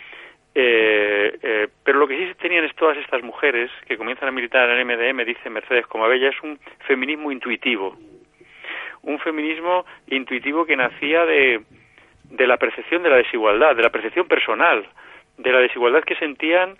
eh, 0.55 1.39
eh, 1.43 1.69
pero 1.85 1.99
lo 1.99 2.09
que 2.09 2.17
sí 2.17 2.35
tenían 2.41 2.65
es 2.65 2.75
todas 2.75 2.97
estas 2.99 3.23
mujeres 3.23 3.71
que 3.87 3.97
comienzan 3.97 4.29
a 4.29 4.33
militar 4.33 4.69
en 4.71 4.79
el 4.79 4.85
MDM, 4.87 5.25
dice 5.25 5.51
Mercedes 5.51 5.87
Comabella, 5.87 6.31
es 6.31 6.43
un 6.43 6.59
feminismo 6.87 7.31
intuitivo. 7.31 7.97
Un 9.03 9.19
feminismo 9.21 9.85
intuitivo 10.09 10.67
que 10.67 10.77
nacía 10.77 11.25
de, 11.25 11.61
de 12.25 12.47
la 12.47 12.57
percepción 12.57 13.03
de 13.03 13.11
la 13.11 13.17
desigualdad, 13.17 13.77
de 13.77 13.83
la 13.83 13.91
percepción 13.91 14.27
personal, 14.27 14.87
de 15.37 15.53
la 15.53 15.61
desigualdad 15.61 16.03
que 16.03 16.17
sentían 16.17 16.77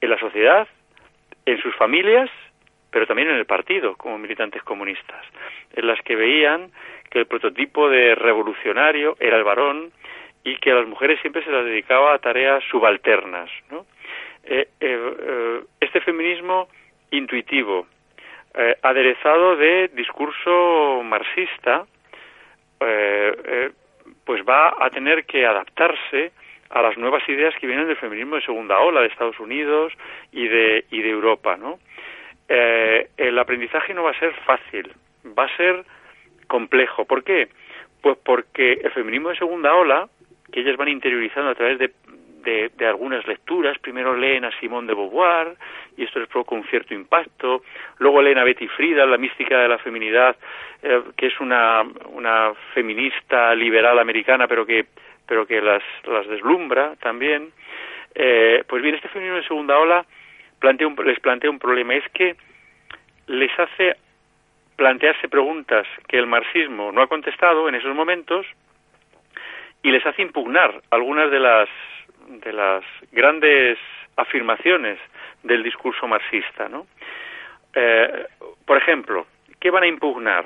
en 0.00 0.10
la 0.10 0.18
sociedad, 0.18 0.68
en 1.46 1.60
sus 1.60 1.74
familias, 1.76 2.30
pero 2.90 3.06
también 3.06 3.30
en 3.30 3.36
el 3.36 3.46
partido, 3.46 3.96
como 3.96 4.18
militantes 4.18 4.62
comunistas, 4.62 5.24
en 5.74 5.86
las 5.86 6.00
que 6.02 6.16
veían 6.16 6.70
que 7.10 7.20
el 7.20 7.26
prototipo 7.26 7.88
de 7.88 8.14
revolucionario 8.14 9.16
era 9.20 9.36
el 9.36 9.44
varón 9.44 9.92
y 10.44 10.56
que 10.56 10.72
a 10.72 10.76
las 10.76 10.86
mujeres 10.86 11.20
siempre 11.20 11.44
se 11.44 11.50
las 11.50 11.64
dedicaba 11.64 12.14
a 12.14 12.18
tareas 12.18 12.64
subalternas. 12.70 13.50
¿no? 13.70 13.86
Eh, 14.44 14.68
eh, 14.80 15.14
eh, 15.20 15.60
este 15.80 16.00
feminismo 16.00 16.68
intuitivo, 17.10 17.86
aderezado 18.82 19.54
de 19.56 19.88
discurso 19.94 21.02
marxista, 21.04 21.86
pues 22.78 24.42
va 24.48 24.74
a 24.84 24.90
tener 24.90 25.24
que 25.24 25.46
adaptarse 25.46 26.32
a 26.70 26.82
las 26.82 26.96
nuevas 26.96 27.28
ideas 27.28 27.54
que 27.60 27.66
vienen 27.66 27.88
del 27.88 27.96
feminismo 27.96 28.36
de 28.36 28.42
segunda 28.42 28.78
ola 28.78 29.00
de 29.00 29.08
Estados 29.08 29.38
Unidos 29.40 29.92
y 30.32 30.46
de, 30.46 30.84
y 30.90 31.02
de 31.02 31.10
Europa, 31.10 31.56
¿no? 31.56 31.78
Eh, 32.48 33.08
el 33.16 33.38
aprendizaje 33.38 33.92
no 33.92 34.04
va 34.04 34.10
a 34.10 34.18
ser 34.18 34.32
fácil, 34.46 34.92
va 35.38 35.44
a 35.44 35.56
ser 35.56 35.84
complejo. 36.46 37.04
¿Por 37.04 37.24
qué? 37.24 37.48
Pues 38.00 38.18
porque 38.24 38.72
el 38.72 38.90
feminismo 38.92 39.28
de 39.30 39.36
segunda 39.36 39.74
ola, 39.74 40.08
que 40.52 40.60
ellas 40.60 40.76
van 40.76 40.88
interiorizando 40.88 41.50
a 41.50 41.54
través 41.54 41.78
de, 41.78 41.92
de, 42.76 42.86
algunas 42.86 43.26
lecturas, 43.26 43.78
primero 43.78 44.16
leen 44.16 44.44
a 44.44 44.58
Simone 44.58 44.88
de 44.88 44.94
Beauvoir, 44.94 45.56
y 45.96 46.04
esto 46.04 46.18
les 46.18 46.28
provoca 46.28 46.54
un 46.54 46.64
cierto 46.64 46.94
impacto, 46.94 47.62
luego 47.98 48.22
leen 48.22 48.38
a 48.38 48.44
Betty 48.44 48.66
Friedan, 48.68 49.10
la 49.10 49.18
mística 49.18 49.58
de 49.58 49.68
la 49.68 49.78
feminidad, 49.78 50.36
eh, 50.82 51.02
que 51.16 51.26
es 51.26 51.40
una, 51.40 51.82
una 52.12 52.52
feminista 52.74 53.54
liberal 53.54 53.98
americana, 53.98 54.48
pero 54.48 54.64
que 54.64 54.86
pero 55.30 55.46
que 55.46 55.62
las, 55.62 55.84
deslumbra 56.28 56.96
también. 56.96 57.52
Eh, 58.16 58.64
pues 58.66 58.82
bien, 58.82 58.96
este 58.96 59.06
feminismo 59.10 59.36
de 59.36 59.46
segunda 59.46 59.78
ola 59.78 60.04
plantea 60.58 60.88
un, 60.88 60.96
les 61.06 61.20
plantea 61.20 61.48
un 61.48 61.60
problema, 61.60 61.94
es 61.94 62.02
que 62.12 62.34
les 63.28 63.56
hace 63.56 63.94
plantearse 64.74 65.28
preguntas 65.28 65.86
que 66.08 66.18
el 66.18 66.26
marxismo 66.26 66.90
no 66.90 67.00
ha 67.00 67.06
contestado 67.06 67.68
en 67.68 67.76
esos 67.76 67.94
momentos 67.94 68.44
y 69.84 69.92
les 69.92 70.04
hace 70.04 70.20
impugnar 70.20 70.82
algunas 70.90 71.30
de 71.30 71.38
las 71.38 71.68
de 72.26 72.52
las 72.52 72.82
grandes 73.12 73.78
afirmaciones 74.16 74.98
del 75.44 75.62
discurso 75.62 76.08
marxista, 76.08 76.68
¿no? 76.68 76.88
Eh, 77.72 78.26
por 78.66 78.78
ejemplo, 78.78 79.28
¿qué 79.60 79.70
van 79.70 79.84
a 79.84 79.86
impugnar? 79.86 80.44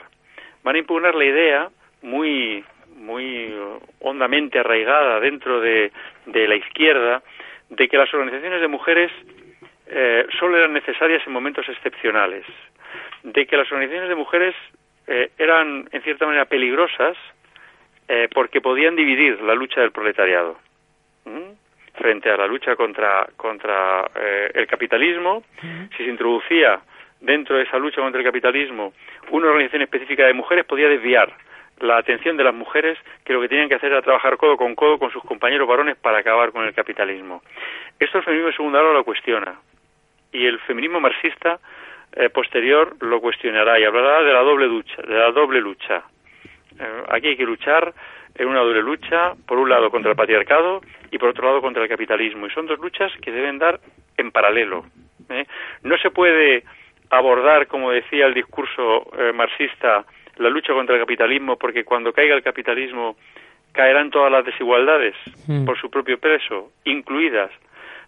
Van 0.62 0.76
a 0.76 0.78
impugnar 0.78 1.14
la 1.14 1.24
idea 1.24 1.70
muy 2.03 2.62
muy 2.97 3.55
hondamente 4.01 4.59
arraigada 4.59 5.20
dentro 5.20 5.61
de, 5.61 5.92
de 6.26 6.49
la 6.49 6.57
izquierda 6.57 7.22
de 7.70 7.88
que 7.88 7.97
las 7.97 8.12
organizaciones 8.14 8.61
de 8.61 8.68
mujeres 8.68 9.11
eh, 9.86 10.26
solo 10.38 10.57
eran 10.57 10.72
necesarias 10.72 11.22
en 11.26 11.32
momentos 11.32 11.68
excepcionales, 11.68 12.45
de 13.22 13.47
que 13.47 13.57
las 13.57 13.70
organizaciones 13.70 14.09
de 14.09 14.14
mujeres 14.14 14.55
eh, 15.07 15.30
eran 15.38 15.88
en 15.92 16.03
cierta 16.03 16.26
manera 16.26 16.47
peligrosas 16.47 17.16
eh, 18.09 18.28
porque 18.32 18.61
podían 18.61 18.97
dividir 18.97 19.40
la 19.42 19.55
lucha 19.55 19.80
del 19.80 19.92
proletariado 19.92 20.59
¿m? 21.26 21.55
frente 21.95 22.30
a 22.30 22.36
la 22.36 22.47
lucha 22.47 22.76
contra 22.76 23.26
contra 23.36 24.11
eh, 24.14 24.51
el 24.55 24.66
capitalismo. 24.66 25.42
Si 25.97 26.05
se 26.05 26.11
introducía 26.11 26.80
dentro 27.20 27.57
de 27.57 27.64
esa 27.64 27.78
lucha 27.78 28.01
contra 28.01 28.20
el 28.20 28.26
capitalismo 28.26 28.92
una 29.30 29.49
organización 29.49 29.82
específica 29.82 30.26
de 30.26 30.34
mujeres 30.34 30.64
podía 30.64 30.88
desviar 30.88 31.34
la 31.81 31.99
atención 31.99 32.37
de 32.37 32.45
las 32.45 32.55
mujeres 32.55 32.99
que 33.25 33.33
lo 33.33 33.41
que 33.41 33.49
tenían 33.49 33.68
que 33.68 33.75
hacer 33.75 33.93
era 33.93 34.03
trabajar 34.03 34.37
codo 34.37 34.57
con 34.57 34.75
codo 34.75 34.99
con 34.99 35.11
sus 35.11 35.22
compañeros 35.25 35.68
varones 35.68 35.97
para 35.97 36.18
acabar 36.18 36.53
con 36.53 36.64
el 36.64 36.75
capitalismo. 36.75 37.43
Esto 37.99 38.18
el 38.18 38.25
feminismo 38.25 38.66
ola 38.66 38.93
lo 38.93 39.05
cuestiona 39.05 39.55
y 40.33 40.47
el 40.47 40.59
feminismo 40.61 41.01
marxista 41.01 41.59
eh, 42.12 42.31
posterior 42.31 42.97
lo 43.01 43.20
cuestionará 43.20 43.79
y 43.79 43.85
hablará 43.85 44.22
de 44.22 44.33
la 44.33 44.41
doble 44.41 44.66
lucha, 44.66 45.03
de 45.03 45.14
la 45.14 45.31
doble 45.33 45.61
lucha. 45.61 46.03
Eh, 46.79 47.03
aquí 47.09 47.29
hay 47.29 47.37
que 47.37 47.45
luchar 47.45 47.93
en 48.35 48.49
una 48.49 48.61
doble 48.61 48.83
lucha, 48.83 49.35
por 49.47 49.59
un 49.59 49.68
lado 49.68 49.91
contra 49.91 50.11
el 50.11 50.16
patriarcado 50.16 50.81
y 51.11 51.18
por 51.18 51.31
otro 51.31 51.47
lado 51.47 51.61
contra 51.61 51.83
el 51.83 51.89
capitalismo. 51.89 52.47
Y 52.47 52.51
son 52.51 52.66
dos 52.66 52.79
luchas 52.79 53.12
que 53.22 53.31
deben 53.31 53.59
dar 53.59 53.81
en 54.16 54.31
paralelo. 54.33 54.85
¿eh? 55.29 55.47
No 55.83 55.97
se 55.99 56.11
puede 56.11 56.64
abordar, 57.11 57.66
como 57.66 57.91
decía 57.91 58.27
el 58.27 58.35
discurso 58.35 59.07
eh, 59.16 59.33
marxista, 59.33 60.05
la 60.37 60.49
lucha 60.51 60.72
contra 60.72 60.95
el 60.97 61.03
capitalismo, 61.03 61.57
porque 61.57 61.85
cuando 61.85 62.12
caiga 62.12 62.35
el 62.35 62.43
capitalismo 62.43 63.16
caerán 63.72 64.11
todas 64.11 64.30
las 64.30 64.45
desigualdades 64.45 65.14
Mm. 65.49 65.64
por 65.64 65.78
su 65.80 65.91
propio 65.91 66.18
peso, 66.18 66.70
incluidas 66.85 67.51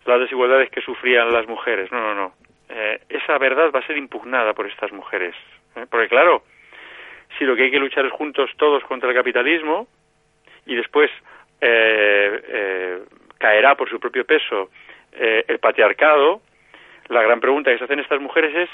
las 0.05 0.21
desigualdades 0.21 0.71
que 0.71 0.81
sufrían 0.81 1.33
las 1.33 1.47
mujeres. 1.49 1.91
No, 1.91 2.01
no, 2.01 2.15
no. 2.15 2.33
Eh, 2.69 3.01
esa 3.09 3.39
verdad 3.39 3.71
va 3.75 3.81
a 3.81 3.87
ser 3.87 3.97
impugnada 3.97 4.53
por 4.55 4.67
estas 4.67 4.93
mujeres. 4.93 5.35
¿eh? 5.75 5.87
Porque 5.91 6.09
claro, 6.09 6.43
si 7.39 7.45
lo 7.45 7.57
que 7.57 7.65
hay 7.65 7.71
que 7.71 7.79
luchar 7.81 8.07
es 8.07 8.13
juntos 8.13 8.51
todos 8.57 8.83
contra 8.85 9.09
el 9.09 9.15
capitalismo 9.17 9.89
y 10.67 10.75
después 10.77 11.11
eh, 11.61 12.43
eh, 12.49 12.99
caerá 13.39 13.75
por 13.75 13.89
su 13.91 13.99
propio 13.99 14.25
peso 14.25 14.71
eh, 15.13 15.45
el 15.49 15.59
patriarcado, 15.59 16.41
la 17.09 17.23
gran 17.23 17.41
pregunta 17.41 17.71
que 17.71 17.79
se 17.79 17.85
hacen 17.85 18.01
estas 18.01 18.21
mujeres 18.21 18.55
es 18.55 18.71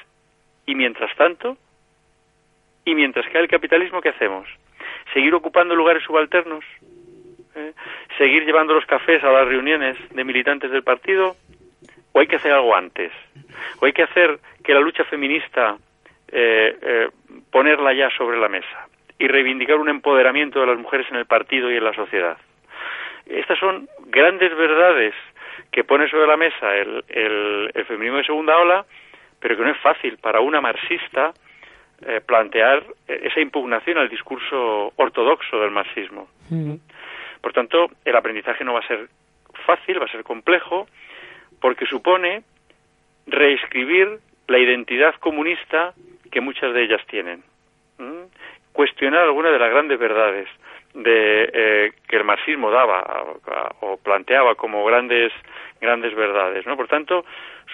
¿y 0.67 0.75
mientras 0.75 1.15
tanto? 1.17 1.57
¿Y 2.85 2.95
mientras 2.95 3.27
cae 3.29 3.43
el 3.43 3.49
capitalismo 3.49 4.01
qué 4.01 4.11
hacemos? 4.11 4.49
¿Seguir 5.13 5.35
ocupando 5.35 5.75
lugares 5.75 6.03
subalternos? 6.03 6.65
¿Eh? 7.55 7.73
¿Seguir 8.19 8.45
llevando 8.45 8.75
los 8.75 8.87
cafés 8.87 9.23
a 9.23 9.31
las 9.31 9.47
reuniones 9.47 9.97
de 10.11 10.25
militantes 10.25 10.71
del 10.71 10.83
partido? 10.83 11.37
¿O 12.13 12.21
hay 12.21 12.27
que 12.27 12.37
hacer 12.37 12.53
algo 12.53 12.75
antes? 12.75 13.13
¿O 13.81 13.87
hay 13.87 13.93
que 13.93 14.03
hacer 14.03 14.39
que 14.65 14.75
la 14.75 14.81
lucha 14.81 15.05
feminista 15.05 15.77
eh, 16.29 16.77
eh, 16.83 17.09
ponerla 17.51 17.93
ya 17.93 18.11
sobre 18.11 18.39
la 18.39 18.49
mesa 18.49 18.89
y 19.19 19.29
reivindicar 19.29 19.77
un 19.77 19.89
empoderamiento 19.89 20.61
de 20.61 20.67
las 20.67 20.79
mujeres 20.79 21.07
en 21.11 21.17
el 21.17 21.27
partido 21.27 21.71
y 21.71 21.77
en 21.77 21.85
la 21.85 21.95
sociedad? 21.95 22.37
Estas 23.27 23.59
son 23.59 23.89
grandes 24.07 24.55
verdades 24.57 25.15
que 25.71 25.85
pone 25.85 26.09
sobre 26.09 26.27
la 26.27 26.37
mesa 26.37 26.75
el, 26.75 27.05
el, 27.09 27.71
el 27.73 27.85
feminismo 27.85 28.19
de 28.19 28.25
segunda 28.25 28.59
ola, 28.59 28.85
pero 29.41 29.57
que 29.57 29.63
no 29.63 29.71
es 29.71 29.79
fácil 29.79 30.19
para 30.19 30.41
una 30.41 30.61
marxista 30.61 31.33
eh, 32.07 32.21
plantear 32.25 32.83
eh, 33.09 33.21
esa 33.25 33.41
impugnación 33.41 33.99
al 33.99 34.09
discurso 34.09 34.93
ortodoxo 34.97 35.61
del 35.61 35.71
marxismo. 35.71 36.29
Por 37.41 37.53
tanto, 37.53 37.91
el 38.05 38.15
aprendizaje 38.17 38.65
no 38.65 38.73
va 38.75 38.81
a 38.81 38.87
ser 38.87 39.09
fácil, 39.67 40.01
va 40.01 40.07
a 40.07 40.11
ser 40.13 40.23
complejo, 40.25 40.87
porque 41.61 41.87
supone 41.87 42.43
reescribir 43.27 44.19
la 44.49 44.59
identidad 44.59 45.15
comunista 45.17 45.95
que 46.31 46.41
muchas 46.41 46.73
de 46.75 46.83
ellas 46.83 47.01
tienen. 47.07 47.43
Cuestionar 48.73 49.23
algunas 49.25 49.53
de 49.53 49.59
las 49.59 49.71
grandes 49.71 49.99
verdades 49.99 50.49
de 50.95 51.51
eh, 51.53 51.93
que 52.09 52.17
el 52.17 52.25
marxismo 52.25 52.71
daba 52.71 52.99
a- 53.01 53.25
a- 53.51 53.73
o 53.81 53.97
planteaba 53.99 54.55
como 54.55 54.85
grandes 54.85 55.33
grandes 55.81 56.15
verdades, 56.15 56.65
¿no? 56.67 56.77
Por 56.77 56.87
tanto, 56.89 57.25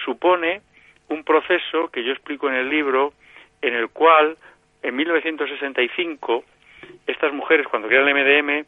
supone 0.03 0.61
un 1.09 1.23
proceso 1.23 1.89
que 1.89 2.03
yo 2.03 2.11
explico 2.11 2.49
en 2.49 2.55
el 2.55 2.69
libro 2.69 3.13
en 3.61 3.73
el 3.75 3.89
cual 3.89 4.37
en 4.81 4.95
1965 4.95 6.43
estas 7.07 7.33
mujeres 7.33 7.67
cuando 7.67 7.87
crean 7.87 8.07
el 8.07 8.15
MDM 8.15 8.65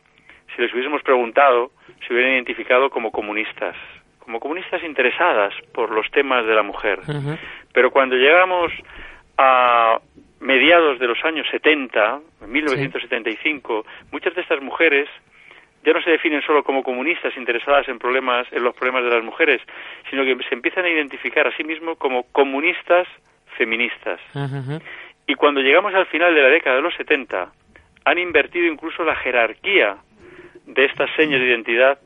si 0.56 0.62
les 0.62 0.74
hubiésemos 0.74 1.02
preguntado 1.04 1.72
se 2.06 2.14
hubieran 2.14 2.34
identificado 2.34 2.90
como 2.90 3.12
comunistas, 3.12 3.76
como 4.20 4.40
comunistas 4.40 4.84
interesadas 4.84 5.54
por 5.74 5.92
los 5.92 6.10
temas 6.12 6.46
de 6.46 6.56
la 6.56 6.64
mujer. 6.64 7.00
Pero 7.74 7.92
cuando 7.92 8.16
llegamos 8.16 8.72
a 9.38 10.00
mediados 10.40 11.00
de 11.00 11.08
los 11.08 11.24
años 11.24 11.48
70, 11.52 12.20
en 12.42 12.52
1975, 12.52 13.86
muchas 14.12 14.36
de 14.36 14.42
estas 14.42 14.62
mujeres 14.62 15.08
ya 15.84 15.94
no 15.94 16.02
se 16.02 16.12
definen 16.12 16.42
solo 16.42 16.64
como 16.64 16.84
comunistas 16.84 17.36
interesadas 17.38 17.88
en 17.88 17.98
problemas 17.98 18.48
en 18.52 18.64
los 18.64 18.76
problemas 18.76 19.04
de 19.04 19.10
las 19.10 19.24
mujeres, 19.24 19.62
sino 20.10 20.24
que 20.24 20.38
se 20.48 20.54
empiezan 20.54 20.86
a 20.86 20.90
identificar 20.90 21.48
a 21.48 21.56
sí 21.56 21.64
mismos 21.64 21.98
como 21.98 22.24
comunistas 22.32 23.08
feministas. 23.62 24.20
Y 25.28 25.36
cuando 25.36 25.62
llegamos 25.62 25.94
al 25.94 26.08
final 26.08 26.34
de 26.34 26.42
la 26.42 26.50
década 26.50 26.78
de 26.78 26.82
los 26.82 26.96
70, 26.96 27.52
han 28.06 28.18
invertido 28.18 28.66
incluso 28.66 29.04
la 29.04 29.16
jerarquía 29.18 29.98
de 30.66 30.86
estas 30.86 31.12
señas 31.16 31.40
de 31.40 31.48
identidad 31.48 32.00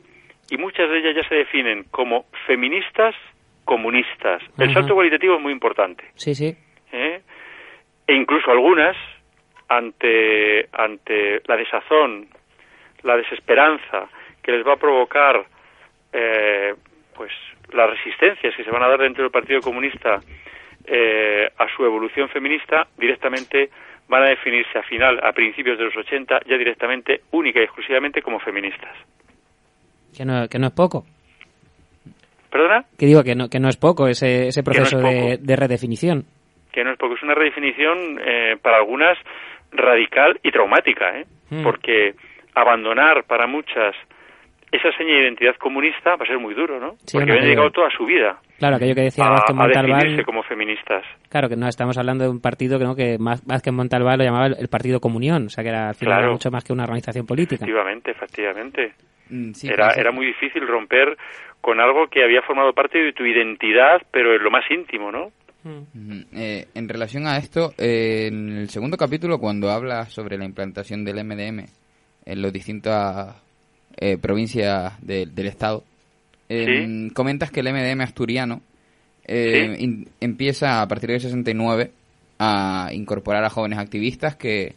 y 0.49 0.57
muchas 0.57 0.89
de 0.89 0.99
ellas 0.99 1.15
ya 1.15 1.29
se 1.29 1.35
definen 1.35 1.85
como 1.91 2.25
feministas 2.45 3.15
comunistas. 3.63 4.41
El 4.57 4.73
salto 4.73 4.93
cualitativo 4.93 5.35
es 5.35 5.41
muy 5.41 5.53
importante. 5.53 6.03
Sí, 6.15 6.35
sí. 6.35 6.57
¿eh? 6.91 7.21
E 8.05 8.13
incluso 8.13 8.51
algunas, 8.51 8.97
ante, 9.69 10.67
ante 10.73 11.41
la 11.47 11.55
desazón, 11.55 12.27
la 13.03 13.15
desesperanza 13.15 14.09
que 14.43 14.51
les 14.51 14.67
va 14.67 14.73
a 14.73 14.77
provocar 14.77 15.45
eh, 16.11 16.73
pues 17.15 17.31
las 17.71 17.89
resistencias 17.89 18.53
que 18.55 18.63
se 18.63 18.71
van 18.71 18.83
a 18.83 18.89
dar 18.89 18.99
dentro 18.99 19.23
del 19.23 19.31
Partido 19.31 19.61
Comunista 19.61 20.19
eh, 20.87 21.47
a 21.57 21.67
su 21.75 21.85
evolución 21.85 22.29
feminista, 22.29 22.87
directamente 22.97 23.69
van 24.07 24.23
a 24.23 24.29
definirse 24.29 24.77
a 24.77 24.83
final, 24.83 25.19
a 25.23 25.31
principios 25.33 25.77
de 25.77 25.85
los 25.85 25.97
80, 25.97 26.41
ya 26.47 26.57
directamente, 26.57 27.21
única 27.31 27.59
y 27.59 27.63
exclusivamente 27.63 28.21
como 28.21 28.39
feministas. 28.39 28.95
Que 30.15 30.25
no, 30.25 30.47
que 30.47 30.59
no 30.59 30.67
es 30.67 30.73
poco. 30.73 31.05
¿Perdona? 32.51 32.85
Que 32.97 33.05
digo 33.05 33.23
que 33.23 33.35
no, 33.35 33.49
que 33.49 33.59
no 33.59 33.67
es 33.67 33.77
poco 33.77 34.07
ese, 34.07 34.47
ese 34.47 34.61
no 34.61 34.71
es 34.71 34.77
proceso 34.77 34.97
de, 34.99 35.37
poco. 35.37 35.45
de 35.45 35.55
redefinición. 35.55 36.25
que 36.71 36.83
no 36.83 36.91
es 36.91 36.97
porque 36.97 37.15
es 37.15 37.23
una 37.23 37.35
redefinición 37.35 38.19
eh, 38.23 38.57
para 38.61 38.77
algunas 38.77 39.17
radical 39.71 40.39
y 40.43 40.51
traumática, 40.51 41.19
¿eh? 41.19 41.25
Mm. 41.49 41.63
porque 41.63 42.15
abandonar 42.53 43.25
para 43.25 43.47
muchas 43.47 43.95
esa 44.75 44.91
seña 44.97 45.13
de 45.15 45.21
identidad 45.23 45.55
comunista 45.57 46.15
va 46.15 46.23
a 46.23 46.27
ser 46.27 46.39
muy 46.39 46.53
duro, 46.53 46.79
¿no? 46.79 46.95
Sí, 47.05 47.13
porque 47.17 47.25
no, 47.27 47.33
habían 47.33 47.45
dedicado 47.45 47.71
toda 47.71 47.89
su 47.89 48.05
vida 48.05 48.39
Claro, 48.57 48.75
aquello 48.77 48.95
que 48.95 49.01
decía 49.01 49.25
a, 49.25 49.29
Vázquez 49.31 49.49
a 49.51 49.53
Montalbán. 49.53 49.99
definirse 49.99 50.23
como 50.25 50.43
feministas. 50.43 51.03
Claro, 51.29 51.49
que 51.49 51.55
no 51.55 51.67
estamos 51.67 51.97
hablando 51.97 52.23
de 52.23 52.29
un 52.29 52.39
partido 52.41 52.77
que, 52.79 52.85
no, 52.85 52.95
que 52.95 53.17
más- 53.19 53.45
Vázquez 53.45 53.73
Montalbán 53.73 54.17
lo 54.17 54.23
llamaba 54.23 54.47
el, 54.47 54.67
Partido 54.69 54.99
Comunión, 54.99 55.47
o 55.47 55.49
sea 55.49 55.63
que 55.63 55.69
era 55.69 55.89
al 55.89 55.95
final 55.95 56.17
Claro. 56.19 56.31
mucho 56.33 56.51
más 56.51 56.63
que 56.63 56.73
una 56.73 56.83
organización 56.83 57.25
política. 57.25 57.65
Efectivamente, 57.65 58.11
efectivamente. 58.11 58.93
Mm, 59.29 59.51
sí, 59.53 59.67
era, 59.67 59.91
era 59.93 60.11
muy 60.11 60.27
difícil 60.27 60.67
romper 60.67 61.17
con 61.61 61.79
algo 61.79 62.07
que 62.07 62.23
había 62.23 62.41
formado 62.43 62.73
parte 62.73 62.99
de 62.99 63.11
tu 63.13 63.25
identidad, 63.25 64.01
pero 64.11 64.35
en 64.35 64.43
lo 64.43 64.51
más 64.51 64.63
íntimo, 64.69 65.11
¿no? 65.11 65.31
Ujú. 65.65 66.25
Eh, 66.35 66.67
en 66.75 66.87
relación 66.87 67.25
a 67.25 67.37
esto, 67.37 67.71
eh, 67.79 68.27
en 68.31 68.49
el 68.55 68.69
segundo 68.69 68.97
capítulo, 68.97 69.39
cuando 69.39 69.71
habla 69.71 70.05
sobre 70.05 70.37
la 70.37 70.45
implantación 70.45 71.03
del 71.03 71.23
MDM 71.25 71.65
en 72.25 72.41
las 72.41 72.53
distintas 72.53 73.35
eh, 73.97 74.17
provincias 74.17 74.93
de- 75.01 75.25
del 75.25 75.47
Estado, 75.47 75.83
eh, 76.49 77.09
comentas 77.13 77.51
que 77.51 77.61
el 77.61 77.67
MDM 77.67 78.01
asturiano 78.01 78.61
in- 79.27 80.07
empieza 80.21 80.81
a 80.81 80.87
partir 80.87 81.09
del 81.09 81.19
69 81.21 81.91
a 82.37 82.89
incorporar 82.93 83.43
a 83.43 83.49
jóvenes 83.49 83.79
activistas 83.79 84.35
que 84.35 84.75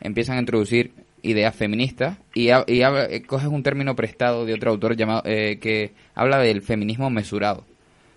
empiezan 0.00 0.36
a 0.36 0.40
introducir 0.40 0.92
ideas 1.22 1.54
feministas 1.54 2.16
y, 2.32 2.48
ha- 2.50 2.64
y 2.66 2.80
habla- 2.82 3.04
eh, 3.10 3.22
coges 3.22 3.48
un 3.48 3.62
término 3.62 3.94
prestado 3.94 4.46
de 4.46 4.54
otro 4.54 4.70
autor 4.70 4.96
llamado 4.96 5.22
eh, 5.26 5.58
que 5.60 5.90
habla 6.14 6.38
del 6.38 6.62
feminismo 6.62 7.10
mesurado. 7.10 7.64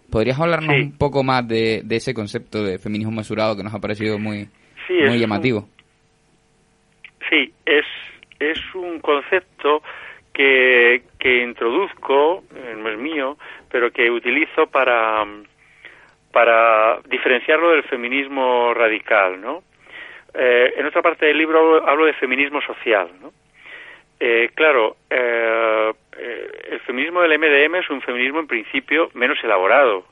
¿Podrías 0.09 0.39
hablarnos 0.39 0.75
Sí. 0.75 0.81
un 0.83 0.91
poco 0.93 1.23
más 1.23 1.45
de, 1.47 1.81
de 1.83 1.95
ese 1.97 2.13
concepto 2.13 2.63
de 2.63 2.77
feminismo 2.77 3.11
mesurado 3.11 3.57
que 3.57 3.63
nos 3.63 3.73
ha 3.73 3.79
parecido 3.79 4.17
muy, 4.19 4.47
Sí, 4.87 4.93
muy 4.93 5.15
un- 5.15 5.19
llamativo? 5.19 5.67
Sí, 7.29 7.51
es, 7.65 7.85
es 8.39 8.59
un 8.75 8.99
concepto 8.99 9.81
que, 10.33 11.03
que 11.19 11.43
introduzco, 11.43 12.43
eh, 12.55 12.75
no 12.77 12.89
es 12.89 12.97
mío, 12.97 13.37
pero 13.71 13.91
que 13.91 14.09
utilizo 14.09 14.67
para, 14.67 15.25
para 16.31 16.99
diferenciarlo 17.05 17.71
del 17.71 17.83
feminismo 17.83 18.73
radical, 18.73 19.39
¿no? 19.39 19.63
Eh, 20.33 20.73
en 20.77 20.85
otra 20.87 21.03
parte 21.03 21.27
del 21.27 21.37
libro 21.37 21.87
hablo, 21.87 22.05
de 22.05 22.13
feminismo 22.13 22.59
social, 22.61 23.09
¿no? 23.21 23.31
Eh, 24.19 24.49
claro, 24.55 24.97
eh, 25.09 25.93
el 26.71 26.79
feminismo 26.81 27.21
del 27.21 27.37
MDM 27.37 27.75
es 27.75 27.89
un 27.89 28.01
feminismo 28.01 28.39
en 28.39 28.47
principio 28.47 29.09
menos 29.13 29.37
elaborado 29.43 30.05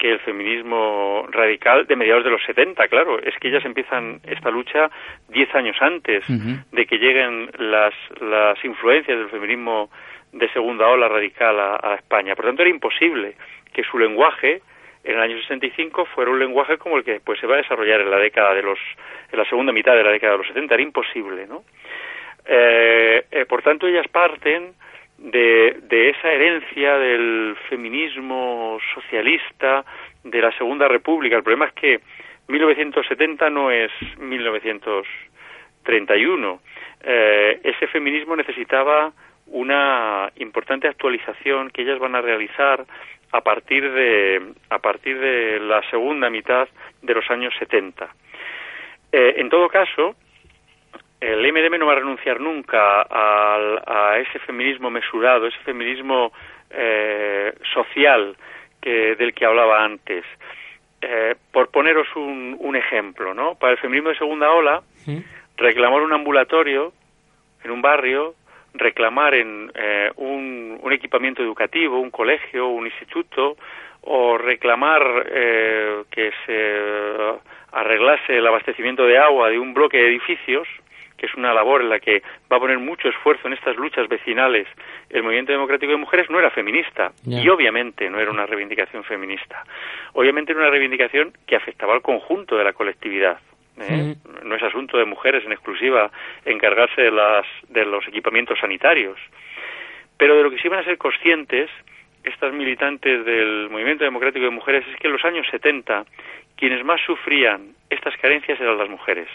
que 0.00 0.10
el 0.10 0.18
feminismo 0.20 1.26
radical 1.30 1.86
de 1.86 1.94
mediados 1.94 2.24
de 2.24 2.30
los 2.30 2.42
70, 2.44 2.88
claro. 2.88 3.20
Es 3.22 3.36
que 3.38 3.48
ellas 3.48 3.64
empiezan 3.64 4.20
esta 4.24 4.50
lucha 4.50 4.90
10 5.28 5.54
años 5.54 5.76
antes 5.80 6.24
de 6.26 6.86
que 6.86 6.98
lleguen 6.98 7.50
las, 7.58 7.94
las 8.20 8.64
influencias 8.64 9.18
del 9.18 9.28
feminismo 9.28 9.90
de 10.32 10.48
segunda 10.52 10.88
ola 10.88 11.06
radical 11.08 11.60
a, 11.60 11.78
a 11.82 11.94
España. 11.96 12.34
Por 12.34 12.46
tanto, 12.46 12.62
era 12.62 12.70
imposible 12.70 13.34
que 13.72 13.84
su 13.84 13.98
lenguaje 13.98 14.62
en 15.04 15.16
el 15.16 15.20
año 15.20 15.36
65 15.38 16.06
fuera 16.06 16.30
un 16.30 16.38
lenguaje 16.38 16.78
como 16.78 16.96
el 16.96 17.04
que 17.04 17.12
después 17.12 17.38
se 17.38 17.46
va 17.46 17.54
a 17.54 17.58
desarrollar 17.58 18.00
en 18.00 18.10
la 18.10 18.18
década 18.18 18.54
de 18.54 18.62
los 18.62 18.78
en 19.32 19.38
la 19.38 19.44
segunda 19.46 19.72
mitad 19.72 19.94
de 19.94 20.04
la 20.04 20.10
década 20.10 20.32
de 20.32 20.38
los 20.38 20.46
70 20.48 20.74
era 20.74 20.82
imposible 20.82 21.46
no 21.46 21.62
Eh, 22.46 23.24
eh, 23.30 23.44
por 23.46 23.62
tanto 23.62 23.86
ellas 23.86 24.08
parten 24.08 24.72
de, 25.20 25.76
de 25.82 26.10
esa 26.10 26.32
herencia 26.32 26.98
del 26.98 27.56
feminismo 27.68 28.78
socialista 28.94 29.84
de 30.24 30.40
la 30.40 30.50
segunda 30.56 30.88
república 30.88 31.36
el 31.36 31.42
problema 31.42 31.66
es 31.66 31.74
que 31.74 32.00
1970 32.48 33.50
no 33.50 33.70
es 33.70 33.92
1931 34.18 36.60
Eh, 37.02 37.60
ese 37.64 37.86
feminismo 37.86 38.36
necesitaba 38.36 39.12
una 39.46 40.30
importante 40.36 40.86
actualización 40.86 41.70
que 41.70 41.82
ellas 41.82 41.98
van 41.98 42.14
a 42.14 42.20
realizar 42.20 42.84
a 43.32 43.40
partir 43.40 43.90
de 43.90 44.52
a 44.68 44.78
partir 44.78 45.18
de 45.18 45.60
la 45.60 45.82
segunda 45.90 46.28
mitad 46.28 46.68
de 47.00 47.14
los 47.14 47.28
años 47.30 47.54
70. 47.58 48.08
Eh, 49.12 49.34
en 49.38 49.48
todo 49.48 49.68
caso, 49.68 50.14
el 51.20 51.40
MDM 51.52 51.78
no 51.78 51.86
va 51.86 51.92
a 51.92 51.96
renunciar 51.96 52.40
nunca 52.40 53.02
al- 53.02 53.82
a, 53.86 54.18
ese 54.18 54.38
feminismo 54.40 54.90
mesurado, 54.90 55.46
ese 55.46 55.58
feminismo 55.64 56.32
eh, 56.70 57.52
social 57.74 58.36
que, 58.80 59.14
del 59.16 59.34
que 59.34 59.44
hablaba 59.44 59.84
antes. 59.84 60.24
Eh, 61.02 61.34
por 61.52 61.70
poneros 61.70 62.06
un, 62.16 62.56
un 62.58 62.76
ejemplo, 62.76 63.32
¿no? 63.34 63.54
Para 63.54 63.72
el 63.72 63.78
feminismo 63.78 64.10
de 64.10 64.16
segunda 64.18 64.50
ola, 64.52 64.82
reclamar 65.56 66.02
un 66.02 66.12
ambulatorio 66.12 66.92
en 67.64 67.70
un 67.70 67.80
barrio, 67.82 68.34
reclamar 68.74 69.34
en 69.34 69.70
eh, 69.74 70.10
un, 70.16 70.78
un 70.80 70.92
equipamiento 70.92 71.42
educativo, 71.42 71.98
un 71.98 72.10
colegio, 72.10 72.68
un 72.68 72.86
instituto, 72.86 73.56
o 74.02 74.38
reclamar 74.38 75.02
eh, 75.30 76.02
que 76.10 76.32
se 76.46 77.38
arreglase 77.72 78.36
el 78.38 78.46
abastecimiento 78.46 79.04
de 79.06 79.18
agua 79.18 79.50
de 79.50 79.58
un 79.58 79.74
bloque 79.74 79.98
de 79.98 80.06
edificios, 80.08 80.66
que 81.20 81.26
es 81.26 81.34
una 81.34 81.52
labor 81.52 81.82
en 81.82 81.90
la 81.90 82.00
que 82.00 82.22
va 82.50 82.56
a 82.56 82.60
poner 82.60 82.78
mucho 82.78 83.08
esfuerzo 83.08 83.46
en 83.46 83.52
estas 83.52 83.76
luchas 83.76 84.08
vecinales 84.08 84.66
el 85.10 85.22
movimiento 85.22 85.52
democrático 85.52 85.92
de 85.92 85.98
mujeres, 85.98 86.30
no 86.30 86.38
era 86.38 86.50
feminista 86.50 87.12
y 87.26 87.46
obviamente 87.50 88.08
no 88.08 88.18
era 88.18 88.30
una 88.30 88.46
reivindicación 88.46 89.04
feminista. 89.04 89.62
Obviamente 90.14 90.52
era 90.52 90.62
una 90.62 90.70
reivindicación 90.70 91.32
que 91.46 91.56
afectaba 91.56 91.92
al 91.92 92.00
conjunto 92.00 92.56
de 92.56 92.64
la 92.64 92.72
colectividad. 92.72 93.38
¿eh? 93.78 94.14
No 94.44 94.54
es 94.54 94.62
asunto 94.62 94.96
de 94.96 95.04
mujeres 95.04 95.44
en 95.44 95.52
exclusiva 95.52 96.10
encargarse 96.46 97.02
de, 97.02 97.10
las, 97.10 97.44
de 97.68 97.84
los 97.84 98.08
equipamientos 98.08 98.58
sanitarios. 98.58 99.18
Pero 100.16 100.36
de 100.36 100.42
lo 100.42 100.50
que 100.50 100.58
sí 100.58 100.68
van 100.68 100.80
a 100.80 100.84
ser 100.84 100.96
conscientes 100.96 101.68
estas 102.24 102.52
militantes 102.52 103.26
del 103.26 103.68
movimiento 103.70 104.04
democrático 104.04 104.46
de 104.46 104.50
mujeres 104.50 104.84
es 104.90 104.96
que 104.98 105.06
en 105.06 105.12
los 105.12 105.24
años 105.24 105.46
70 105.50 106.04
quienes 106.56 106.82
más 106.82 107.00
sufrían 107.04 107.74
estas 107.90 108.16
carencias 108.16 108.58
eran 108.60 108.78
las 108.78 108.88
mujeres. 108.88 109.28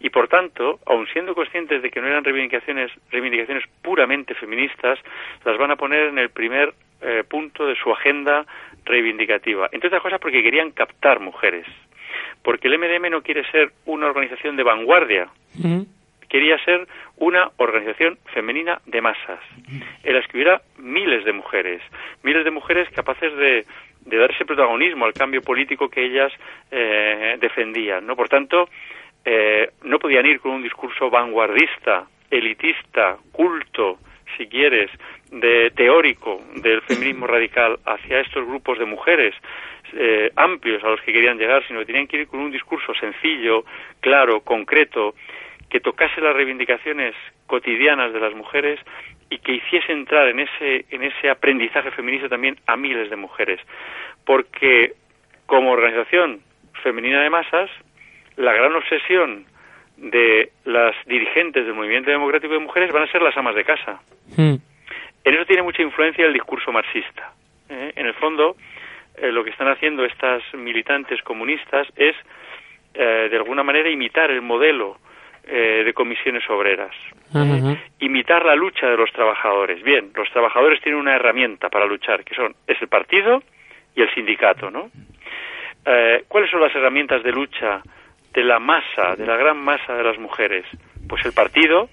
Y 0.00 0.08
por 0.10 0.28
tanto, 0.28 0.80
aun 0.86 1.06
siendo 1.08 1.34
conscientes 1.34 1.82
de 1.82 1.90
que 1.90 2.00
no 2.00 2.08
eran 2.08 2.24
reivindicaciones, 2.24 2.90
reivindicaciones 3.10 3.64
puramente 3.82 4.34
feministas, 4.34 4.98
las 5.44 5.58
van 5.58 5.70
a 5.70 5.76
poner 5.76 6.06
en 6.06 6.18
el 6.18 6.30
primer 6.30 6.72
eh, 7.02 7.22
punto 7.28 7.66
de 7.66 7.76
su 7.76 7.92
agenda 7.92 8.46
reivindicativa. 8.84 9.68
Entre 9.72 9.88
otras 9.88 10.02
cosas 10.02 10.20
porque 10.20 10.42
querían 10.42 10.70
captar 10.70 11.20
mujeres. 11.20 11.66
Porque 12.42 12.68
el 12.68 12.78
MDM 12.78 13.10
no 13.10 13.22
quiere 13.22 13.48
ser 13.50 13.72
una 13.84 14.06
organización 14.06 14.56
de 14.56 14.62
vanguardia, 14.62 15.28
quería 16.28 16.56
ser 16.64 16.86
una 17.18 17.50
organización 17.58 18.18
femenina 18.32 18.80
de 18.86 19.02
masas, 19.02 19.40
en 20.02 20.22
que 20.22 20.36
hubiera 20.36 20.62
miles 20.78 21.24
de 21.24 21.32
mujeres, 21.32 21.82
miles 22.22 22.44
de 22.44 22.50
mujeres 22.50 22.88
capaces 22.90 23.36
de, 23.36 23.66
de 24.06 24.16
dar 24.16 24.30
ese 24.30 24.44
protagonismo 24.44 25.04
al 25.04 25.12
cambio 25.12 25.42
político 25.42 25.88
que 25.88 26.04
ellas 26.04 26.32
eh, 26.70 27.36
defendían. 27.40 28.06
¿no? 28.06 28.16
Por 28.16 28.28
tanto, 28.28 28.68
eh, 29.24 29.70
no 29.82 29.98
podían 29.98 30.26
ir 30.26 30.40
con 30.40 30.52
un 30.52 30.62
discurso 30.62 31.10
vanguardista, 31.10 32.06
elitista, 32.30 33.16
culto, 33.32 33.98
si 34.36 34.46
quieres, 34.46 34.90
de 35.30 35.70
teórico 35.70 36.42
del 36.56 36.80
feminismo 36.82 37.26
radical 37.26 37.78
hacia 37.84 38.20
estos 38.20 38.46
grupos 38.46 38.78
de 38.78 38.84
mujeres 38.84 39.34
eh, 39.92 40.30
amplios 40.36 40.82
a 40.84 40.88
los 40.88 41.00
que 41.00 41.12
querían 41.12 41.38
llegar, 41.38 41.66
sino 41.66 41.80
que 41.80 41.86
tenían 41.86 42.06
que 42.06 42.18
ir 42.18 42.28
con 42.28 42.40
un 42.40 42.50
discurso 42.50 42.94
sencillo, 42.94 43.64
claro, 44.00 44.40
concreto, 44.40 45.14
que 45.68 45.80
tocase 45.80 46.20
las 46.20 46.34
reivindicaciones 46.34 47.14
cotidianas 47.46 48.12
de 48.12 48.20
las 48.20 48.34
mujeres 48.34 48.80
y 49.30 49.38
que 49.38 49.52
hiciese 49.54 49.92
entrar 49.92 50.28
en 50.28 50.40
ese, 50.40 50.84
en 50.90 51.04
ese 51.04 51.30
aprendizaje 51.30 51.90
feminista 51.92 52.28
también 52.28 52.56
a 52.66 52.76
miles 52.76 53.10
de 53.10 53.16
mujeres. 53.16 53.60
Porque 54.24 54.94
como 55.46 55.70
organización 55.70 56.40
femenina 56.82 57.20
de 57.22 57.30
masas, 57.30 57.70
la 58.36 58.52
gran 58.52 58.74
obsesión 58.74 59.44
de 59.96 60.50
las 60.64 60.94
dirigentes 61.06 61.64
del 61.64 61.74
movimiento 61.74 62.10
democrático 62.10 62.54
de 62.54 62.60
mujeres 62.60 62.92
van 62.92 63.02
a 63.02 63.12
ser 63.12 63.22
las 63.22 63.36
amas 63.36 63.54
de 63.54 63.64
casa. 63.64 64.00
Mm. 64.36 64.54
En 65.24 65.34
eso 65.34 65.44
tiene 65.44 65.62
mucha 65.62 65.82
influencia 65.82 66.24
el 66.24 66.32
discurso 66.32 66.72
marxista. 66.72 67.32
¿eh? 67.68 67.92
En 67.96 68.06
el 68.06 68.14
fondo, 68.14 68.56
eh, 69.16 69.30
lo 69.30 69.44
que 69.44 69.50
están 69.50 69.68
haciendo 69.68 70.04
estas 70.04 70.42
militantes 70.54 71.20
comunistas 71.22 71.86
es, 71.96 72.16
eh, 72.94 73.28
de 73.30 73.36
alguna 73.36 73.62
manera, 73.62 73.90
imitar 73.90 74.30
el 74.30 74.40
modelo 74.40 74.98
eh, 75.52 75.82
de 75.84 75.94
comisiones 75.94 76.48
obreras. 76.50 76.94
Imitar 77.98 78.44
la 78.44 78.54
lucha 78.54 78.88
de 78.88 78.96
los 78.96 79.10
trabajadores. 79.10 79.82
Bien, 79.82 80.10
los 80.14 80.30
trabajadores 80.30 80.80
tienen 80.82 81.00
una 81.00 81.16
herramienta 81.16 81.68
para 81.68 81.86
luchar, 81.86 82.24
que 82.24 82.34
son 82.34 82.54
es 82.66 82.80
el 82.80 82.88
partido 82.88 83.42
y 83.96 84.02
el 84.02 84.14
sindicato, 84.14 84.70
¿no? 84.70 84.90
Eh, 85.86 86.24
¿Cuáles 86.28 86.50
son 86.50 86.60
las 86.60 86.74
herramientas 86.74 87.22
de 87.22 87.32
lucha 87.32 87.82
de 88.32 88.44
la 88.44 88.58
masa, 88.58 89.16
de 89.16 89.26
la 89.26 89.36
gran 89.36 89.58
masa 89.58 89.94
de 89.94 90.04
las 90.04 90.18
mujeres? 90.18 90.64
Pues 91.08 91.24
el 91.24 91.32
partido, 91.32 91.88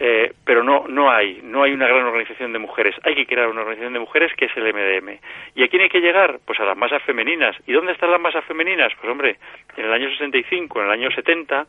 eh, 0.00 0.32
pero 0.44 0.62
no 0.62 0.86
no 0.88 1.10
hay 1.10 1.40
no 1.42 1.62
hay 1.62 1.72
una 1.72 1.86
gran 1.86 2.04
organización 2.04 2.52
de 2.52 2.58
mujeres. 2.58 2.94
Hay 3.04 3.14
que 3.14 3.26
crear 3.26 3.48
una 3.48 3.60
organización 3.60 3.92
de 3.92 3.98
mujeres 3.98 4.32
que 4.36 4.46
es 4.46 4.56
el 4.56 4.64
MDM 4.72 5.18
y 5.54 5.62
a 5.62 5.68
quién 5.68 5.82
hay 5.82 5.88
que 5.88 6.00
llegar 6.00 6.40
pues 6.44 6.58
a 6.60 6.64
las 6.64 6.76
masas 6.76 7.02
femeninas. 7.02 7.56
Y 7.66 7.72
dónde 7.72 7.92
están 7.92 8.10
las 8.10 8.20
masas 8.20 8.44
femeninas 8.44 8.92
pues 9.00 9.10
hombre 9.10 9.36
en 9.76 9.84
el 9.84 9.92
año 9.92 10.10
65 10.10 10.80
en 10.80 10.86
el 10.86 10.92
año 10.92 11.10
70 11.10 11.66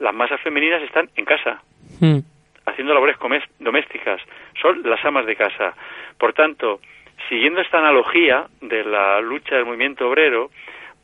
las 0.00 0.14
masas 0.14 0.40
femeninas 0.40 0.82
están 0.82 1.08
en 1.16 1.24
casa 1.24 1.62
Mm. 2.00 2.20
haciendo 2.66 2.94
labores 2.94 3.16
domésticas. 3.58 4.22
Son 4.60 4.82
las 4.84 5.04
amas 5.04 5.26
de 5.26 5.36
casa. 5.36 5.74
Por 6.18 6.32
tanto 6.32 6.80
siguiendo 7.28 7.60
esta 7.60 7.78
analogía 7.78 8.46
de 8.60 8.84
la 8.84 9.20
lucha 9.20 9.56
del 9.56 9.66
movimiento 9.66 10.08
obrero 10.08 10.50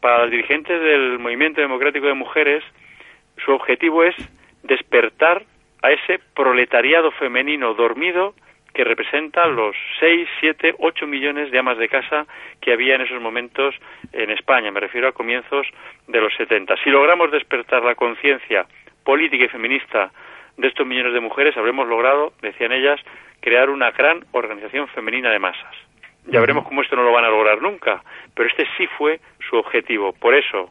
para 0.01 0.23
los 0.23 0.31
dirigentes 0.31 0.81
del 0.81 1.19
movimiento 1.19 1.61
democrático 1.61 2.07
de 2.07 2.15
mujeres 2.15 2.65
su 3.45 3.53
objetivo 3.53 4.03
es 4.03 4.15
despertar 4.63 5.45
a 5.83 5.93
ese 5.93 6.21
proletariado 6.35 7.11
femenino 7.13 7.75
dormido 7.75 8.35
que 8.75 8.85
representa 8.85 9.47
los 9.47 9.75
6, 10.01 10.29
7, 10.41 10.75
8 10.79 11.07
millones 11.07 11.51
de 11.51 11.59
amas 11.59 11.79
de 11.79 11.89
casa 11.89 12.27
que 12.61 12.73
había 12.73 12.97
en 12.97 13.01
esos 13.03 13.23
momentos 13.23 13.75
en 14.13 14.31
España. 14.31 14.71
Me 14.71 14.81
refiero 14.81 15.09
a 15.09 15.13
comienzos 15.13 15.67
de 16.07 16.21
los 16.21 16.35
70. 16.37 16.77
Si 16.85 16.91
logramos 16.91 17.31
despertar 17.31 17.83
la 17.83 17.95
conciencia 17.95 18.67
política 19.03 19.45
y 19.45 19.49
feminista 19.49 20.11
de 20.59 20.69
estos 20.69 20.87
millones 20.87 21.15
de 21.15 21.21
mujeres, 21.21 21.57
habremos 21.57 21.89
logrado, 21.89 22.33
decían 22.43 22.73
ellas, 22.73 23.01
crear 23.41 23.71
una 23.71 23.93
gran 23.93 24.25
organización 24.33 24.89
femenina 24.89 25.31
de 25.31 25.39
masas. 25.39 25.86
Ya 26.27 26.41
veremos 26.41 26.65
cómo 26.65 26.83
esto 26.83 26.97
no 26.97 27.05
lo 27.05 27.13
van 27.13 27.25
a 27.25 27.31
lograr 27.31 27.63
nunca, 27.63 28.03
pero 28.35 28.49
este 28.49 28.67
sí 28.77 28.87
fue 28.99 29.21
su 29.49 29.57
objetivo. 29.57 30.13
Por 30.13 30.35
eso, 30.35 30.71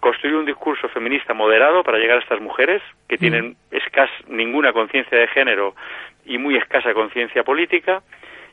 construir 0.00 0.36
un 0.36 0.46
discurso 0.46 0.88
feminista 0.88 1.34
moderado 1.34 1.82
para 1.82 1.98
llegar 1.98 2.18
a 2.18 2.20
estas 2.20 2.40
mujeres 2.40 2.82
que 3.08 3.18
tienen 3.18 3.56
escas 3.70 4.10
ninguna 4.28 4.72
conciencia 4.72 5.18
de 5.18 5.28
género 5.28 5.74
y 6.24 6.38
muy 6.38 6.56
escasa 6.56 6.94
conciencia 6.94 7.42
política 7.42 8.02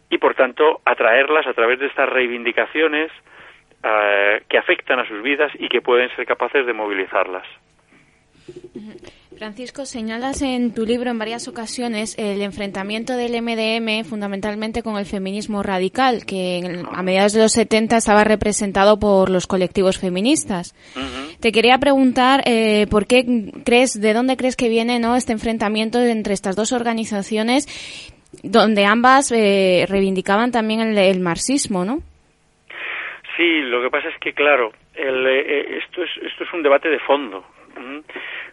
y 0.10 0.18
por 0.18 0.36
tanto 0.36 0.82
atraerlas 0.86 1.48
a 1.48 1.54
través 1.54 1.80
de 1.80 1.88
estas 1.88 2.10
reivindicaciones 2.10 3.12
eh, 3.84 4.44
que 4.48 4.58
afectan 4.58 5.00
a 5.00 5.08
sus 5.08 5.22
vidas 5.22 5.52
y 5.58 5.70
que 5.70 5.82
pueden 5.82 6.14
ser 6.16 6.26
capaces 6.26 6.66
de 6.66 6.74
movilizarlas. 6.74 7.46
Francisco, 9.42 9.86
señalas 9.88 10.44
en 10.44 10.72
tu 10.72 10.86
libro 10.86 11.10
en 11.10 11.18
varias 11.18 11.48
ocasiones 11.48 12.16
el 12.20 12.44
enfrentamiento 12.44 13.18
del 13.18 13.42
MDM 13.42 14.04
fundamentalmente 14.08 14.84
con 14.84 15.00
el 15.00 15.08
feminismo 15.08 15.64
radical, 15.64 16.28
que 16.28 16.62
a 16.94 17.02
mediados 17.02 17.34
de 17.34 17.42
los 17.42 17.54
70 17.54 17.98
estaba 17.98 18.24
representado 18.24 19.00
por 19.00 19.32
los 19.32 19.48
colectivos 19.48 19.98
feministas. 19.98 20.76
Te 21.40 21.52
quería 21.52 21.80
preguntar 21.80 22.44
eh, 22.46 22.86
por 22.92 23.08
qué 23.08 23.26
crees, 23.66 24.00
de 24.00 24.14
dónde 24.14 24.38
crees 24.38 24.56
que 24.56 24.70
viene 24.70 25.00
no 25.00 25.16
este 25.16 25.32
enfrentamiento 25.34 26.00
entre 26.00 26.36
estas 26.36 26.56
dos 26.56 26.72
organizaciones, 26.72 27.66
donde 28.44 28.86
ambas 28.86 29.32
eh, 29.32 29.88
reivindicaban 29.90 30.52
también 30.52 30.82
el, 30.82 30.96
el 31.00 31.20
marxismo, 31.20 31.84
¿no? 31.84 32.04
Sí, 33.36 33.62
lo 33.62 33.82
que 33.82 33.90
pasa 33.90 34.08
es 34.10 34.20
que, 34.20 34.34
claro, 34.34 34.72
el, 34.94 35.26
eh, 35.26 35.80
esto, 35.80 36.04
es, 36.04 36.12
esto 36.22 36.44
es 36.44 36.54
un 36.54 36.62
debate 36.62 36.90
de 36.90 37.00
fondo. 37.00 37.44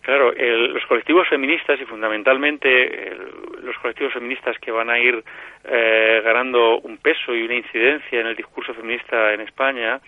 Claro, 0.09 0.32
el- 0.32 0.72
los 0.72 0.86
colectivos 0.86 1.28
feministas 1.28 1.78
y 1.78 1.84
fundamentalmente 1.84 3.09
el- 3.09 3.28
los 3.62 3.76
colectivos 3.76 4.14
feministas 4.14 4.59
que 4.59 4.70
van 4.70 4.88
a 4.88 4.98
ir 4.98 5.22
eh, 5.70 6.22
ganando 6.24 6.78
un 6.78 6.96
peso 6.96 7.34
y 7.34 7.42
una 7.42 7.56
incidencia 7.56 8.18
en 8.18 8.26
el 8.28 8.34
discurso 8.34 8.72
feminista 8.72 9.34
en 9.34 9.42
España, 9.42 10.00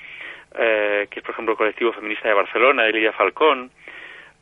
eh, 0.58 1.06
que 1.10 1.20
es 1.20 1.22
por 1.22 1.32
ejemplo 1.34 1.52
el 1.52 1.58
colectivo 1.58 1.92
feminista 1.92 2.28
de 2.28 2.34
Barcelona, 2.34 2.84
de 2.84 2.92
Lidia 2.94 3.12
Falcón, 3.12 3.70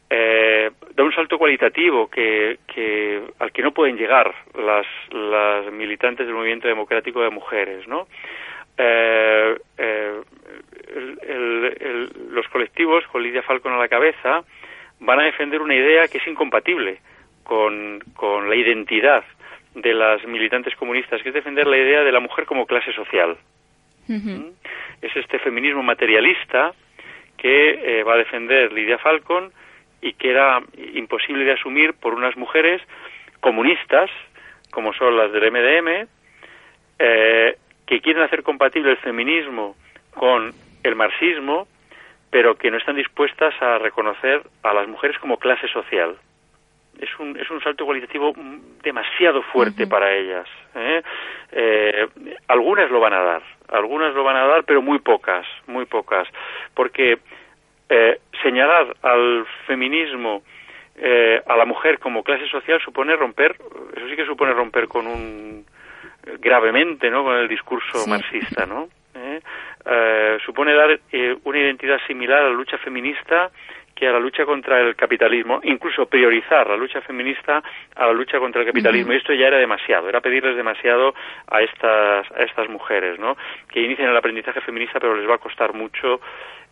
eh, 0.09 0.71
da 0.95 1.03
un 1.03 1.13
salto 1.13 1.37
cualitativo 1.39 2.09
que, 2.09 2.59
que 2.73 3.21
al 3.41 3.51
que 3.51 3.63
no 3.63 3.73
pueden 3.73 3.97
llegar 3.97 4.33
las, 4.55 4.87
las 5.11 5.73
militantes 5.73 6.25
del 6.25 6.37
movimiento 6.37 6.69
democrático 6.69 7.21
de 7.21 7.31
mujeres, 7.31 7.89
¿no? 7.89 8.07
Eh, 8.79 9.59
eh, 9.77 10.21
el- 11.27 12.11
los 12.31 12.47
colectivos 12.47 13.05
con 13.09 13.25
Lidia 13.25 13.43
Falcón 13.43 13.73
a 13.73 13.79
la 13.79 13.89
cabeza 13.89 14.45
van 15.01 15.21
a 15.21 15.25
defender 15.25 15.61
una 15.63 15.75
idea 15.75 16.09
que 16.09 16.19
es 16.19 16.27
incompatible 16.27 17.01
con, 17.45 18.01
con 18.15 18.49
la 18.49 18.57
identidad 18.57 19.25
de 19.75 19.95
las 19.95 20.25
militantes 20.27 20.75
comunistas, 20.77 21.23
que 21.23 21.29
es 21.29 21.35
defender 21.35 21.67
la 21.67 21.77
idea 21.77 22.03
de 22.03 22.13
la 22.13 22.21
mujer 22.21 22.47
como 22.47 22.67
clase 22.67 22.93
social. 22.93 23.37
Es 25.03 25.15
este 25.15 25.39
feminismo 25.39 25.83
materialista 25.83 26.73
que 27.37 28.01
eh, 28.01 28.03
va 28.03 28.15
a 28.15 28.19
defender 28.19 28.73
Lidia 28.73 28.97
Falcon 28.99 29.53
y 30.01 30.15
que 30.15 30.31
era 30.31 30.63
imposible 30.95 31.45
de 31.45 31.53
asumir 31.53 31.93
por 31.93 32.15
unas 32.15 32.37
mujeres 32.37 32.81
comunistas, 33.41 34.11
como 34.71 34.95
son 34.95 35.17
las 35.17 35.31
del 35.33 35.51
MDM, 35.53 36.09
eh, 36.99 37.57
que 37.87 38.01
quieren 38.01 38.23
hacer 38.23 38.43
compatible 38.43 38.93
el 38.93 38.97
feminismo 38.99 39.77
con 40.15 40.53
el 40.83 40.95
marxismo, 40.95 41.69
pero 42.31 42.57
que 42.57 42.71
no 42.71 42.77
están 42.77 42.97
dispuestas 42.97 43.55
a 43.63 43.79
reconocer 43.79 44.43
a 44.63 44.73
las 44.75 44.87
mujeres 44.89 45.19
como 45.19 45.39
clase 45.39 45.69
social. 45.69 46.17
Es 47.01 47.09
un, 47.19 47.39
es 47.39 47.49
un 47.51 47.61
salto 47.63 47.85
cualitativo 47.85 48.33
mm, 48.35 48.81
demasiado 48.83 49.43
fuerte 49.43 49.87
para 49.87 50.13
ellas. 50.15 50.47
¿eh? 50.75 51.03
Eh, 51.53 52.09
algunas 52.49 52.91
lo 52.91 52.99
van 53.01 53.13
a 53.15 53.23
dar, 53.23 53.43
algunas 53.69 54.15
lo 54.15 54.25
van 54.25 54.37
a 54.37 54.47
dar, 54.47 54.65
pero 54.65 54.83
muy 54.83 54.99
pocas, 54.99 55.47
muy 55.67 55.87
pocas. 55.87 56.27
Porque 56.75 57.19
eh, 57.89 58.19
señalar 58.43 58.97
al 59.03 59.47
feminismo, 59.67 60.43
eh, 60.97 61.41
a 61.47 61.57
la 61.57 61.65
mujer 61.65 62.01
como 62.01 62.25
clase 62.25 62.49
social, 62.49 62.81
supone 62.85 63.15
romper, 63.15 63.57
eso 63.97 64.09
sí 64.09 64.17
que 64.17 64.27
supone 64.27 64.53
romper 64.53 64.89
con 64.89 65.07
un 65.07 65.65
gravemente, 66.41 67.11
¿no? 67.11 67.23
Con 67.25 67.37
el 67.37 67.49
discurso 67.49 67.99
Sí. 67.99 68.11
marxista, 68.11 68.67
¿no? 68.67 68.89
¿Eh? 69.15 69.41
Eh, 69.91 70.39
supone 70.45 70.75
dar 70.75 70.99
eh, 71.13 71.37
una 71.45 71.59
identidad 71.59 71.99
similar 72.07 72.41
a 72.41 72.49
la 72.49 72.55
lucha 72.55 72.77
feminista 72.79 73.51
que 73.95 74.07
a 74.07 74.13
la 74.13 74.21
lucha 74.21 74.45
contra 74.45 74.81
el 74.81 74.95
capitalismo, 74.95 75.61
incluso 75.65 76.07
priorizar 76.07 76.69
la 76.69 76.77
lucha 76.77 77.01
feminista 77.01 77.63
a 77.97 78.07
la 78.07 78.13
lucha 78.13 78.39
contra 78.39 78.61
el 78.61 78.67
capitalismo. 78.69 79.13
Y 79.13 79.17
esto 79.17 79.33
ya 79.35 79.49
era 79.49 79.57
demasiado, 79.59 80.09
era 80.09 80.21
pedirles 80.21 80.57
demasiado 80.57 81.15
a 81.51 81.63
estas, 81.63 82.31
a 82.31 82.43
estas 82.45 82.69
mujeres, 82.69 83.19
¿no? 83.19 83.37
Que 83.73 83.81
inicien 83.81 84.09
el 84.09 84.17
aprendizaje 84.17 84.61
feminista, 84.61 85.01
pero 85.01 85.17
les 85.17 85.29
va 85.29 85.35
a 85.35 85.39
costar 85.39 85.73
mucho 85.75 86.21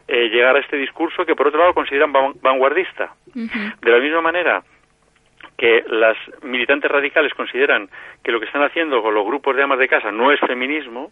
eh, 0.07 0.29
llegar 0.29 0.55
a 0.55 0.61
este 0.61 0.77
discurso 0.77 1.25
que 1.27 1.35
por 1.35 1.49
otro 1.49 1.59
lado 1.59 1.75
consideran 1.75 2.13
van- 2.13 2.35
vanguardista. 2.43 3.15
De 3.81 3.91
la 3.91 3.99
misma 3.99 4.21
manera 4.21 4.63
que 5.59 5.85
las 5.89 6.17
militantes 6.43 6.91
radicales 6.91 7.33
consideran 7.35 7.89
que 8.23 8.31
lo 8.31 8.39
que 8.39 8.47
están 8.47 8.63
haciendo 8.63 9.03
con 9.03 9.15
los 9.15 9.25
grupos 9.27 9.57
de 9.57 9.63
amas 9.63 9.79
de 9.79 9.89
casa 9.89 10.13
no 10.13 10.31
es 10.31 10.39
feminismo. 10.41 11.11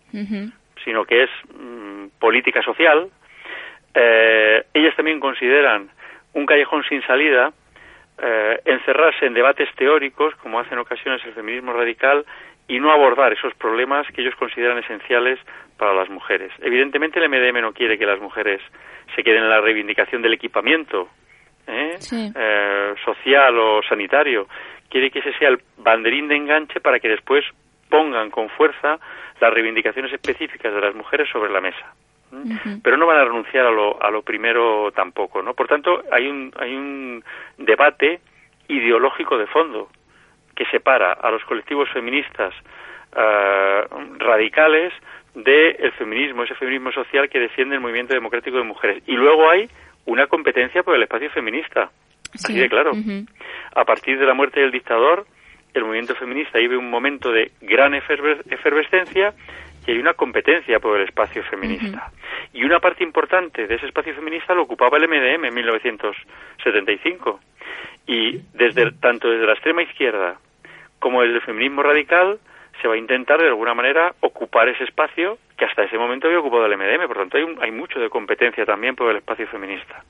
Sino 0.84 1.04
que 1.04 1.24
es 1.24 1.30
mm, 1.54 2.18
política 2.18 2.62
social, 2.62 3.08
eh, 3.94 4.64
ellas 4.74 4.94
también 4.96 5.20
consideran 5.20 5.88
un 6.32 6.46
callejón 6.46 6.84
sin 6.88 7.02
salida 7.02 7.52
eh, 8.18 8.60
encerrarse 8.64 9.26
en 9.26 9.34
debates 9.34 9.68
teóricos, 9.76 10.34
como 10.36 10.60
hace 10.60 10.74
en 10.74 10.80
ocasiones 10.80 11.24
el 11.24 11.32
feminismo 11.32 11.72
radical, 11.72 12.24
y 12.68 12.78
no 12.78 12.92
abordar 12.92 13.32
esos 13.32 13.54
problemas 13.54 14.06
que 14.08 14.22
ellos 14.22 14.34
consideran 14.36 14.78
esenciales 14.78 15.38
para 15.76 15.94
las 15.94 16.08
mujeres. 16.08 16.52
Evidentemente 16.60 17.18
el 17.18 17.28
MDM 17.28 17.60
no 17.60 17.72
quiere 17.72 17.98
que 17.98 18.06
las 18.06 18.20
mujeres 18.20 18.60
se 19.14 19.22
queden 19.22 19.42
en 19.42 19.50
la 19.50 19.60
reivindicación 19.60 20.22
del 20.22 20.32
equipamiento 20.32 21.08
¿eh? 21.66 21.96
Sí. 21.98 22.32
Eh, 22.34 22.94
social 23.04 23.58
o 23.58 23.82
sanitario. 23.82 24.48
Quiere 24.88 25.10
que 25.10 25.18
ese 25.18 25.32
sea 25.38 25.48
el 25.48 25.60
banderín 25.78 26.28
de 26.28 26.36
enganche 26.36 26.80
para 26.80 27.00
que 27.00 27.08
después 27.08 27.44
pongan 27.88 28.30
con 28.30 28.48
fuerza 28.50 28.98
las 29.40 29.52
reivindicaciones 29.52 30.12
específicas 30.12 30.72
de 30.74 30.80
las 30.80 30.94
mujeres 30.94 31.28
sobre 31.30 31.52
la 31.52 31.60
mesa. 31.60 31.94
Pero 32.82 32.96
no 32.96 33.06
van 33.06 33.18
a 33.18 33.24
renunciar 33.24 33.64
a 33.66 33.70
lo, 33.70 34.02
a 34.02 34.10
lo 34.10 34.22
primero 34.22 34.90
tampoco, 34.92 35.40
¿no? 35.40 35.54
Por 35.54 35.68
tanto, 35.68 36.02
hay 36.10 36.26
un, 36.26 36.52
hay 36.58 36.74
un 36.74 37.22
debate 37.58 38.20
ideológico 38.66 39.38
de 39.38 39.46
fondo 39.46 39.88
que 40.56 40.64
separa 40.66 41.12
a 41.12 41.30
los 41.30 41.44
colectivos 41.44 41.88
feministas 41.92 42.52
eh, 43.16 43.84
radicales 44.18 44.92
del 45.34 45.92
feminismo, 45.92 46.42
ese 46.42 46.54
feminismo 46.56 46.90
social 46.92 47.28
que 47.28 47.38
defiende 47.38 47.76
el 47.76 47.80
movimiento 47.80 48.14
democrático 48.14 48.56
de 48.56 48.64
mujeres. 48.64 49.02
Y 49.06 49.12
luego 49.12 49.48
hay 49.50 49.68
una 50.06 50.26
competencia 50.26 50.82
por 50.82 50.96
el 50.96 51.02
espacio 51.02 51.30
feminista. 51.30 51.90
Así 52.34 52.52
Sí. 52.52 52.58
de 52.58 52.68
claro. 52.68 52.92
A 53.76 53.84
partir 53.84 54.18
de 54.18 54.26
la 54.26 54.34
muerte 54.34 54.60
del 54.60 54.72
dictador, 54.72 55.24
el 55.74 55.84
movimiento 55.84 56.14
feminista 56.14 56.58
vive 56.58 56.76
un 56.76 56.88
momento 56.88 57.30
de 57.32 57.50
gran 57.60 57.92
eferve- 57.94 58.40
efervescencia 58.50 59.34
y 59.86 59.90
hay 59.90 59.98
una 59.98 60.14
competencia 60.14 60.78
por 60.80 60.98
el 60.98 61.06
espacio 61.08 61.42
feminista. 61.44 62.10
Y 62.52 62.64
una 62.64 62.80
parte 62.80 63.02
importante 63.04 63.66
de 63.66 63.74
ese 63.74 63.86
espacio 63.86 64.14
feminista 64.14 64.54
lo 64.54 64.62
ocupaba 64.62 64.96
el 64.96 65.08
MDM 65.08 65.44
en 65.46 65.54
1975. 65.54 67.40
Y 68.06 68.38
desde 68.54 68.92
tanto 68.92 69.28
desde 69.30 69.46
la 69.46 69.52
extrema 69.54 69.82
izquierda 69.82 70.36
como 70.98 71.22
desde 71.22 71.36
el 71.36 71.42
feminismo 71.42 71.82
radical 71.82 72.38
se 72.80 72.88
va 72.88 72.94
a 72.94 72.98
intentar 72.98 73.40
de 73.40 73.48
alguna 73.48 73.74
manera 73.74 74.14
ocupar 74.20 74.68
ese 74.68 74.84
espacio 74.84 75.38
que 75.56 75.64
hasta 75.64 75.84
ese 75.84 75.96
momento 75.98 76.26
había 76.26 76.40
ocupado 76.40 76.66
el 76.66 76.72
MDM. 76.76 77.06
Por 77.06 77.16
tanto, 77.18 77.36
hay, 77.36 77.44
un- 77.44 77.58
hay 77.62 77.70
mucho 77.70 77.98
de 78.00 78.08
competencia 78.10 78.64
también 78.64 78.94
por 78.96 79.10
el 79.10 79.16
espacio 79.18 79.46
feminista. 79.48 80.02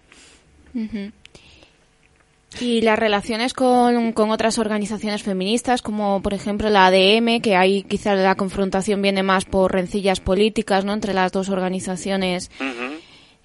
Y 2.60 2.82
las 2.82 2.98
relaciones 2.98 3.54
con, 3.54 4.12
con 4.12 4.30
otras 4.30 4.58
organizaciones 4.58 5.22
feministas, 5.22 5.82
como 5.82 6.22
por 6.22 6.34
ejemplo 6.34 6.70
la 6.70 6.86
ADM, 6.86 7.40
que 7.42 7.56
ahí 7.56 7.82
quizá 7.82 8.14
la 8.14 8.34
confrontación 8.36 9.02
viene 9.02 9.22
más 9.22 9.44
por 9.44 9.72
rencillas 9.72 10.20
políticas 10.20 10.84
¿no? 10.84 10.92
entre 10.92 11.14
las 11.14 11.32
dos 11.32 11.48
organizaciones, 11.48 12.50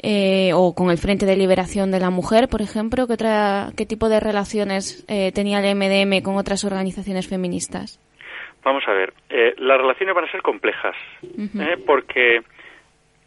eh, 0.02 0.52
o 0.54 0.74
con 0.74 0.92
el 0.92 0.98
Frente 0.98 1.26
de 1.26 1.36
Liberación 1.36 1.92
de 1.92 2.00
la 2.00 2.10
Mujer, 2.10 2.48
por 2.48 2.62
ejemplo, 2.62 3.06
¿qué, 3.08 3.14
otra, 3.14 3.70
qué 3.76 3.86
tipo 3.86 4.08
de 4.08 4.20
relaciones 4.20 5.06
eh, 5.10 5.32
tenía 5.34 5.60
el 5.60 5.76
MDM 5.76 6.24
con 6.24 6.38
otras 6.38 6.64
organizaciones 6.64 7.28
feministas? 7.28 8.00
Vamos 8.64 8.84
a 8.88 8.92
ver, 8.92 9.14
eh, 9.30 9.56
las 9.58 9.78
relaciones 9.78 10.16
van 10.16 10.26
a 10.26 10.32
ser 10.32 10.42
complejas, 10.42 10.96
¿eh? 11.24 11.78
porque, 11.86 12.42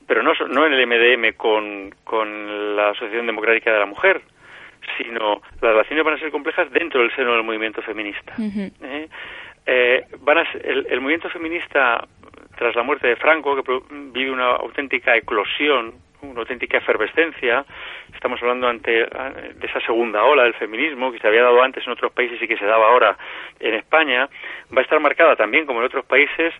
pero 0.07 0.22
no, 0.22 0.33
no 0.49 0.66
en 0.66 0.72
el 0.74 0.87
MDM 0.87 1.37
con, 1.37 1.95
con 2.05 2.76
la 2.76 2.91
Asociación 2.91 3.26
Democrática 3.26 3.72
de 3.72 3.78
la 3.78 3.87
Mujer, 3.87 4.22
sino 4.99 5.43
las 5.61 5.72
relaciones 5.72 6.05
van 6.05 6.14
a 6.14 6.18
ser 6.18 6.30
complejas 6.30 6.70
dentro 6.70 7.01
del 7.01 7.14
seno 7.14 7.33
del 7.35 7.43
movimiento 7.43 7.83
feminista. 7.83 8.35
¿eh? 8.83 9.09
Eh, 9.66 10.05
van 10.20 10.39
a 10.39 10.53
ser- 10.53 10.66
el, 10.68 10.87
el 10.91 11.01
movimiento 11.01 11.28
feminista, 11.30 12.07
tras 12.57 12.74
la 12.74 12.83
muerte 12.83 13.07
de 13.09 13.16
Franco, 13.16 13.62
que 13.62 13.80
vive 13.91 14.30
una 14.30 14.51
auténtica 14.51 15.16
eclosión, 15.16 15.95
una 16.22 16.41
auténtica 16.41 16.78
efervescencia, 16.78 17.64
estamos 18.14 18.41
hablando 18.43 18.68
ante 18.68 18.91
de 18.93 19.66
esa 19.66 19.80
segunda 19.80 20.22
ola 20.22 20.45
del 20.45 20.55
feminismo 20.55 21.11
que 21.11 21.18
se 21.18 21.26
había 21.26 21.43
dado 21.43 21.62
antes 21.62 21.85
en 21.87 21.93
otros 21.93 22.12
países 22.12 22.41
y 22.41 22.47
que 22.47 22.57
se 22.57 22.64
daba 22.64 22.89
ahora 22.89 23.16
en 23.59 23.74
España, 23.74 24.28
va 24.76 24.80
a 24.80 24.83
estar 24.83 25.01
marcada 25.01 25.35
también, 25.37 25.66
como 25.66 25.80
en 25.80 25.87
otros 25.87 26.05
países, 26.05 26.55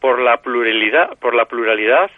por 0.00 0.18
la 0.18 0.38
pluralidad, 0.42 1.18
por 1.18 1.34
la 1.34 1.46
pluralidad, 1.46 2.10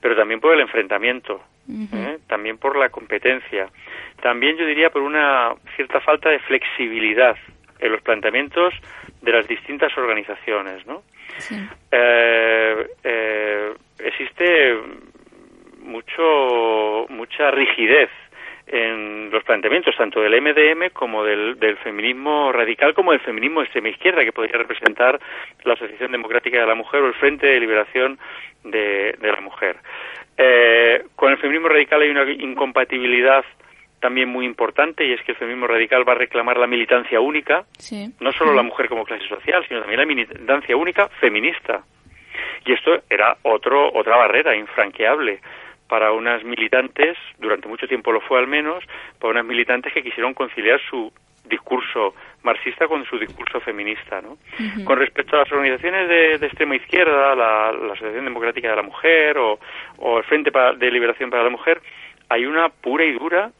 pero 0.00 0.16
también 0.16 0.40
por 0.40 0.54
el 0.54 0.60
enfrentamiento, 0.60 1.40
¿eh? 1.68 2.18
también 2.28 2.58
por 2.58 2.76
la 2.76 2.88
competencia, 2.90 3.68
también 4.22 4.56
yo 4.56 4.64
diría 4.64 4.88
por 4.90 5.02
una 5.02 5.52
cierta 5.76 6.00
falta 6.00 6.30
de 6.30 6.38
flexibilidad 6.38 7.36
en 7.80 7.92
los 7.92 8.00
planteamientos 8.02 8.72
de 9.20 9.32
las 9.32 9.46
distintas 9.48 9.96
organizaciones, 9.98 10.86
¿no? 10.86 11.02
Sí. 11.38 11.56
Eh, 11.90 12.86
eh, 13.02 13.72
existe 13.98 14.76
mucho 15.80 17.06
mucha 17.08 17.50
rigidez 17.50 18.10
en 18.68 19.30
los 19.30 19.42
planteamientos 19.42 19.96
tanto 19.96 20.20
del 20.20 20.40
MDM 20.40 20.90
como 20.92 21.24
del, 21.24 21.58
del 21.58 21.76
feminismo 21.78 22.52
radical 22.52 22.94
como 22.94 23.10
del 23.10 23.20
feminismo 23.20 23.58
de 23.58 23.64
extrema 23.64 23.88
izquierda 23.88 24.24
que 24.24 24.32
podría 24.32 24.58
representar 24.58 25.18
la 25.64 25.74
Asociación 25.74 26.12
Democrática 26.12 26.60
de 26.60 26.66
la 26.66 26.76
Mujer 26.76 27.02
o 27.02 27.08
el 27.08 27.14
Frente 27.14 27.48
de 27.48 27.58
Liberación 27.58 28.18
de, 28.62 29.16
de 29.20 29.32
la 29.32 29.40
Mujer. 29.40 29.76
Eh, 30.38 31.04
con 31.16 31.32
el 31.32 31.38
feminismo 31.38 31.68
radical 31.68 32.02
hay 32.02 32.10
una 32.10 32.30
incompatibilidad 32.30 33.44
también 34.02 34.28
muy 34.28 34.44
importante 34.44 35.06
y 35.06 35.12
es 35.14 35.22
que 35.22 35.32
el 35.32 35.38
feminismo 35.38 35.66
radical 35.66 36.06
va 36.06 36.12
a 36.12 36.16
reclamar 36.16 36.58
la 36.58 36.66
militancia 36.66 37.20
única, 37.20 37.64
Sí. 37.78 38.12
no 38.20 38.32
solo 38.32 38.52
la 38.52 38.62
mujer 38.62 38.88
como 38.88 39.04
clase 39.06 39.26
social, 39.28 39.64
sino 39.68 39.80
también 39.80 40.00
la 40.00 40.06
militancia 40.06 40.76
única 40.76 41.08
feminista. 41.20 41.82
Y 42.66 42.72
esto 42.72 43.02
era 43.08 43.36
otro, 43.42 43.90
otra 43.94 44.16
barrera 44.16 44.54
infranqueable 44.56 45.40
para 45.88 46.12
unas 46.12 46.42
militantes, 46.44 47.16
durante 47.38 47.68
mucho 47.68 47.86
tiempo 47.86 48.12
lo 48.12 48.20
fue 48.20 48.38
al 48.38 48.46
menos, 48.46 48.82
para 49.18 49.30
unas 49.32 49.44
militantes 49.44 49.92
que 49.92 50.02
quisieron 50.02 50.34
conciliar 50.34 50.80
su 50.90 51.12
discurso 51.44 52.14
marxista 52.42 52.86
con 52.88 53.04
su 53.04 53.18
discurso 53.18 53.60
feminista. 53.60 54.20
¿no? 54.22 54.38
Con 54.84 54.98
respecto 54.98 55.36
a 55.36 55.40
las 55.40 55.52
organizaciones 55.52 56.08
de, 56.08 56.38
de 56.38 56.46
extrema 56.46 56.76
izquierda, 56.76 57.34
la, 57.34 57.72
la 57.72 57.92
Asociación 57.92 58.24
Democrática 58.24 58.70
de 58.70 58.76
la 58.76 58.82
Mujer 58.82 59.38
o, 59.38 59.58
o 59.98 60.18
el 60.18 60.24
Frente 60.24 60.50
para- 60.50 60.72
de 60.72 60.90
Liberación 60.90 61.30
para 61.30 61.42
la 61.44 61.50
Mujer, 61.50 61.80
hay 62.28 62.46
una 62.46 62.68
pura 62.70 63.04
y 63.04 63.12
dura 63.12 63.50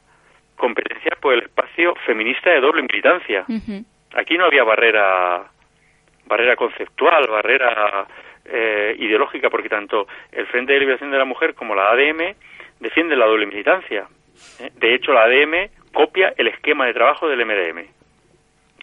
competencia 0.62 1.10
por 1.20 1.34
el 1.34 1.42
espacio 1.42 1.92
feminista 2.06 2.50
de 2.50 2.60
doble 2.60 2.82
militancia. 2.82 3.44
Aquí 4.14 4.38
no 4.38 4.44
había 4.44 4.62
barrera 4.62 5.42
barrera 6.24 6.54
conceptual, 6.54 7.26
barrera 7.26 8.06
eh, 8.44 8.94
ideológica, 8.96 9.50
porque 9.50 9.68
tanto 9.68 10.06
el 10.30 10.46
Frente 10.46 10.72
de 10.72 10.78
Liberación 10.78 11.10
de 11.10 11.18
la 11.18 11.24
Mujer 11.24 11.54
como 11.54 11.74
la 11.74 11.90
ADM 11.90 12.36
defienden 12.78 13.18
la 13.18 13.26
doble 13.26 13.46
militancia. 13.46 14.06
¿eh? 14.60 14.70
De 14.76 14.94
hecho, 14.94 15.12
la 15.12 15.24
ADM 15.24 15.68
copia 15.92 16.32
el 16.36 16.46
esquema 16.46 16.86
de 16.86 16.94
trabajo 16.94 17.28
del 17.28 17.44
MDM. 17.44 17.78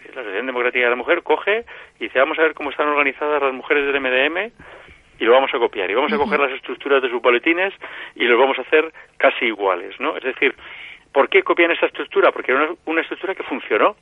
La 0.03 0.21
Asociación 0.21 0.47
Democrática 0.47 0.83
de 0.83 0.89
la 0.89 0.97
Mujer 0.97 1.23
coge 1.23 1.63
y 1.97 2.03
dice, 2.03 2.19
vamos 2.19 2.37
a 2.39 2.41
ver 2.41 2.55
cómo 2.55 2.71
están 2.71 2.89
organizadas 2.89 3.41
las 3.41 3.53
mujeres 3.53 3.85
del 3.85 4.01
MDM 4.01 4.51
y 5.17 5.23
lo 5.23 5.31
vamos 5.31 5.53
a 5.53 5.59
copiar. 5.59 5.89
Y 5.89 5.93
vamos 5.93 6.11
a 6.11 6.17
coger 6.17 6.41
las 6.41 6.51
estructuras 6.51 7.01
de 7.01 7.09
sus 7.09 7.21
boletines 7.21 7.73
y 8.15 8.25
los 8.25 8.37
vamos 8.37 8.59
a 8.59 8.63
hacer 8.63 8.91
casi 9.15 9.45
iguales, 9.45 9.97
¿no? 9.99 10.17
Es 10.17 10.23
decir, 10.23 10.53
¿por 11.11 11.29
qué 11.29 11.43
copian 11.43 11.71
esa 11.71 11.85
estructura? 11.85 12.31
Porque 12.31 12.51
era 12.51 12.63
una, 12.63 12.75
una 12.85 13.01
estructura 13.01 13.35
que 13.35 13.43
funcionó 13.43 13.95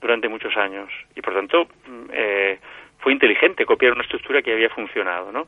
durante 0.00 0.28
muchos 0.28 0.56
años 0.56 0.90
y 1.14 1.20
por 1.20 1.34
tanto 1.34 1.64
mm, 1.86 2.10
eh, 2.12 2.58
fue 2.98 3.12
inteligente 3.12 3.64
copiar 3.64 3.92
una 3.92 4.02
estructura 4.02 4.42
que 4.42 4.52
había 4.52 4.68
funcionado, 4.70 5.30
¿no? 5.30 5.46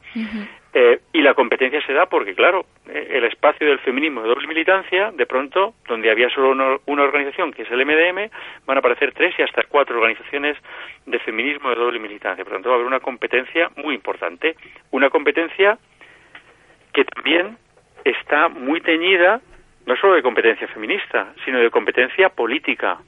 Eh, 0.74 1.01
y 1.12 1.22
la 1.22 1.34
competencia 1.34 1.84
se 1.84 1.93
da 1.93 2.07
porque, 2.07 2.34
claro, 2.34 2.66
eh, 2.89 3.09
el 3.14 3.24
espacio 3.24 3.66
del 3.66 3.78
feminismo 3.80 4.22
de 4.22 4.28
doble 4.28 4.47
militancia, 4.47 5.11
de 5.11 5.26
pronto, 5.26 5.74
donde 5.89 6.11
había 6.11 6.28
solo 6.30 6.51
una, 6.51 6.76
una 6.86 7.03
organización, 7.03 7.53
que 7.53 7.62
es 7.62 7.70
el 7.70 7.84
MDM, 7.84 8.30
van 8.66 8.76
a 8.76 8.78
aparecer 8.78 9.12
tres 9.12 9.34
y 9.39 9.43
hasta 9.43 9.64
cuatro 9.64 9.97
organizaciones 9.97 10.57
de 11.07 11.18
feminismo 11.18 11.70
de 11.70 11.76
doble 11.76 11.99
militancia. 11.99 12.45
Por 12.45 12.53
tanto, 12.53 12.68
va 12.68 12.74
a 12.74 12.76
haber 12.76 12.86
una 12.86 13.01
competencia 13.01 13.70
muy 13.76 13.95
importante. 13.95 14.55
Una 14.91 15.11
competencia 15.11 15.78
que 16.93 17.05
también 17.05 17.57
está 18.05 18.49
muy 18.49 18.80
teñida, 18.80 19.41
no 19.89 19.97
solo 19.97 20.14
de 20.14 20.22
competencia 20.22 20.68
feminista, 20.68 21.32
sino 21.45 21.59
de 21.59 21.70
competencia 21.70 22.28
política. 22.28 22.99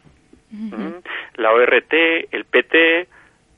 ¿Mm? 0.51 0.95
La 1.37 1.53
ORT, 1.53 1.93
el 2.33 2.45
PT, 2.47 3.07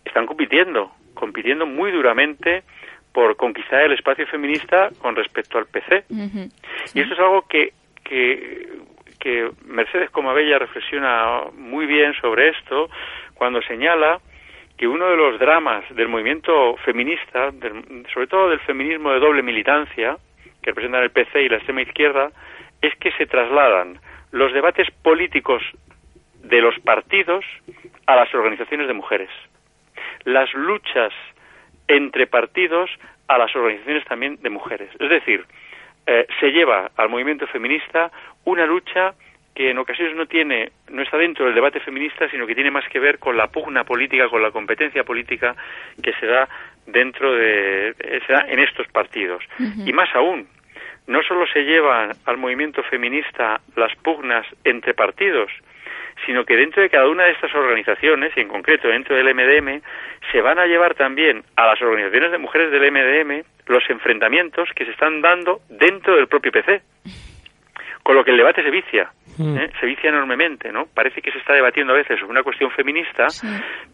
están 0.04 0.26
compitiendo, 0.26 0.92
compitiendo 1.14 1.64
muy 1.64 1.90
duramente 1.92 2.64
por 3.12 3.36
conquistar 3.36 3.82
el 3.82 3.92
espacio 3.92 4.26
feminista 4.26 4.90
con 5.00 5.14
respecto 5.16 5.56
al 5.58 5.66
PC. 5.66 6.04
Y 6.94 7.00
esto 7.00 7.14
es 7.14 7.20
algo 7.20 7.46
que, 7.48 7.72
que, 8.04 8.68
que 9.20 9.50
Mercedes 9.66 10.10
Comabella 10.10 10.58
reflexiona 10.58 11.42
muy 11.54 11.86
bien 11.86 12.14
sobre 12.20 12.48
esto 12.48 12.90
cuando 13.34 13.62
señala 13.62 14.20
que 14.76 14.88
uno 14.88 15.06
de 15.10 15.16
los 15.16 15.38
dramas 15.38 15.84
del 15.94 16.08
movimiento 16.08 16.76
feminista, 16.78 17.50
del- 17.52 18.04
sobre 18.12 18.26
todo 18.26 18.50
del 18.50 18.60
feminismo 18.60 19.12
de 19.12 19.20
doble 19.20 19.42
militancia, 19.42 20.16
que 20.60 20.70
representan 20.70 21.02
el 21.04 21.10
PC 21.10 21.42
y 21.42 21.48
la 21.48 21.56
extrema 21.56 21.82
izquierda, 21.82 22.30
es 22.82 22.94
que 22.96 23.12
se 23.12 23.26
trasladan 23.26 23.98
los 24.32 24.52
debates 24.52 24.90
políticos 25.02 25.62
de 26.42 26.60
los 26.60 26.78
partidos 26.80 27.44
a 28.06 28.16
las 28.16 28.34
organizaciones 28.34 28.88
de 28.88 28.94
mujeres. 28.94 29.30
Las 30.24 30.52
luchas 30.54 31.12
entre 31.88 32.26
partidos 32.26 32.90
a 33.28 33.38
las 33.38 33.54
organizaciones 33.54 34.04
también 34.04 34.40
de 34.42 34.50
mujeres. 34.50 34.90
Es 34.98 35.08
decir, 35.08 35.44
eh, 36.06 36.26
se 36.40 36.50
lleva 36.50 36.90
al 36.96 37.08
movimiento 37.08 37.46
feminista 37.46 38.10
una 38.44 38.66
lucha 38.66 39.14
que 39.54 39.70
en 39.70 39.78
ocasiones 39.78 40.16
no 40.16 40.26
tiene 40.26 40.72
no 40.90 41.02
está 41.02 41.18
dentro 41.18 41.44
del 41.44 41.54
debate 41.54 41.78
feminista 41.80 42.28
sino 42.30 42.46
que 42.46 42.54
tiene 42.54 42.70
más 42.70 42.88
que 42.88 42.98
ver 42.98 43.18
con 43.18 43.36
la 43.36 43.48
pugna 43.48 43.84
política 43.84 44.28
con 44.28 44.42
la 44.42 44.50
competencia 44.50 45.04
política 45.04 45.54
que 46.02 46.14
se 46.14 46.26
da 46.26 46.48
dentro 46.86 47.34
de 47.34 47.94
se 48.26 48.32
da 48.32 48.46
en 48.48 48.60
estos 48.60 48.88
partidos 48.88 49.44
y 49.58 49.92
más 49.92 50.08
aún 50.14 50.48
no 51.06 51.22
solo 51.22 51.46
se 51.46 51.64
llevan 51.64 52.12
al 52.26 52.36
movimiento 52.36 52.82
feminista 52.84 53.60
las 53.76 53.94
pugnas 53.96 54.46
entre 54.64 54.94
partidos 54.94 55.50
sino 56.26 56.44
que 56.44 56.54
dentro 56.56 56.82
de 56.82 56.90
cada 56.90 57.08
una 57.08 57.24
de 57.24 57.32
estas 57.32 57.52
organizaciones, 57.54 58.32
y 58.36 58.40
en 58.40 58.48
concreto 58.48 58.86
dentro 58.86 59.16
del 59.16 59.34
MDM, 59.34 59.80
se 60.30 60.40
van 60.40 60.58
a 60.58 60.66
llevar 60.66 60.94
también 60.94 61.42
a 61.56 61.66
las 61.66 61.80
organizaciones 61.82 62.30
de 62.30 62.38
mujeres 62.38 62.70
del 62.70 62.92
MDM 62.92 63.42
los 63.66 63.82
enfrentamientos 63.88 64.68
que 64.76 64.84
se 64.84 64.92
están 64.92 65.20
dando 65.20 65.62
dentro 65.68 66.14
del 66.14 66.28
propio 66.28 66.52
PC. 66.52 66.82
Con 68.04 68.14
lo 68.14 68.22
que 68.22 68.30
el 68.30 68.36
debate 68.36 68.62
se 68.62 68.70
vicia, 68.70 69.10
Mm. 69.38 69.56
¿eh? 69.56 69.70
se 69.80 69.86
vicia 69.86 70.10
enormemente, 70.10 70.70
¿no? 70.72 70.86
Parece 70.86 71.22
que 71.22 71.32
se 71.32 71.38
está 71.38 71.54
debatiendo 71.54 71.92
a 71.92 71.96
veces 71.96 72.18
sobre 72.18 72.32
una 72.32 72.42
cuestión 72.42 72.70
feminista, 72.70 73.28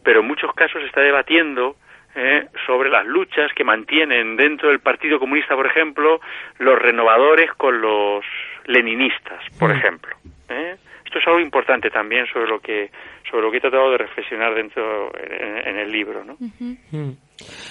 pero 0.02 0.20
en 0.20 0.26
muchos 0.26 0.52
casos 0.54 0.80
se 0.80 0.88
está 0.88 1.00
debatiendo 1.00 1.76
¿eh? 2.14 2.46
sobre 2.66 2.90
las 2.90 3.06
luchas 3.06 3.52
que 3.54 3.64
mantienen 3.64 4.36
dentro 4.36 4.68
del 4.68 4.80
Partido 4.80 5.18
Comunista, 5.18 5.54
por 5.54 5.66
ejemplo, 5.66 6.20
los 6.58 6.78
renovadores 6.78 7.52
con 7.54 7.80
los 7.80 8.24
leninistas, 8.66 9.42
por 9.58 9.70
Mm. 9.70 9.76
ejemplo. 9.78 10.16
¿eh? 10.48 10.76
Esto 11.04 11.18
es 11.18 11.26
algo 11.26 11.40
importante 11.40 11.90
también 11.90 12.26
sobre 12.26 12.48
lo 12.48 12.60
que 12.60 12.90
sobre 13.30 13.42
lo 13.42 13.50
que 13.50 13.58
he 13.58 13.60
tratado 13.60 13.90
de 13.92 13.98
reflexionar 13.98 14.54
dentro 14.54 15.12
en, 15.18 15.68
en 15.68 15.76
el 15.78 15.92
libro, 15.92 16.24
¿no? 16.24 16.36
Mm. 16.38 17.10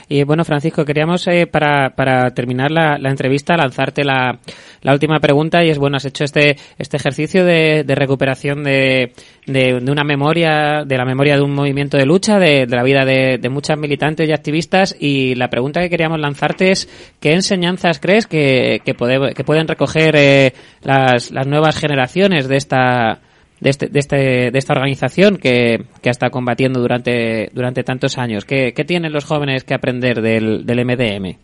Y 0.09 0.23
bueno, 0.23 0.45
Francisco, 0.45 0.85
queríamos 0.85 1.27
eh, 1.27 1.47
para, 1.47 1.89
para 1.95 2.31
terminar 2.31 2.71
la, 2.71 2.97
la 2.97 3.09
entrevista 3.09 3.57
lanzarte 3.57 4.03
la, 4.03 4.39
la 4.81 4.93
última 4.93 5.19
pregunta 5.19 5.63
y 5.63 5.69
es, 5.69 5.77
bueno, 5.77 5.97
has 5.97 6.05
hecho 6.05 6.23
este, 6.23 6.57
este 6.77 6.97
ejercicio 6.97 7.43
de, 7.43 7.83
recuperación 7.87 8.63
de, 8.63 9.13
de, 9.45 9.73
una 9.73 10.03
memoria, 10.03 10.83
de 10.85 10.97
la 10.97 11.05
memoria 11.05 11.35
de 11.35 11.41
un 11.41 11.53
movimiento 11.53 11.97
de 11.97 12.05
lucha, 12.05 12.39
de, 12.39 12.65
la 12.67 12.83
vida 12.83 13.03
de, 13.05 13.49
muchas 13.49 13.77
militantes 13.77 14.29
y 14.29 14.33
activistas 14.33 14.95
y 14.99 15.35
la 15.35 15.49
pregunta 15.49 15.81
que 15.81 15.89
queríamos 15.89 16.19
lanzarte 16.19 16.71
es, 16.71 16.87
¿qué 17.19 17.33
enseñanzas 17.33 17.99
crees 17.99 18.27
que, 18.27 18.81
que 18.85 18.93
pueden 18.93 19.67
recoger 19.67 20.15
eh, 20.15 20.53
las, 20.83 21.31
las 21.31 21.47
nuevas 21.47 21.77
generaciones 21.77 22.47
de 22.47 22.57
esta, 22.57 23.19
de, 23.59 23.69
este, 23.69 23.87
de, 23.87 23.99
este, 23.99 24.15
de 24.51 24.57
esta 24.57 24.73
organización 24.73 25.37
que, 25.37 25.79
que 26.01 26.09
ha 26.09 26.11
estado 26.11 26.31
combatiendo 26.31 26.79
durante, 26.79 27.49
durante 27.53 27.83
tantos 27.83 28.17
años? 28.17 28.45
¿Qué, 28.45 28.73
qué 28.75 28.83
tienen 28.83 29.13
los 29.13 29.25
jóvenes 29.25 29.63
que 29.63 29.73
aprender 29.73 30.21
del, 30.21 30.65
del 30.65 30.85
MDM? 30.85 31.37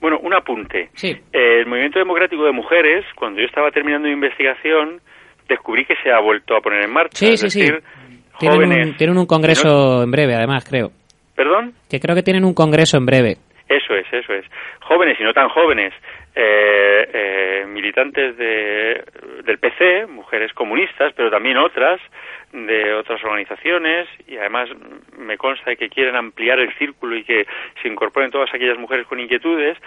Bueno, 0.00 0.18
un 0.22 0.34
apunte. 0.34 0.90
Sí. 0.94 1.08
Eh, 1.32 1.60
El 1.60 1.66
Movimiento 1.66 1.98
Democrático 1.98 2.44
de 2.44 2.52
Mujeres, 2.52 3.04
cuando 3.16 3.40
yo 3.40 3.46
estaba 3.46 3.70
terminando 3.70 4.08
mi 4.08 4.14
investigación, 4.14 5.00
descubrí 5.48 5.84
que 5.84 5.94
se 6.02 6.10
ha 6.10 6.20
vuelto 6.20 6.56
a 6.56 6.60
poner 6.60 6.82
en 6.84 6.92
marcha. 6.92 7.16
Sí, 7.16 7.32
es 7.32 7.40
sí, 7.40 7.50
sí. 7.50 7.60
decir, 7.60 7.82
Tienen 8.38 8.56
jóvenes... 8.56 8.86
un, 8.88 8.96
tienen 8.96 9.18
un 9.18 9.26
congreso 9.26 10.02
en 10.02 10.10
breve, 10.10 10.34
además, 10.34 10.64
creo. 10.68 10.90
¿Perdón? 11.34 11.72
Que 11.90 12.00
creo 12.00 12.14
que 12.14 12.22
tienen 12.22 12.44
un 12.44 12.54
congreso 12.54 12.96
en 12.98 13.06
breve. 13.06 13.36
Eso 13.68 13.94
es, 13.94 14.06
eso 14.12 14.32
es. 14.32 14.44
Jóvenes 14.80 15.18
y 15.20 15.24
no 15.24 15.32
tan 15.32 15.48
jóvenes, 15.48 15.92
eh, 16.38 17.08
eh, 17.14 17.64
militantes 17.66 18.36
de, 18.36 19.02
del 19.42 19.58
PC, 19.58 20.06
mujeres 20.06 20.52
comunistas, 20.52 21.14
pero 21.16 21.30
también 21.30 21.56
otras, 21.56 21.98
de 22.52 22.92
otras 22.92 23.24
organizaciones, 23.24 24.06
y 24.28 24.36
además 24.36 24.68
me 25.16 25.38
consta 25.38 25.74
que 25.76 25.88
quieren 25.88 26.14
ampliar 26.14 26.60
el 26.60 26.74
círculo 26.74 27.16
y 27.16 27.24
que 27.24 27.46
se 27.80 27.88
incorporen 27.88 28.30
todas 28.30 28.52
aquellas 28.52 28.76
mujeres 28.78 29.06
con 29.06 29.18
inquietudes, 29.18 29.78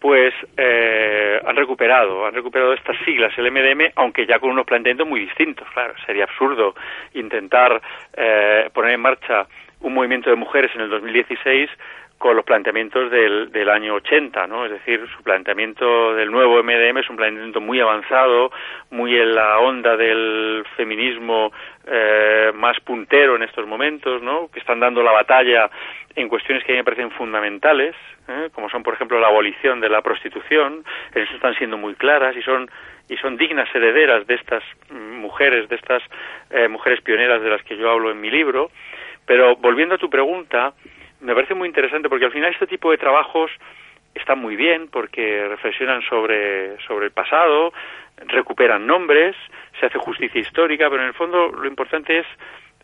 pues 0.00 0.32
eh, 0.56 1.38
han 1.44 1.54
recuperado, 1.54 2.24
han 2.24 2.32
recuperado 2.32 2.72
estas 2.72 2.96
siglas, 3.04 3.36
el 3.36 3.52
MDM, 3.52 3.92
aunque 3.96 4.26
ya 4.26 4.38
con 4.38 4.50
unos 4.50 4.64
planteamientos 4.64 5.06
muy 5.06 5.20
distintos. 5.20 5.68
Claro, 5.74 5.92
sería 6.06 6.24
absurdo 6.24 6.74
intentar 7.12 7.82
eh, 8.16 8.70
poner 8.72 8.94
en 8.94 9.00
marcha 9.00 9.46
un 9.80 9.92
movimiento 9.92 10.30
de 10.30 10.36
mujeres 10.36 10.70
en 10.74 10.80
el 10.80 10.88
2016 10.88 11.68
con 12.20 12.36
los 12.36 12.44
planteamientos 12.44 13.10
del, 13.10 13.50
del 13.50 13.70
año 13.70 13.94
80, 13.94 14.46
¿no? 14.46 14.66
Es 14.66 14.72
decir, 14.72 15.00
su 15.16 15.22
planteamiento 15.22 16.14
del 16.14 16.30
nuevo 16.30 16.62
MDM 16.62 16.98
es 16.98 17.08
un 17.08 17.16
planteamiento 17.16 17.62
muy 17.62 17.80
avanzado, 17.80 18.52
muy 18.90 19.16
en 19.16 19.34
la 19.34 19.58
onda 19.58 19.96
del 19.96 20.62
feminismo 20.76 21.50
eh, 21.86 22.52
más 22.54 22.78
puntero 22.80 23.36
en 23.36 23.42
estos 23.42 23.66
momentos, 23.66 24.20
¿no? 24.20 24.50
Que 24.52 24.58
están 24.58 24.80
dando 24.80 25.02
la 25.02 25.12
batalla 25.12 25.70
en 26.14 26.28
cuestiones 26.28 26.62
que 26.62 26.72
a 26.72 26.74
mí 26.74 26.80
me 26.80 26.84
parecen 26.84 27.10
fundamentales, 27.12 27.96
¿eh? 28.28 28.50
como 28.52 28.68
son, 28.68 28.82
por 28.82 28.92
ejemplo, 28.92 29.18
la 29.18 29.28
abolición 29.28 29.80
de 29.80 29.88
la 29.88 30.02
prostitución. 30.02 30.84
En 31.14 31.22
eso 31.22 31.34
están 31.36 31.54
siendo 31.54 31.78
muy 31.78 31.94
claras 31.94 32.36
y 32.36 32.42
son 32.42 32.70
y 33.08 33.16
son 33.16 33.38
dignas 33.38 33.74
herederas 33.74 34.26
de 34.26 34.34
estas 34.34 34.62
mm, 34.90 35.20
mujeres, 35.20 35.70
de 35.70 35.76
estas 35.76 36.02
eh, 36.50 36.68
mujeres 36.68 37.00
pioneras 37.00 37.40
de 37.40 37.48
las 37.48 37.62
que 37.62 37.78
yo 37.78 37.90
hablo 37.90 38.10
en 38.10 38.20
mi 38.20 38.30
libro. 38.30 38.70
Pero 39.24 39.56
volviendo 39.56 39.94
a 39.94 39.98
tu 39.98 40.10
pregunta, 40.10 40.74
me 41.20 41.34
parece 41.34 41.54
muy 41.54 41.68
interesante 41.68 42.08
porque 42.08 42.26
al 42.26 42.32
final 42.32 42.52
este 42.52 42.66
tipo 42.66 42.90
de 42.90 42.98
trabajos 42.98 43.50
están 44.14 44.40
muy 44.40 44.56
bien 44.56 44.88
porque 44.88 45.46
reflexionan 45.48 46.02
sobre, 46.02 46.78
sobre 46.86 47.06
el 47.06 47.12
pasado, 47.12 47.72
recuperan 48.26 48.86
nombres, 48.86 49.36
se 49.78 49.86
hace 49.86 49.98
justicia 49.98 50.40
histórica, 50.40 50.90
pero 50.90 51.02
en 51.02 51.08
el 51.08 51.14
fondo 51.14 51.48
lo 51.48 51.66
importante 51.66 52.18
es 52.18 52.26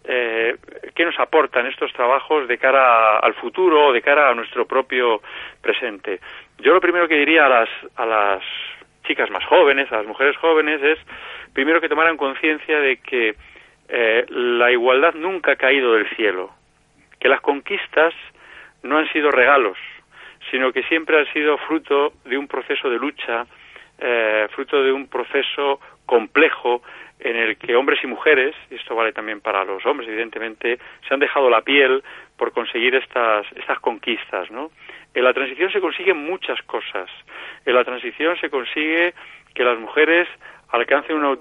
eh, 0.05 0.57
qué 0.95 1.05
nos 1.05 1.19
aportan 1.19 1.67
estos 1.67 1.93
trabajos 1.93 2.47
de 2.47 2.59
cara 2.59 3.19
al 3.19 3.35
futuro 3.35 3.87
o 3.87 3.93
de 3.93 4.03
cara 4.03 4.31
a 4.31 4.35
nuestro 4.35 4.67
propio 4.67 5.21
presente. 5.61 6.21
Yo 6.59 6.73
lo 6.73 6.81
primero 6.81 7.09
que 7.09 7.17
diría 7.17 7.47
a 7.47 7.49
las, 7.49 7.69
a 7.97 8.07
las 8.07 8.43
chicas 9.05 9.31
más 9.31 9.45
jóvenes, 9.45 9.91
a 9.91 9.97
las 9.97 10.07
mujeres 10.07 10.37
jóvenes, 10.37 10.81
es 10.83 10.99
primero 11.53 11.81
que 11.81 11.89
tomaran 11.89 12.17
conciencia 12.17 12.79
de 12.81 12.99
que 12.99 13.35
eh, 13.89 14.27
la 14.29 14.71
igualdad 14.71 15.15
nunca 15.15 15.53
ha 15.53 15.57
caído 15.57 15.95
del 15.95 16.09
cielo, 16.11 16.51
que 17.19 17.29
las 17.29 17.41
conquistas 17.41 18.15
no 18.83 18.99
han 18.99 19.11
sido 19.13 19.31
regalos, 19.31 19.79
sino 20.51 20.73
que 20.73 20.83
siempre 20.85 21.19
han 21.19 21.33
sido 21.33 21.59
fruto 21.59 22.13
de 22.25 22.39
un 22.39 22.47
proceso 22.47 22.89
de 22.89 22.99
lucha, 22.99 23.47
eh, 23.99 24.47
fruto 24.53 24.83
de 24.83 24.93
un 24.93 25.09
proceso 25.09 25.81
complejo 26.05 26.83
en 27.19 27.37
el 27.37 27.57
que 27.57 27.75
hombres 27.75 28.03
y 28.05 28.07
mujeres, 28.07 28.55
y 28.71 28.75
esto 28.75 28.95
vale 28.95 29.13
también 29.13 29.41
para 29.41 29.65
los 29.65 29.85
hombres 29.87 30.09
evidentemente, 30.09 30.79
se 31.07 31.15
han 31.15 31.21
dejado 31.21 31.49
la 31.49 31.63
piel 31.63 32.03
por 32.37 32.53
conseguir 32.53 32.95
estas, 32.95 33.47
estas 33.57 33.81
conquistas, 33.81 34.51
¿no? 34.51 34.71
En 35.15 35.25
la 35.25 35.33
transición 35.33 35.73
se 35.73 35.81
consiguen 35.81 36.19
muchas 36.19 36.61
cosas. 36.63 37.09
En 37.65 37.75
la 37.75 37.85
transición 37.85 38.37
se 38.39 38.51
consigue 38.51 39.15
que 39.55 39.65
las 39.65 39.79
mujeres 39.79 40.29
alcancen 40.69 41.17
una 41.17 41.39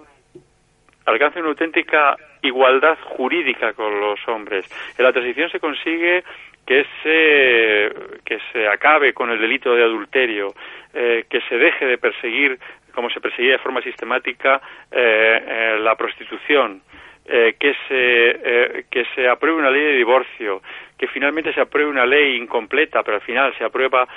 alcance 1.05 1.39
una 1.39 1.49
auténtica 1.49 2.15
igualdad 2.41 2.97
jurídica 3.03 3.73
con 3.73 3.99
los 3.99 4.19
hombres. 4.27 4.65
En 4.97 5.05
la 5.05 5.13
transición 5.13 5.49
se 5.49 5.59
consigue 5.59 6.23
que 6.65 6.85
se, 7.03 7.93
que 8.23 8.39
se 8.51 8.67
acabe 8.67 9.13
con 9.13 9.29
el 9.29 9.39
delito 9.39 9.75
de 9.75 9.83
adulterio, 9.83 10.53
eh, 10.93 11.25
que 11.29 11.41
se 11.41 11.57
deje 11.57 11.85
de 11.85 11.97
perseguir, 11.97 12.57
como 12.93 13.09
se 13.09 13.19
perseguía 13.19 13.53
de 13.53 13.59
forma 13.59 13.81
sistemática, 13.81 14.61
eh, 14.91 15.43
eh, 15.47 15.77
la 15.79 15.95
prostitución, 15.95 16.81
eh, 17.27 17.55
que, 17.59 17.75
se, 17.87 18.85
que 18.89 19.05
se 19.15 19.27
apruebe 19.27 19.57
una 19.57 19.69
ley 19.69 19.81
de 19.81 19.93
divorcio, 19.93 20.61
que 20.97 21.07
finalmente 21.07 21.53
se 21.53 21.61
apruebe 21.61 21.89
una 21.89 22.05
ley 22.05 22.37
incompleta, 22.37 23.03
pero 23.03 23.17
al 23.17 23.23
final 23.23 23.53
se 23.57 23.63
aprueba 23.63 24.07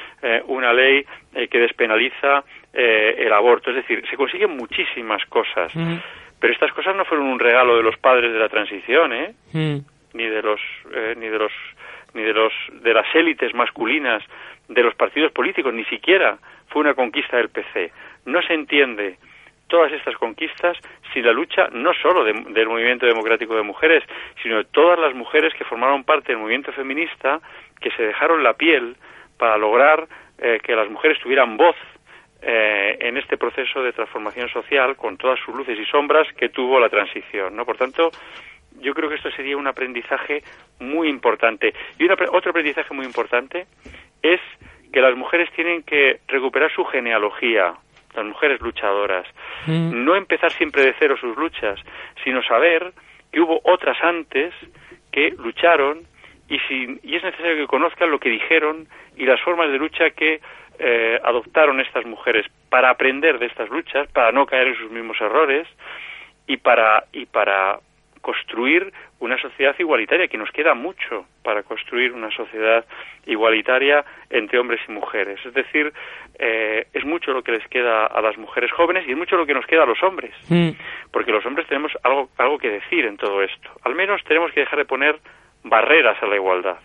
una 0.46 0.72
ley 0.72 1.04
que 1.50 1.58
despenaliza 1.58 2.44
el 2.72 3.32
aborto. 3.32 3.70
Es 3.70 3.76
decir, 3.76 4.04
se 4.08 4.16
consiguen 4.16 4.56
muchísimas 4.56 5.24
cosas. 5.26 5.72
Pero 6.40 6.52
estas 6.52 6.72
cosas 6.72 6.94
no 6.96 7.04
fueron 7.04 7.26
un 7.26 7.38
regalo 7.38 7.76
de 7.76 7.82
los 7.82 7.96
padres 7.98 8.32
de 8.32 8.38
la 8.38 8.48
transición, 8.48 9.12
¿eh? 9.12 9.34
Mm. 9.52 9.78
ni 10.14 10.24
de 10.26 10.42
los 10.42 10.60
eh, 10.94 11.14
ni 11.16 11.28
de 11.28 11.38
los 11.38 11.52
ni 12.14 12.22
de 12.22 12.32
los 12.32 12.52
de 12.72 12.94
las 12.94 13.06
élites 13.14 13.54
masculinas 13.54 14.22
de 14.68 14.82
los 14.82 14.94
partidos 14.94 15.32
políticos, 15.32 15.72
ni 15.74 15.84
siquiera 15.86 16.38
fue 16.68 16.80
una 16.82 16.94
conquista 16.94 17.36
del 17.36 17.48
PC. 17.48 17.90
No 18.26 18.40
se 18.42 18.54
entiende 18.54 19.16
todas 19.68 19.92
estas 19.92 20.16
conquistas 20.16 20.76
sin 21.12 21.24
la 21.26 21.32
lucha 21.32 21.68
no 21.72 21.92
solo 21.94 22.24
de- 22.24 22.32
del 22.32 22.68
movimiento 22.68 23.04
democrático 23.06 23.54
de 23.56 23.62
mujeres, 23.62 24.02
sino 24.42 24.56
de 24.58 24.64
todas 24.64 24.98
las 24.98 25.14
mujeres 25.14 25.52
que 25.54 25.64
formaron 25.64 26.04
parte 26.04 26.32
del 26.32 26.38
movimiento 26.40 26.72
feminista, 26.72 27.40
que 27.80 27.90
se 27.92 28.02
dejaron 28.02 28.42
la 28.42 28.54
piel 28.54 28.96
para 29.38 29.56
lograr 29.58 30.06
eh, 30.38 30.60
que 30.62 30.74
las 30.76 30.88
mujeres 30.88 31.18
tuvieran 31.20 31.56
voz 31.56 31.76
eh, 32.42 32.96
en 33.00 33.16
este 33.16 33.36
proceso 33.36 33.82
de 33.82 33.92
transformación 33.92 34.48
social 34.48 34.96
con 34.96 35.16
todas 35.16 35.38
sus 35.40 35.54
luces 35.54 35.78
y 35.78 35.84
sombras 35.86 36.26
que 36.34 36.48
tuvo 36.48 36.78
la 36.80 36.88
transición. 36.88 37.56
¿no? 37.56 37.64
Por 37.64 37.76
tanto, 37.76 38.10
yo 38.80 38.94
creo 38.94 39.08
que 39.08 39.16
esto 39.16 39.30
sería 39.32 39.56
un 39.56 39.66
aprendizaje 39.66 40.42
muy 40.80 41.08
importante. 41.08 41.74
Y 41.98 42.04
un 42.04 42.10
apre- 42.10 42.28
otro 42.32 42.50
aprendizaje 42.50 42.94
muy 42.94 43.06
importante 43.06 43.66
es 44.22 44.40
que 44.92 45.00
las 45.00 45.16
mujeres 45.16 45.50
tienen 45.52 45.82
que 45.82 46.20
recuperar 46.28 46.70
su 46.72 46.84
genealogía. 46.84 47.74
nuestras 48.08 48.26
mujeres 48.26 48.60
luchadoras. 48.62 49.26
Mm. 49.66 50.04
No 50.04 50.16
empezar 50.16 50.50
siempre 50.52 50.82
de 50.82 50.94
cero 50.98 51.16
sus 51.20 51.36
luchas, 51.36 51.78
sino 52.24 52.42
saber 52.42 52.92
que 53.30 53.40
hubo 53.40 53.60
otras 53.64 54.02
antes 54.02 54.54
que 55.12 55.30
lucharon 55.38 56.06
y, 56.48 56.58
si, 56.60 56.98
y 57.02 57.16
es 57.16 57.22
necesario 57.22 57.56
que 57.56 57.66
conozcan 57.66 58.10
lo 58.10 58.18
que 58.18 58.30
dijeron 58.30 58.88
y 59.16 59.26
las 59.26 59.40
formas 59.42 59.70
de 59.70 59.76
lucha 59.78 60.10
que 60.10 60.40
eh, 60.78 61.18
adoptaron 61.22 61.80
estas 61.80 62.04
mujeres 62.06 62.46
para 62.68 62.90
aprender 62.90 63.38
de 63.38 63.46
estas 63.46 63.68
luchas, 63.68 64.08
para 64.12 64.32
no 64.32 64.46
caer 64.46 64.68
en 64.68 64.76
sus 64.76 64.90
mismos 64.90 65.20
errores 65.20 65.66
y 66.46 66.56
para, 66.56 67.04
y 67.12 67.26
para 67.26 67.80
construir 68.20 68.92
una 69.20 69.38
sociedad 69.40 69.74
igualitaria, 69.78 70.28
que 70.28 70.38
nos 70.38 70.50
queda 70.50 70.74
mucho 70.74 71.24
para 71.42 71.62
construir 71.62 72.12
una 72.12 72.30
sociedad 72.30 72.84
igualitaria 73.26 74.04
entre 74.30 74.58
hombres 74.58 74.80
y 74.88 74.92
mujeres. 74.92 75.38
Es 75.44 75.54
decir, 75.54 75.92
eh, 76.38 76.86
es 76.92 77.04
mucho 77.04 77.32
lo 77.32 77.42
que 77.42 77.52
les 77.52 77.66
queda 77.68 78.06
a 78.06 78.20
las 78.20 78.36
mujeres 78.36 78.70
jóvenes 78.72 79.06
y 79.06 79.12
es 79.12 79.16
mucho 79.16 79.36
lo 79.36 79.46
que 79.46 79.54
nos 79.54 79.66
queda 79.66 79.82
a 79.84 79.86
los 79.86 80.02
hombres, 80.02 80.32
Mm. 80.48 80.70
porque 81.10 81.32
los 81.32 81.44
hombres 81.46 81.66
tenemos 81.66 81.92
algo, 82.04 82.28
algo 82.38 82.58
que 82.58 82.70
decir 82.70 83.06
en 83.06 83.16
todo 83.16 83.42
esto. 83.42 83.70
Al 83.84 83.94
menos 83.94 84.22
tenemos 84.24 84.52
que 84.52 84.60
dejar 84.60 84.78
de 84.78 84.84
poner 84.84 85.18
barreras 85.64 86.22
a 86.22 86.26
la 86.26 86.36
igualdad, 86.36 86.76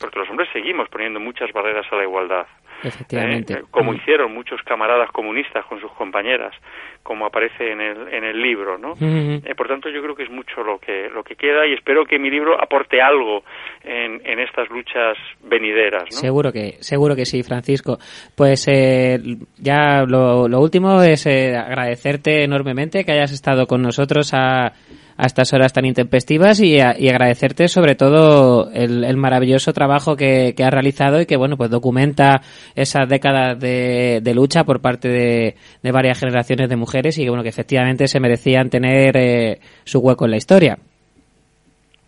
porque 0.00 0.18
los 0.18 0.28
hombres 0.28 0.48
seguimos 0.52 0.88
poniendo 0.88 1.20
muchas 1.20 1.52
barreras 1.52 1.86
a 1.90 1.96
la 1.96 2.02
igualdad. 2.02 2.46
Efectivamente. 2.82 3.54
¿eh? 3.54 3.62
como 3.70 3.92
Mm. 3.92 3.96
hicieron 3.96 4.34
muchos 4.34 4.60
camaradas 4.62 5.10
comunistas 5.10 5.64
con 5.66 5.80
sus 5.80 5.90
compañeras, 5.92 6.54
como 7.02 7.26
aparece 7.26 7.72
en 7.72 7.80
el, 7.80 8.12
en 8.12 8.24
el 8.24 8.40
libro, 8.40 8.78
¿no? 8.78 8.94
Eh, 9.00 9.54
por 9.56 9.66
tanto, 9.68 9.88
yo 9.88 10.02
creo 10.02 10.14
que 10.14 10.24
es 10.24 10.30
mucho 10.30 10.62
lo 10.62 10.78
que 10.78 11.08
lo 11.08 11.22
que 11.22 11.36
queda 11.36 11.66
y 11.66 11.74
espero 11.74 12.04
que 12.04 12.18
mi 12.18 12.30
libro 12.30 12.60
aporte 12.60 13.00
algo 13.00 13.42
en, 13.82 14.20
en 14.24 14.38
estas 14.40 14.68
luchas 14.70 15.16
venideras, 15.42 16.04
¿no? 16.04 16.16
Seguro 16.16 16.52
que, 16.52 16.76
seguro 16.80 17.16
que 17.16 17.24
sí, 17.24 17.42
Francisco. 17.42 17.98
Pues 18.36 18.66
eh, 18.68 19.18
ya 19.58 20.04
lo, 20.06 20.48
lo 20.48 20.60
último 20.60 21.02
es 21.02 21.26
eh, 21.26 21.56
agradecerte 21.56 22.44
enormemente 22.44 23.04
que 23.04 23.12
hayas 23.12 23.32
estado 23.32 23.66
con 23.66 23.82
nosotros 23.82 24.32
a, 24.34 24.72
a 25.18 25.26
estas 25.26 25.52
horas 25.52 25.72
tan 25.72 25.84
intempestivas 25.84 26.60
y, 26.60 26.80
a- 26.80 26.94
y 26.98 27.08
agradecerte 27.08 27.68
sobre 27.68 27.96
todo 27.96 28.70
el, 28.72 29.16
maravilloso 29.16 29.72
trabajo 29.72 30.16
que, 30.16 30.54
que 30.56 30.62
has 30.64 30.72
realizado 30.72 31.20
y 31.20 31.26
que 31.26 31.36
bueno 31.36 31.56
pues 31.56 31.70
documenta 31.70 32.40
esas 32.76 33.08
décadas 33.08 33.58
de, 33.60 34.20
de 34.22 34.34
lucha 34.34 34.64
por 34.64 34.80
parte 34.80 35.08
de, 35.08 35.56
de 35.82 35.92
varias 35.92 36.20
generaciones 36.20 36.68
de 36.70 36.76
mujeres 36.76 37.18
y 37.18 37.24
que 37.24 37.28
bueno 37.30 37.42
que 37.42 37.48
efectivamente 37.50 38.06
se 38.06 38.20
merecían 38.20 38.70
tener 38.70 39.16
eh, 39.16 39.58
su 39.84 39.98
hueco 39.98 40.24
en 40.24 40.30
la 40.30 40.36
historia. 40.38 40.78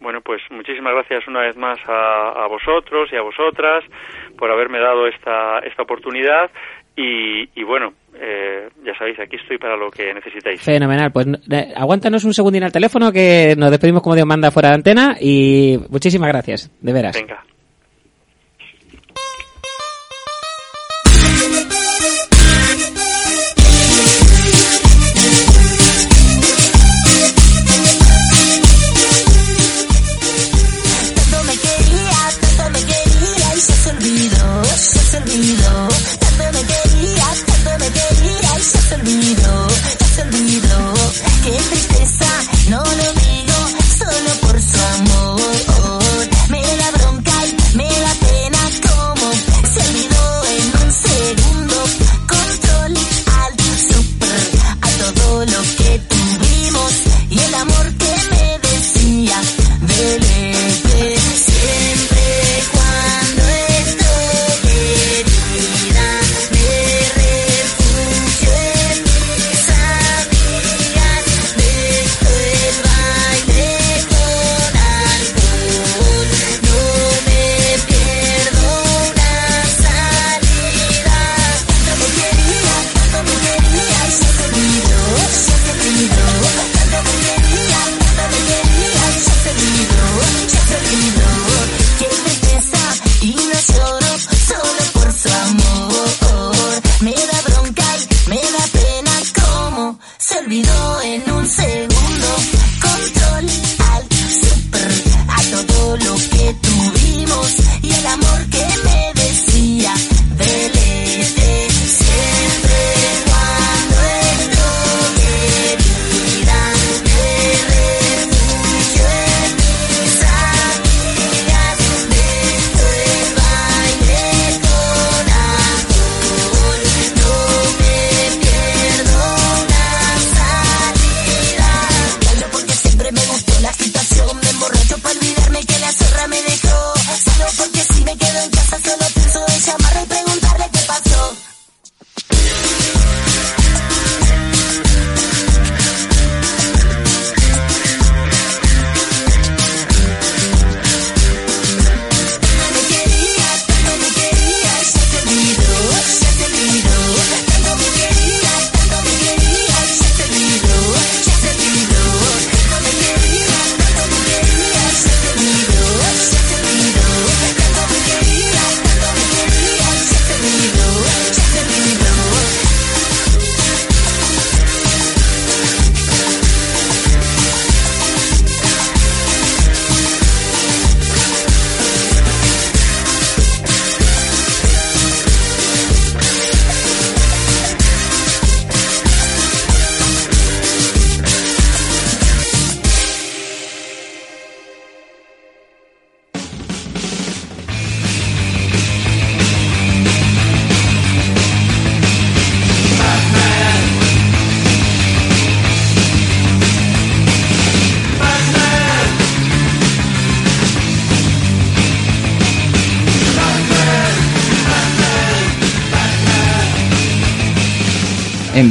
Bueno, 0.01 0.21
pues 0.23 0.41
muchísimas 0.51 0.95
gracias 0.95 1.29
una 1.29 1.41
vez 1.41 1.57
más 1.59 1.79
a, 1.87 2.45
a 2.45 2.49
vosotros 2.49 3.11
y 3.13 3.17
a 3.17 3.23
vosotras 3.23 3.85
por 4.39 4.51
haberme 4.51 4.79
dado 4.79 5.07
esta, 5.07 5.59
esta 5.59 5.83
oportunidad 5.83 6.51
y, 6.97 7.51
y 7.55 7.65
bueno, 7.65 7.93
eh, 8.15 8.69
ya 8.85 8.95
sabéis, 8.99 9.19
aquí 9.21 9.37
estoy 9.37 9.59
para 9.59 9.77
lo 9.77 9.91
que 9.91 10.13
necesitéis. 10.13 10.61
Fenomenal, 10.61 11.13
pues 11.13 11.27
eh, 11.51 11.73
aguántanos 11.75 12.25
un 12.25 12.35
segundín 12.35 12.65
al 12.65 12.73
teléfono 12.73 13.13
que 13.13 13.55
nos 13.57 13.71
despedimos 13.71 14.03
como 14.03 14.15
Dios 14.15 14.27
manda 14.27 14.51
fuera 14.51 14.71
de 14.71 14.75
antena 14.77 15.17
y 15.21 15.79
muchísimas 15.89 16.29
gracias, 16.29 16.71
de 16.81 16.93
veras. 16.93 17.17
Venga. 17.17 17.45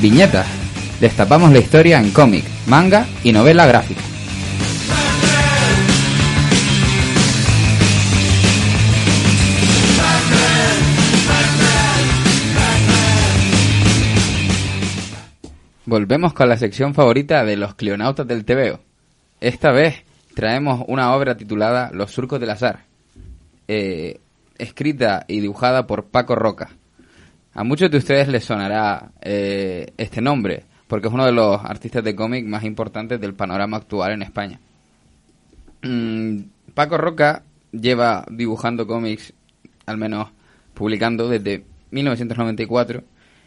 Viñetas. 0.01 0.47
Destapamos 0.99 1.51
la 1.51 1.59
historia 1.59 1.99
en 1.99 2.11
cómic, 2.11 2.43
manga 2.67 3.05
y 3.23 3.31
novela 3.31 3.65
gráfica. 3.65 4.01
Volvemos 15.85 16.33
con 16.33 16.47
la 16.47 16.55
sección 16.55 16.93
favorita 16.93 17.43
de 17.43 17.57
los 17.57 17.73
cleonautas 17.73 18.27
del 18.27 18.45
TVO. 18.45 18.79
Esta 19.41 19.71
vez 19.71 20.03
traemos 20.35 20.83
una 20.87 21.15
obra 21.15 21.35
titulada 21.35 21.89
Los 21.91 22.11
surcos 22.11 22.39
del 22.39 22.51
azar, 22.51 22.85
eh, 23.67 24.19
escrita 24.59 25.25
y 25.27 25.39
dibujada 25.39 25.87
por 25.87 26.05
Paco 26.05 26.35
Roca. 26.35 26.69
A 27.53 27.63
muchos 27.63 27.89
de 27.89 27.97
ustedes 27.97 28.27
les 28.27 28.45
sonará 28.45 29.11
eh, 29.21 29.91
este 29.97 30.21
nombre, 30.21 30.65
porque 30.87 31.07
es 31.07 31.13
uno 31.13 31.25
de 31.25 31.31
los 31.31 31.59
artistas 31.63 32.03
de 32.03 32.15
cómic 32.15 32.45
más 32.45 32.63
importantes 32.63 33.19
del 33.19 33.33
panorama 33.33 33.77
actual 33.77 34.11
en 34.11 34.21
España. 34.21 34.59
Mm, 35.81 36.41
Paco 36.73 36.97
Roca 36.97 37.43
lleva 37.71 38.25
dibujando 38.29 38.85
cómics, 38.85 39.33
al 39.85 39.97
menos 39.97 40.29
publicando 40.73 41.27
desde 41.27 41.63
1994, 41.91 43.03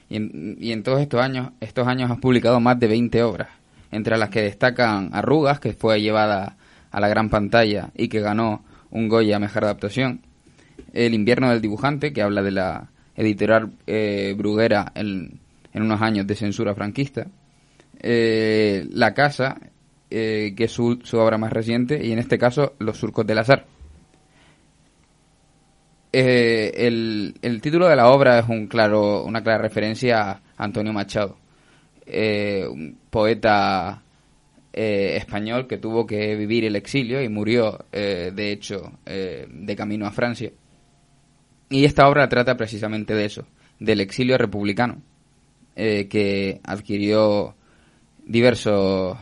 y 0.09 0.17
en, 0.17 0.57
y 0.61 0.73
en 0.73 0.83
todos 0.83 1.01
estos 1.01 1.21
años, 1.21 1.51
estos 1.61 1.87
años 1.87 2.11
ha 2.11 2.17
publicado 2.17 2.59
más 2.61 2.79
de 2.81 2.89
20 2.89 3.23
obras, 3.23 3.49
entre 3.93 4.19
las 4.19 4.31
que 4.31 4.43
destacan 4.43 5.11
Arrugas, 5.13 5.61
que 5.61 5.75
fue 5.75 6.01
llevada 6.01 6.57
a 6.91 7.01
la 7.01 7.09
gran 7.09 7.31
pantalla 7.31 7.91
y 7.95 8.09
que 8.09 8.21
ganó 8.21 8.65
un 8.91 9.09
Goya 9.09 9.39
Mejor 9.39 9.65
Adaptación, 9.65 10.21
El 10.93 11.15
invierno 11.15 11.51
del 11.51 11.63
dibujante, 11.63 12.13
que 12.13 12.23
habla 12.23 12.43
de 12.43 12.51
la 12.51 12.92
editorial 13.17 13.73
eh, 13.87 14.35
Bruguera 14.37 14.93
en, 14.95 15.41
unos 15.75 16.03
años 16.03 16.27
de 16.27 16.35
censura 16.35 16.75
franquista, 16.75 17.27
eh, 18.01 18.87
La 18.91 19.15
Casa, 19.15 19.59
eh, 20.11 20.55
que 20.57 20.65
es 20.65 20.73
su, 20.73 20.99
obra 21.15 21.39
más 21.39 21.53
reciente, 21.53 22.05
y 22.05 22.13
en 22.13 22.19
este 22.19 22.39
caso 22.39 22.75
Los 22.79 22.99
Surcos 22.99 23.27
del 23.27 23.39
Azar. 23.39 23.67
El, 26.13 27.35
título 27.63 27.89
de 27.89 27.97
la 27.97 28.11
obra 28.11 28.41
es 28.41 28.49
un 28.49 28.67
claro, 28.67 29.25
una 29.25 29.43
clara 29.43 29.63
referencia 29.63 30.31
a 30.31 30.41
Antonio 30.59 30.93
Machado, 30.93 31.39
un 32.07 32.99
poeta 33.09 34.03
español 34.75 35.67
que 35.67 35.79
tuvo 35.79 36.07
que 36.07 36.37
vivir 36.37 36.67
el 36.67 36.77
exilio 36.77 37.23
y 37.23 37.31
murió, 37.31 37.87
de 37.91 38.53
hecho, 38.53 38.93
de 39.07 39.75
camino 39.75 40.07
a 40.07 40.11
Francia. 40.11 40.51
Y 41.73 41.85
esta 41.85 42.09
obra 42.09 42.29
trata 42.29 42.57
precisamente 42.57 43.15
de 43.15 43.25
eso, 43.25 43.47
del 43.81 44.01
exilio 44.01 44.39
republicano, 44.39 45.03
eh, 45.75 46.07
que 46.07 46.61
adquirió 46.65 47.57
diversos 48.25 49.17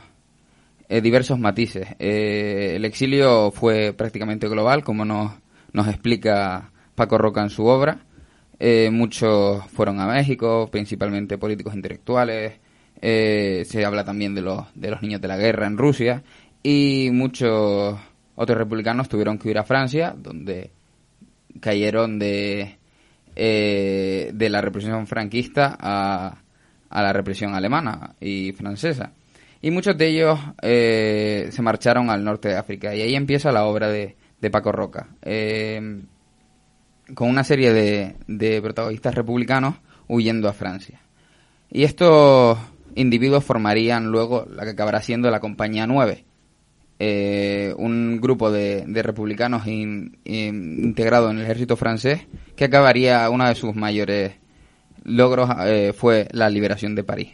eh, 0.93 1.01
diversos 1.01 1.39
matices. 1.39 1.87
Eh, 2.01 2.73
el 2.75 2.85
exilio 2.85 3.53
fue 3.53 3.93
prácticamente 3.93 4.49
global, 4.49 4.83
como 4.83 5.05
nos, 5.05 5.31
nos 5.73 5.87
explica 5.87 6.73
Paco 6.97 7.17
Roca 7.17 7.41
en 7.43 7.51
su 7.51 7.65
obra. 7.65 8.01
Eh, 8.59 8.91
muchos 8.91 9.65
fueron 9.67 10.01
a 10.01 10.09
México, 10.09 10.69
principalmente 10.69 11.39
políticos 11.39 11.77
intelectuales. 11.77 12.59
Se 13.01 13.85
habla 13.87 14.05
también 14.05 14.35
de 14.35 14.43
los, 14.43 14.67
de 14.75 14.91
los 14.91 15.01
niños 15.01 15.21
de 15.21 15.29
la 15.29 15.37
guerra 15.37 15.69
en 15.69 15.79
Rusia. 15.79 16.25
Y 16.61 17.11
muchos 17.13 17.97
otros 18.35 18.59
republicanos 18.59 19.09
tuvieron 19.09 19.39
que 19.39 19.51
ir 19.51 19.59
a 19.59 19.63
Francia, 19.63 20.13
donde 20.19 20.73
cayeron 21.61 22.19
de, 22.19 22.79
eh, 23.37 24.31
de 24.33 24.51
la 24.51 24.61
represión 24.61 25.07
franquista 25.07 25.77
a, 25.81 26.39
a 26.89 27.03
la 27.03 27.13
represión 27.13 27.55
alemana 27.55 28.15
y 28.21 28.53
francesa. 28.53 29.13
Y 29.63 29.71
muchos 29.71 29.97
de 29.99 30.09
ellos 30.09 30.39
eh, 30.63 31.49
se 31.51 31.63
marcharon 31.63 32.11
al 32.11 32.25
norte 32.25 32.49
de 32.49 32.57
África. 32.57 32.95
Y 32.95 33.03
ahí 33.03 33.15
empieza 33.15 33.53
la 33.53 33.65
obra 33.65 33.89
de, 33.89 34.17
de 34.41 34.51
Paco 34.51 34.73
Roca. 34.73 35.09
Eh, 35.23 36.03
con 37.15 37.29
una 37.29 37.45
serie 37.45 37.73
de, 37.73 38.17
de 38.27 38.63
protagonistas 38.63 39.15
republicanos 39.15 39.75
huyendo 40.09 40.49
a 40.49 40.53
Francia. 40.53 41.01
Y 41.71 41.85
estos 41.85 42.59
individuos 42.95 43.45
formarían 43.45 44.07
luego 44.07 44.47
la 44.51 44.65
que 44.65 44.71
acabará 44.71 45.03
siendo 45.03 45.31
la 45.31 45.41
Compañía 45.41 45.87
9, 45.87 46.25
eh, 47.03 47.75
un 47.79 48.21
grupo 48.21 48.51
de, 48.53 48.85
republicanos 49.03 49.67
in- 49.67 50.19
in- 50.25 50.85
integrado 50.85 51.31
en 51.31 51.39
el 51.39 51.45
ejército 51.45 51.77
francés 51.77 52.27
que 52.57 52.65
acabaría, 52.67 53.29
uno 53.31 53.49
de 53.49 53.55
sus 53.55 53.75
mayores 53.75 54.35
logros 55.05 55.49
eh, 55.65 55.95
fue 55.97 56.29
la 56.33 56.51
liberación 56.51 56.95
de 56.95 57.03
París. 57.05 57.31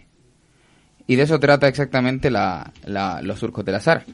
Y 1.09 1.17
de 1.17 1.25
eso 1.25 1.41
trata 1.41 1.67
exactamente 1.67 2.31
la, 2.31 2.73
la- 2.85 3.21
los 3.23 3.41
surcos 3.41 3.65
del 3.65 3.75
azar, 3.75 4.05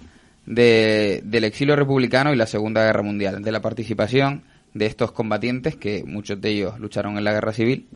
de- 0.46 1.20
del 1.24 1.44
exilio 1.44 1.76
republicano 1.76 2.32
y 2.32 2.36
la 2.36 2.46
Segunda 2.46 2.82
Guerra 2.84 3.03
Mundial, 3.03 3.42
de 3.42 3.53
la 3.53 3.61
participación 3.61 4.44
de 4.72 4.86
estos 4.86 5.12
combatientes, 5.12 5.76
que 5.76 6.03
muchos 6.05 6.40
de 6.40 6.48
ellos 6.48 6.80
lucharon 6.80 7.18
en 7.18 7.24
la 7.24 7.32
guerra 7.32 7.53
civil, 7.53 7.88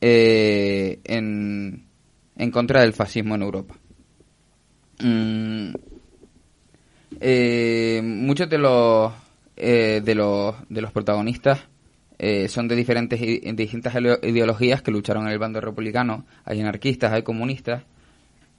eh, 0.00 0.98
en, 1.04 1.84
en 2.36 2.50
contra 2.50 2.80
del 2.80 2.94
fascismo 2.94 3.36
en 3.36 3.42
Europa. 3.42 3.76
Mm, 5.02 5.70
eh, 7.20 8.00
muchos 8.02 8.48
de 8.48 8.58
los 8.58 9.12
eh, 9.56 10.00
de 10.04 10.14
los 10.14 10.54
de 10.68 10.80
los 10.80 10.90
protagonistas 10.92 11.60
eh, 12.18 12.48
son 12.48 12.66
de 12.68 12.76
diferentes 12.76 13.20
de 13.20 13.52
distintas 13.52 13.94
ide- 13.94 14.18
ideologías 14.22 14.82
que 14.82 14.90
lucharon 14.90 15.26
en 15.26 15.32
el 15.32 15.38
bando 15.38 15.60
republicano. 15.60 16.24
Hay 16.44 16.60
anarquistas 16.60 17.12
hay 17.12 17.22
comunistas. 17.22 17.82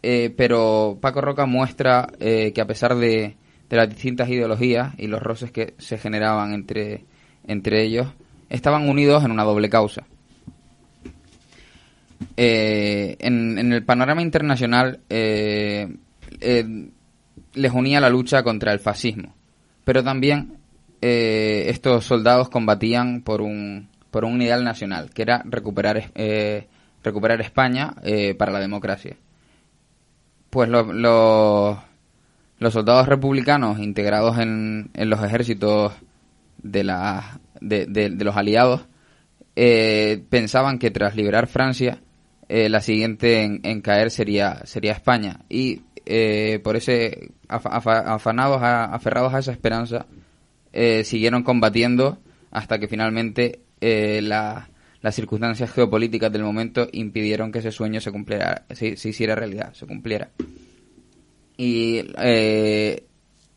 Eh, 0.03 0.33
pero 0.35 0.97
Paco 0.99 1.21
Roca 1.21 1.45
muestra 1.45 2.07
que 2.19 2.59
a 2.59 2.65
pesar 2.65 2.95
de, 2.95 3.35
de 3.69 3.77
las 3.77 3.87
distintas 3.87 4.29
ideologías 4.29 4.93
y 4.97 5.05
los 5.07 5.21
roces 5.21 5.51
que 5.51 5.75
se 5.77 5.99
generaban 5.99 6.53
entre 6.53 7.05
entre 7.47 7.83
ellos 7.83 8.07
estaban 8.49 8.89
unidos 8.89 9.23
en 9.23 9.31
una 9.31 9.43
doble 9.43 9.69
causa. 9.69 10.03
En, 12.37 13.57
en 13.57 13.73
el 13.73 13.83
panorama 13.83 14.21
internacional 14.21 14.99
eh, 15.09 15.87
les 17.53 17.71
unía 17.73 17.99
la 17.99 18.09
lucha 18.09 18.43
contra 18.43 18.71
el 18.73 18.79
fascismo, 18.79 19.33
pero 19.83 20.03
también 20.03 20.57
eh, 21.01 21.65
estos 21.67 22.05
soldados 22.05 22.49
combatían 22.49 23.21
por 23.21 23.41
un 23.41 23.89
por 24.11 24.25
un 24.25 24.41
ideal 24.41 24.63
nacional, 24.63 25.09
que 25.11 25.21
era 25.21 25.41
recuperar 25.45 26.11
eh, 26.15 26.67
recuperar 27.03 27.39
España 27.41 27.93
eh, 28.03 28.35
para 28.35 28.51
la 28.51 28.59
democracia. 28.59 29.15
Pues 30.49 30.67
lo- 30.69 30.91
lo- 30.93 31.81
los 32.59 32.73
soldados 32.73 33.07
republicanos 33.07 33.79
integrados 33.79 34.37
en, 34.37 34.91
en 34.93 35.09
los 35.09 35.23
ejércitos 35.23 35.93
de, 36.61 36.83
la, 36.83 37.39
de, 37.61 37.85
de- 37.87 38.09
de 38.09 38.25
los 38.25 38.35
aliados 38.37 38.85
pensaban 40.29 40.77
que 40.79 40.91
tras 40.91 41.15
liberar 41.15 41.47
Francia, 41.47 41.99
la 42.49 42.81
siguiente 42.81 43.43
en, 43.43 43.61
en 43.63 43.81
caer 43.81 44.11
sería, 44.11 44.61
sería 44.65 44.91
España. 44.91 45.39
Y 45.49 45.81
eh, 46.05 46.59
por 46.63 46.75
ese, 46.75 47.31
afa- 47.47 47.69
afa- 47.69 48.13
afanados, 48.13 48.61
a- 48.61 48.85
aferrados 48.85 49.33
a 49.33 49.39
esa 49.39 49.51
esperanza, 49.51 50.05
eh, 50.73 51.03
siguieron 51.03 51.43
combatiendo 51.43 52.17
hasta 52.51 52.79
que 52.79 52.87
finalmente 52.87 53.59
eh, 53.81 54.21
la- 54.21 54.69
las 55.01 55.15
circunstancias 55.15 55.71
geopolíticas 55.71 56.31
del 56.31 56.43
momento 56.43 56.87
impidieron 56.91 57.51
que 57.51 57.59
ese 57.59 57.71
sueño 57.71 57.99
se 58.01 58.11
cumpliera, 58.11 58.65
se, 58.69 58.95
se 58.97 59.09
hiciera 59.09 59.33
realidad, 59.35 59.73
se 59.73 59.87
cumpliera. 59.87 60.29
Y 61.57 62.03
eh, 62.19 63.03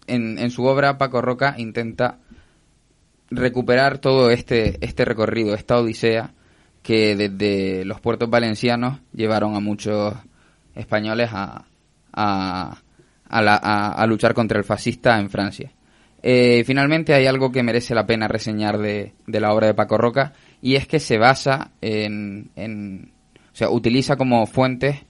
en, 0.07 0.39
en 0.39 0.51
su 0.51 0.65
obra 0.65 0.97
Paco 0.99 1.21
Roca 1.23 1.55
intenta 1.59 2.19
recuperar 3.31 3.99
todo 3.99 4.31
este, 4.31 4.79
este 4.85 5.05
recorrido, 5.05 5.55
esta 5.55 5.79
odisea 5.79 6.33
que 6.83 7.17
desde 7.17 7.85
los 7.85 8.01
puertos 8.01 8.29
valencianos 8.29 8.99
llevaron 9.15 9.55
a 9.57 9.61
muchos 9.61 10.15
españoles 10.75 11.31
a, 11.33 11.65
a, 12.15 12.79
a, 13.29 13.43
la- 13.43 13.57
a- 13.57 14.07
luchar 14.07 14.35
contra 14.35 14.59
el 14.59 14.65
fascista 14.65 15.19
en 15.19 15.31
Francia. 15.31 15.71
Eh, 16.23 16.65
finalmente 16.67 17.13
hay 17.13 17.27
algo 17.27 17.53
que 17.53 17.63
merece 17.63 17.95
la 17.95 18.07
pena 18.07 18.29
reseñar 18.29 18.79
de, 18.79 19.13
de 19.27 19.41
la 19.41 19.53
obra 19.53 19.67
de 19.67 19.75
Paco 19.75 19.99
Roca 19.99 20.33
y 20.63 20.77
es 20.77 20.87
que 20.87 20.99
se 20.99 21.19
basa 21.19 21.73
en, 21.83 22.51
o 23.53 23.57
sea, 23.57 23.69
utiliza 23.71 24.17
como 24.17 24.47
fuentes 24.47 25.05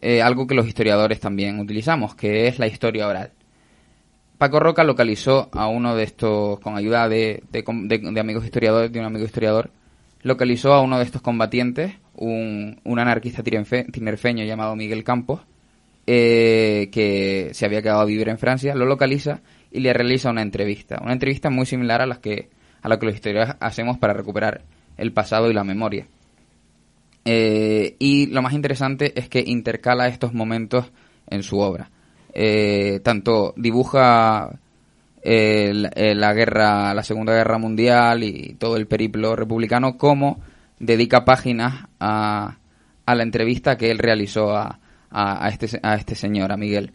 eh, 0.00 0.22
algo 0.22 0.46
que 0.46 0.54
los 0.54 0.68
historiadores 0.68 1.18
también 1.18 1.58
utilizamos, 1.58 2.14
que 2.14 2.46
es 2.46 2.58
la 2.60 2.68
historia 2.68 3.08
oral. 3.08 3.32
Paco 4.38 4.58
Roca 4.60 4.84
localizó 4.84 5.50
a 5.52 5.66
uno 5.68 5.94
de 5.94 6.04
estos, 6.04 6.60
con 6.60 6.76
ayuda 6.76 7.08
de, 7.08 7.42
de, 7.50 7.62
de- 7.62 8.20
amigos 8.20 8.44
historiadores, 8.44 8.90
de 8.90 8.98
un 9.00 9.04
amigo 9.06 9.24
historiador, 9.26 9.70
localizó 10.22 10.72
a 10.72 10.80
uno 10.80 10.98
de 10.98 11.04
estos 11.04 11.20
combatientes, 11.20 11.94
un, 12.14 12.80
un 12.84 12.98
anarquista 12.98 13.42
tinerfeño 13.42 14.44
llamado 14.44 14.76
Miguel 14.76 15.04
Campos, 15.04 15.40
eh, 16.12 16.88
que 16.90 17.50
se 17.52 17.64
había 17.64 17.82
quedado 17.82 18.00
a 18.00 18.04
vivir 18.04 18.28
en 18.28 18.36
Francia, 18.36 18.74
lo 18.74 18.84
localiza 18.84 19.42
y 19.70 19.78
le 19.78 19.92
realiza 19.92 20.28
una 20.28 20.42
entrevista. 20.42 20.98
Una 21.00 21.12
entrevista 21.12 21.50
muy 21.50 21.66
similar 21.66 22.02
a 22.02 22.06
las 22.06 22.18
que, 22.18 22.50
a 22.82 22.88
la 22.88 22.98
que 22.98 23.06
los 23.06 23.14
historiadores 23.14 23.54
hacemos 23.60 23.96
para 23.96 24.12
recuperar 24.12 24.62
el 24.96 25.12
pasado 25.12 25.48
y 25.48 25.54
la 25.54 25.62
memoria. 25.62 26.08
Eh, 27.24 27.94
y 28.00 28.26
lo 28.26 28.42
más 28.42 28.54
interesante 28.54 29.12
es 29.14 29.28
que 29.28 29.44
intercala 29.46 30.08
estos 30.08 30.34
momentos 30.34 30.90
en 31.28 31.44
su 31.44 31.60
obra. 31.60 31.92
Eh, 32.34 32.98
tanto 33.04 33.54
dibuja 33.56 34.50
la, 35.22 35.90
la 35.94 36.34
guerra, 36.34 36.92
la 36.92 37.04
Segunda 37.04 37.34
Guerra 37.34 37.58
Mundial 37.58 38.24
y 38.24 38.56
todo 38.58 38.76
el 38.76 38.88
periplo 38.88 39.36
republicano, 39.36 39.96
como 39.96 40.40
dedica 40.80 41.24
páginas 41.24 41.86
a, 42.00 42.58
a 43.06 43.14
la 43.14 43.22
entrevista 43.22 43.76
que 43.76 43.92
él 43.92 44.00
realizó 44.00 44.56
a, 44.56 44.79
a, 45.10 45.48
este, 45.48 45.78
a 45.82 45.94
este 45.94 46.14
señor, 46.14 46.52
a 46.52 46.56
Miguel. 46.56 46.92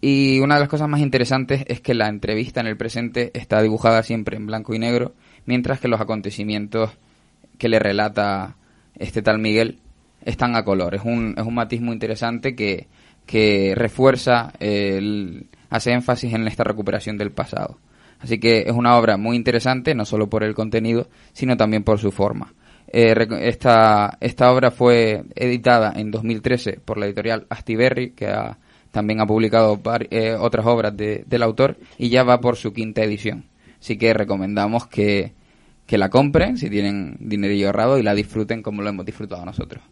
Y 0.00 0.40
una 0.40 0.54
de 0.54 0.60
las 0.60 0.68
cosas 0.68 0.88
más 0.88 1.00
interesantes 1.00 1.64
es 1.68 1.80
que 1.80 1.94
la 1.94 2.08
entrevista 2.08 2.60
en 2.60 2.66
el 2.66 2.76
presente 2.76 3.30
está 3.34 3.62
dibujada 3.62 4.02
siempre 4.02 4.36
en 4.36 4.46
blanco 4.46 4.74
y 4.74 4.78
negro, 4.78 5.14
mientras 5.46 5.80
que 5.80 5.88
los 5.88 6.00
acontecimientos 6.00 6.90
que 7.58 7.68
le 7.68 7.78
relata 7.78 8.56
este 8.98 9.22
tal 9.22 9.38
Miguel 9.38 9.78
están 10.24 10.56
a 10.56 10.64
color. 10.64 10.94
Es 10.94 11.02
un, 11.04 11.34
es 11.36 11.44
un 11.44 11.54
matiz 11.54 11.80
muy 11.80 11.94
interesante 11.94 12.54
que, 12.54 12.88
que 13.24 13.74
refuerza, 13.74 14.52
el, 14.60 15.46
hace 15.70 15.92
énfasis 15.92 16.32
en 16.34 16.46
esta 16.46 16.64
recuperación 16.64 17.16
del 17.16 17.32
pasado. 17.32 17.78
Así 18.18 18.38
que 18.38 18.60
es 18.66 18.72
una 18.72 18.96
obra 18.96 19.16
muy 19.16 19.36
interesante, 19.36 19.94
no 19.94 20.04
solo 20.04 20.28
por 20.28 20.42
el 20.42 20.54
contenido, 20.54 21.08
sino 21.32 21.56
también 21.56 21.84
por 21.84 21.98
su 21.98 22.12
forma. 22.12 22.54
Eh, 22.88 23.14
esta, 23.40 24.16
esta 24.20 24.52
obra 24.52 24.70
fue 24.70 25.24
editada 25.34 25.92
en 25.96 26.10
2013 26.10 26.80
por 26.84 26.98
la 26.98 27.06
editorial 27.06 27.46
Astiberri, 27.50 28.10
que 28.10 28.26
ha- 28.28 28.58
también 28.90 29.20
ha 29.20 29.26
publicado 29.26 29.78
eh, 30.10 30.34
otras 30.38 30.64
obras 30.66 30.96
de- 30.96 31.24
del 31.26 31.42
autor, 31.42 31.76
y 31.98 32.08
ya 32.08 32.22
va 32.22 32.40
por 32.40 32.56
su 32.56 32.72
quinta 32.72 33.02
edición. 33.02 33.44
Así 33.80 33.98
que 33.98 34.14
recomendamos 34.14 34.86
que, 34.86 35.32
que 35.86 35.98
la 35.98 36.08
compren 36.08 36.56
si 36.56 36.70
tienen 36.70 37.16
dinerillo 37.20 37.66
ahorrado 37.66 37.98
y 37.98 38.02
la 38.02 38.14
disfruten 38.14 38.62
como 38.62 38.82
lo 38.82 38.88
hemos 38.88 39.04
disfrutado 39.04 39.44
nosotros. 39.44 39.82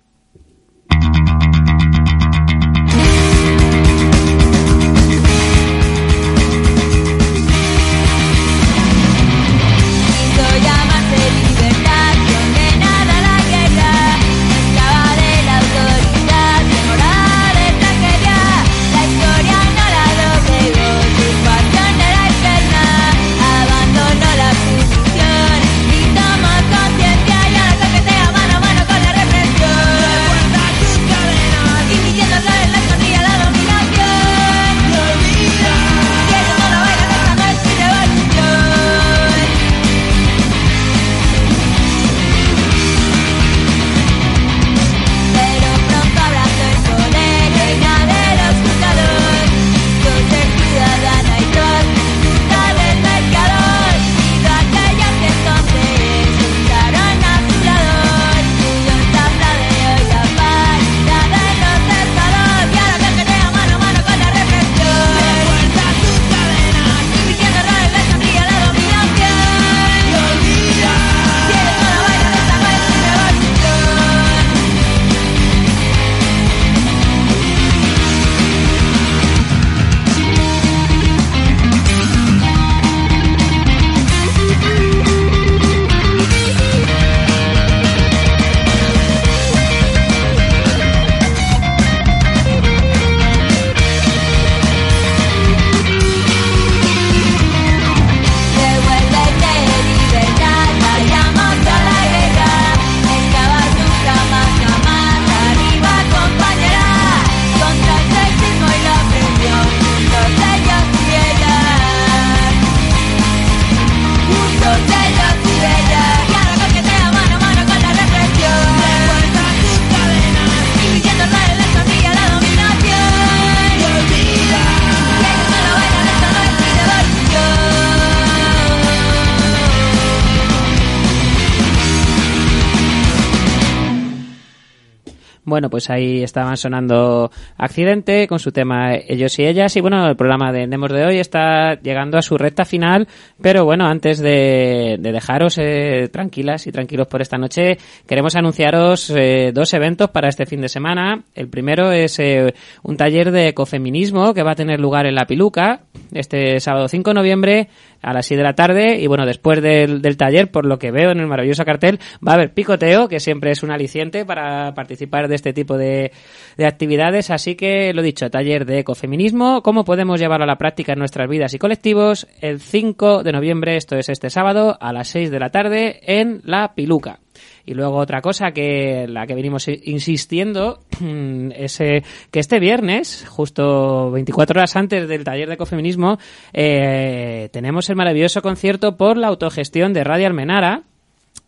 Pues 135.75 135.91
ahí 135.91 136.23
estaban 136.23 136.57
sonando 136.57 137.33
Accidente 137.59 138.29
con 138.29 138.39
su 138.39 138.53
tema 138.53 138.95
Ellos 138.95 139.37
y 139.41 139.45
Ellas. 139.45 139.75
Y 139.75 139.81
bueno, 139.81 140.07
el 140.07 140.15
programa 140.15 140.53
de 140.53 140.69
Nemos 140.69 140.93
de 140.93 141.05
hoy 141.05 141.19
está 141.19 141.75
llegando 141.83 142.17
a 142.17 142.23
su 142.23 142.39
recta 142.39 142.65
final. 142.65 143.09
Pero 143.43 143.65
bueno, 143.65 143.85
antes 143.85 144.21
de, 144.21 144.99
de 145.01 145.11
dejaros 145.11 145.59
eh, 145.59 146.09
tranquilas 146.13 146.69
y 146.69 146.71
tranquilos 146.71 147.09
por 147.09 147.23
esta 147.23 147.39
noche, 147.39 147.77
queremos 148.07 148.37
anunciaros 148.37 149.11
eh, 149.11 149.51
dos 149.53 149.75
eventos 149.75 150.11
para 150.11 150.29
este 150.29 150.47
fin 150.47 150.61
de 150.61 150.69
semana. 150.69 151.25
El 151.35 151.49
primero 151.49 151.91
es 151.91 152.21
eh, 152.21 152.55
un 152.85 152.97
taller 152.97 153.33
de 153.33 153.49
ecofeminismo 153.49 154.33
que 154.33 154.45
va 154.45 154.53
a 154.53 154.55
tener 154.55 154.79
lugar 154.79 155.07
en 155.07 155.17
La 155.17 155.27
Piluca 155.27 155.81
este 156.13 156.61
sábado 156.61 156.87
5 156.87 157.11
de 157.11 157.15
noviembre 157.15 157.69
a 158.05 158.13
las 158.13 158.27
6 158.27 158.39
de 158.39 158.45
la 158.45 158.55
tarde. 158.55 159.01
Y 159.01 159.07
bueno, 159.07 159.27
después 159.27 159.63
del, 159.63 160.03
del 160.03 160.17
taller, 160.17 160.51
por 160.51 160.67
lo 160.67 160.79
que 160.79 160.91
veo 160.91 161.11
en 161.11 161.21
el 161.21 161.27
maravilloso 161.27 161.65
cartel, 161.65 161.99
va 162.27 162.33
a 162.33 162.35
haber 162.35 162.53
picoteo, 162.53 163.09
que 163.09 163.21
siempre 163.21 163.51
es 163.51 163.63
un 163.63 163.71
aliciente 163.71 164.25
para 164.25 164.75
participar 164.75 165.29
de 165.29 165.35
este 165.35 165.53
tipo 165.53 165.77
de, 165.77 166.13
de 166.57 166.67
actividades. 166.67 167.31
Así 167.31 167.55
que 167.55 167.93
lo 167.93 168.03
dicho, 168.03 168.31
taller 168.31 168.67
de 168.67 168.81
ecofeminismo, 168.81 169.63
cómo 169.63 169.85
podemos 169.85 170.21
llevarlo 170.21 170.45
a 170.45 170.49
la 170.49 170.59
práctica 170.59 170.93
en 170.93 170.99
nuestras 170.99 171.29
vidas 171.29 171.55
y 171.55 171.59
colectivos, 171.59 172.27
el 172.41 172.61
5 172.61 173.23
de 173.23 173.33
noviembre, 173.33 173.77
esto 173.77 173.97
es 173.97 174.09
este 174.09 174.31
sábado, 174.31 174.77
a 174.81 174.93
las 174.93 175.09
6 175.09 175.31
de 175.31 175.41
la 175.41 175.51
tarde 175.51 176.01
en 176.03 176.41
La 176.45 176.75
Piluca. 176.75 177.24
Y 177.67 177.75
luego 177.75 177.97
otra 177.97 178.21
cosa 178.21 178.53
que 178.53 179.07
la 179.09 179.27
que 179.27 179.35
venimos 179.35 179.69
insistiendo 179.69 180.81
es 181.55 181.81
eh, 181.81 182.03
que 182.31 182.41
este 182.41 182.61
viernes, 182.61 183.27
justo 183.29 184.11
24 184.11 184.59
horas 184.59 184.77
antes 184.77 185.09
del 185.09 185.25
taller 185.25 185.49
de 185.49 185.55
ecofeminismo, 185.55 186.19
eh, 186.53 187.49
tenemos 187.53 187.89
el 187.89 187.97
maravilloso 187.97 188.43
concierto 188.43 188.97
por 188.97 189.17
la 189.17 189.29
autogestión 189.29 189.93
de 189.93 190.05
Radio 190.05 190.27
Almenara, 190.27 190.83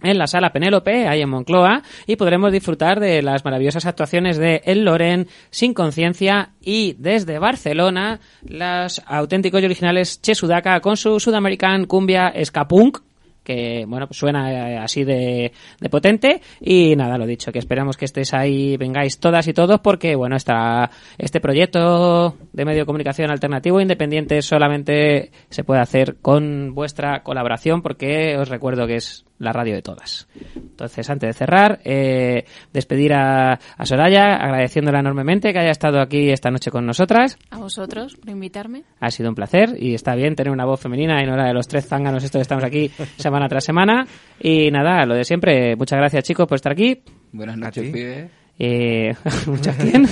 en 0.03 0.19
la 0.19 0.27
sala 0.27 0.53
Penélope, 0.53 1.09
ahí 1.09 1.23
en 1.23 1.31
Moncloa, 1.31 1.83
y 2.07 2.17
podremos 2.17 2.53
disfrutar 2.53 3.01
de 3.01 3.23
las 3.23 3.45
maravillosas 3.45 3.87
actuaciones 3.87 4.37
de 4.37 4.63
El 4.65 4.85
Loren, 4.85 5.27
Sin 5.51 5.75
Conciencia 5.75 6.51
y 6.61 6.95
desde 6.99 7.39
Barcelona, 7.39 8.21
los 8.47 9.03
auténticos 9.07 9.63
y 9.63 9.65
originales 9.65 10.21
Che 10.21 10.35
Sudaka 10.35 10.81
con 10.81 10.97
su 10.97 11.19
Sudamerican 11.19 11.87
Cumbia 11.87 12.33
Skapunk, 12.45 12.99
que 13.47 13.85
bueno 13.87 14.09
pues 14.09 14.19
suena 14.19 14.73
eh, 14.73 14.79
así 14.79 15.05
de, 15.05 15.53
de 15.81 15.89
potente. 15.89 16.43
Y 16.61 16.97
nada 16.97 17.17
lo 17.17 17.27
dicho 17.27 17.53
que 17.53 17.61
esperamos 17.61 17.97
que 17.97 18.05
estéis 18.05 18.35
ahí 18.35 18.77
vengáis 18.77 19.21
todas 19.21 19.47
y 19.47 19.53
todos 19.53 19.81
porque 19.81 20.17
bueno 20.17 20.37
está 20.37 20.91
este 21.17 21.41
proyecto 21.41 22.37
de 22.53 22.65
medio 22.65 22.81
de 22.81 22.87
comunicación 22.87 23.31
alternativo 23.31 23.81
independiente 23.81 24.43
solamente 24.43 25.31
se 25.49 25.65
puede 25.65 25.81
hacer 25.81 26.17
con 26.21 26.75
vuestra 26.75 27.23
colaboración 27.23 27.83
porque 27.83 28.37
os 28.37 28.49
recuerdo 28.49 28.87
que 28.87 28.97
es 28.97 29.26
la 29.39 29.53
radio 29.53 29.75
de 29.75 29.83
todas 29.83 30.29
Entonces, 30.55 31.09
antes 31.11 31.29
de 31.29 31.33
cerrar, 31.35 31.81
eh, 31.85 32.45
despedir 32.73 33.13
a, 33.13 33.53
a 33.53 33.87
Soraya, 33.87 34.37
agradeciéndola 34.37 35.01
enormemente 35.01 35.53
que 35.53 35.59
haya 35.59 35.71
estado 35.71 36.01
aquí 36.01 36.31
esta 36.31 36.51
noche 36.51 36.71
con 36.71 36.87
nosotras. 36.87 37.39
A 37.51 37.59
vosotros 37.59 38.17
por 38.17 38.31
invitarme. 38.31 38.85
Ha 39.01 39.11
sido 39.11 39.29
un 39.29 39.35
placer 39.35 39.77
y 39.79 39.95
está 39.95 40.15
bien 40.15 40.35
tener 40.35 40.53
una 40.53 40.65
voz 40.65 40.81
femenina 40.81 41.23
y 41.23 41.27
no 41.27 41.37
la 41.37 41.47
de 41.47 41.55
los 41.55 41.69
tres 41.69 41.87
zánganos 41.87 42.25
estos 42.25 42.39
que 42.39 42.43
estamos 42.43 42.65
aquí 42.65 42.91
semana 43.17 43.49
tras 43.49 43.65
semana. 43.65 44.07
Y 44.41 44.71
nada, 44.71 45.05
lo 45.07 45.15
de 45.15 45.25
siempre, 45.25 45.77
muchas 45.77 45.99
gracias 45.99 46.25
chicos 46.25 46.47
por 46.47 46.57
estar 46.57 46.73
aquí. 46.73 47.03
Buenas 47.33 47.57
noches, 47.57 47.91
pibe. 47.93 48.31
Eh, 48.59 49.15
muchas 49.47 49.77
bien. 49.85 50.07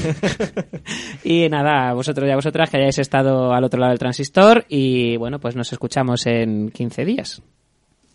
y 1.24 1.48
nada, 1.48 1.88
a 1.88 1.94
vosotros 1.94 2.28
y 2.28 2.30
a 2.30 2.36
vosotras 2.36 2.68
que 2.68 2.76
hayáis 2.76 2.98
estado 2.98 3.52
al 3.52 3.64
otro 3.64 3.80
lado 3.80 3.90
del 3.90 3.98
transistor 3.98 4.66
y 4.68 5.16
bueno, 5.16 5.38
pues 5.38 5.56
nos 5.56 5.72
escuchamos 5.72 6.26
en 6.26 6.70
15 6.70 7.04
días. 7.04 7.42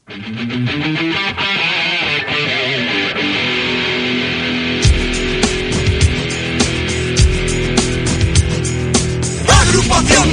Agrupación 0.10 0.26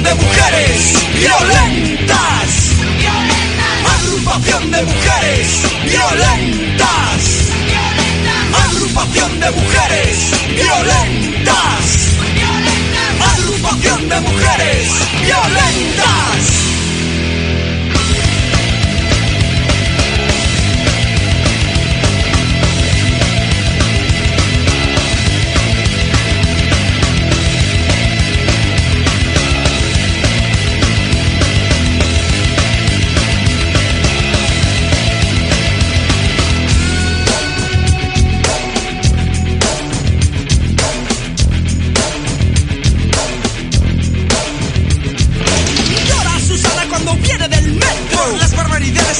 de 0.01 0.15
mujeres 0.15 0.81
violentas. 1.13 2.73
Agrupación 3.85 4.71
de 4.71 4.81
mujeres 4.81 5.61
violentas. 5.85 7.21
Agrupación 8.65 9.39
de 9.39 9.51
mujeres 9.51 10.31
violentas. 10.55 12.17
Agrupación 13.21 14.09
de 14.09 14.19
mujeres 14.21 14.89
violentas. 15.21 16.86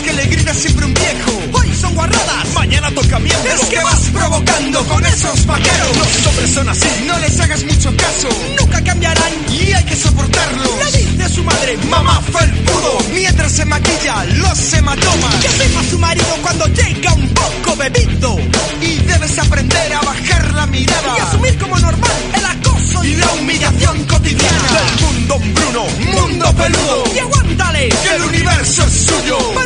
Que 0.01 0.13
le 0.13 0.25
grita 0.25 0.53
siempre 0.53 0.85
un 0.85 0.93
viejo. 0.93 1.31
Hoy 1.53 1.73
son 1.73 1.93
guarradas, 1.95 2.53
mañana 2.53 2.91
toca 2.91 3.19
mierda 3.19 3.53
Es 3.53 3.65
que 3.67 3.79
vas 3.79 4.01
provocando 4.13 4.83
con 4.85 5.05
esos 5.05 5.45
vaqueros 5.45 5.97
Los 5.97 6.27
hombres 6.27 6.53
son 6.53 6.69
así, 6.69 6.89
no 7.05 7.17
les 7.19 7.39
hagas 7.39 7.63
mucho 7.63 7.95
caso. 7.95 8.29
Nunca 8.59 8.83
cambiarán 8.83 9.31
y 9.49 9.71
hay 9.73 9.83
que 9.85 9.95
soportarlos 9.95 10.71
Le 10.91 10.97
dice 10.97 11.29
su 11.29 11.43
madre, 11.43 11.77
mamá 11.89 12.21
felpudo 12.21 12.97
Mientras 13.13 13.51
se 13.51 13.65
maquilla 13.65 14.25
los 14.25 14.73
hematomas. 14.73 15.35
Que 15.35 15.49
sepa 15.49 15.83
su 15.89 15.99
marido 15.99 16.27
cuando 16.41 16.65
llega 16.67 17.13
un 17.13 17.29
poco 17.29 17.75
bebido. 17.75 18.37
Y 18.81 18.95
debes 18.99 19.37
aprender 19.39 19.93
a 19.93 20.01
bajar 20.01 20.53
la 20.53 20.65
mirada. 20.67 21.17
Y 21.17 21.21
asumir 21.21 21.57
como 21.57 21.79
normal 21.79 22.11
el 22.33 22.45
acoso 22.45 23.03
y 23.03 23.15
la 23.15 23.31
humillación 23.33 24.03
cotidiana. 24.05 24.67
Del 24.73 25.05
mundo 25.05 25.39
Bruno, 25.53 25.85
mundo 26.11 26.53
peludo. 26.55 27.03
Y 27.15 27.19
aguántale, 27.19 27.89
que 27.89 28.15
el 28.15 28.23
universo 28.23 28.83
es 28.83 28.93
suyo 28.93 29.56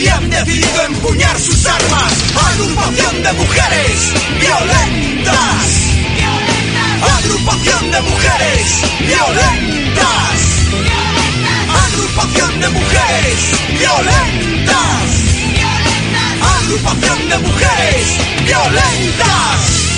Y 0.00 0.08
han 0.08 0.30
decidido 0.30 0.82
empuñar 0.86 1.38
sus 1.38 1.66
armas. 1.66 2.12
Agrupación 2.34 3.22
de 3.22 3.32
mujeres 3.34 4.14
violentas. 4.40 5.66
Agrupación 7.18 7.90
de 7.90 8.00
mujeres 8.00 8.66
violentas. 9.00 10.40
Agrupación 11.84 12.60
de 12.60 12.68
mujeres 12.70 13.38
violentas. 13.78 15.10
Agrupación 16.40 17.28
de 17.28 17.38
mujeres 17.38 18.06
violentas 18.46 19.89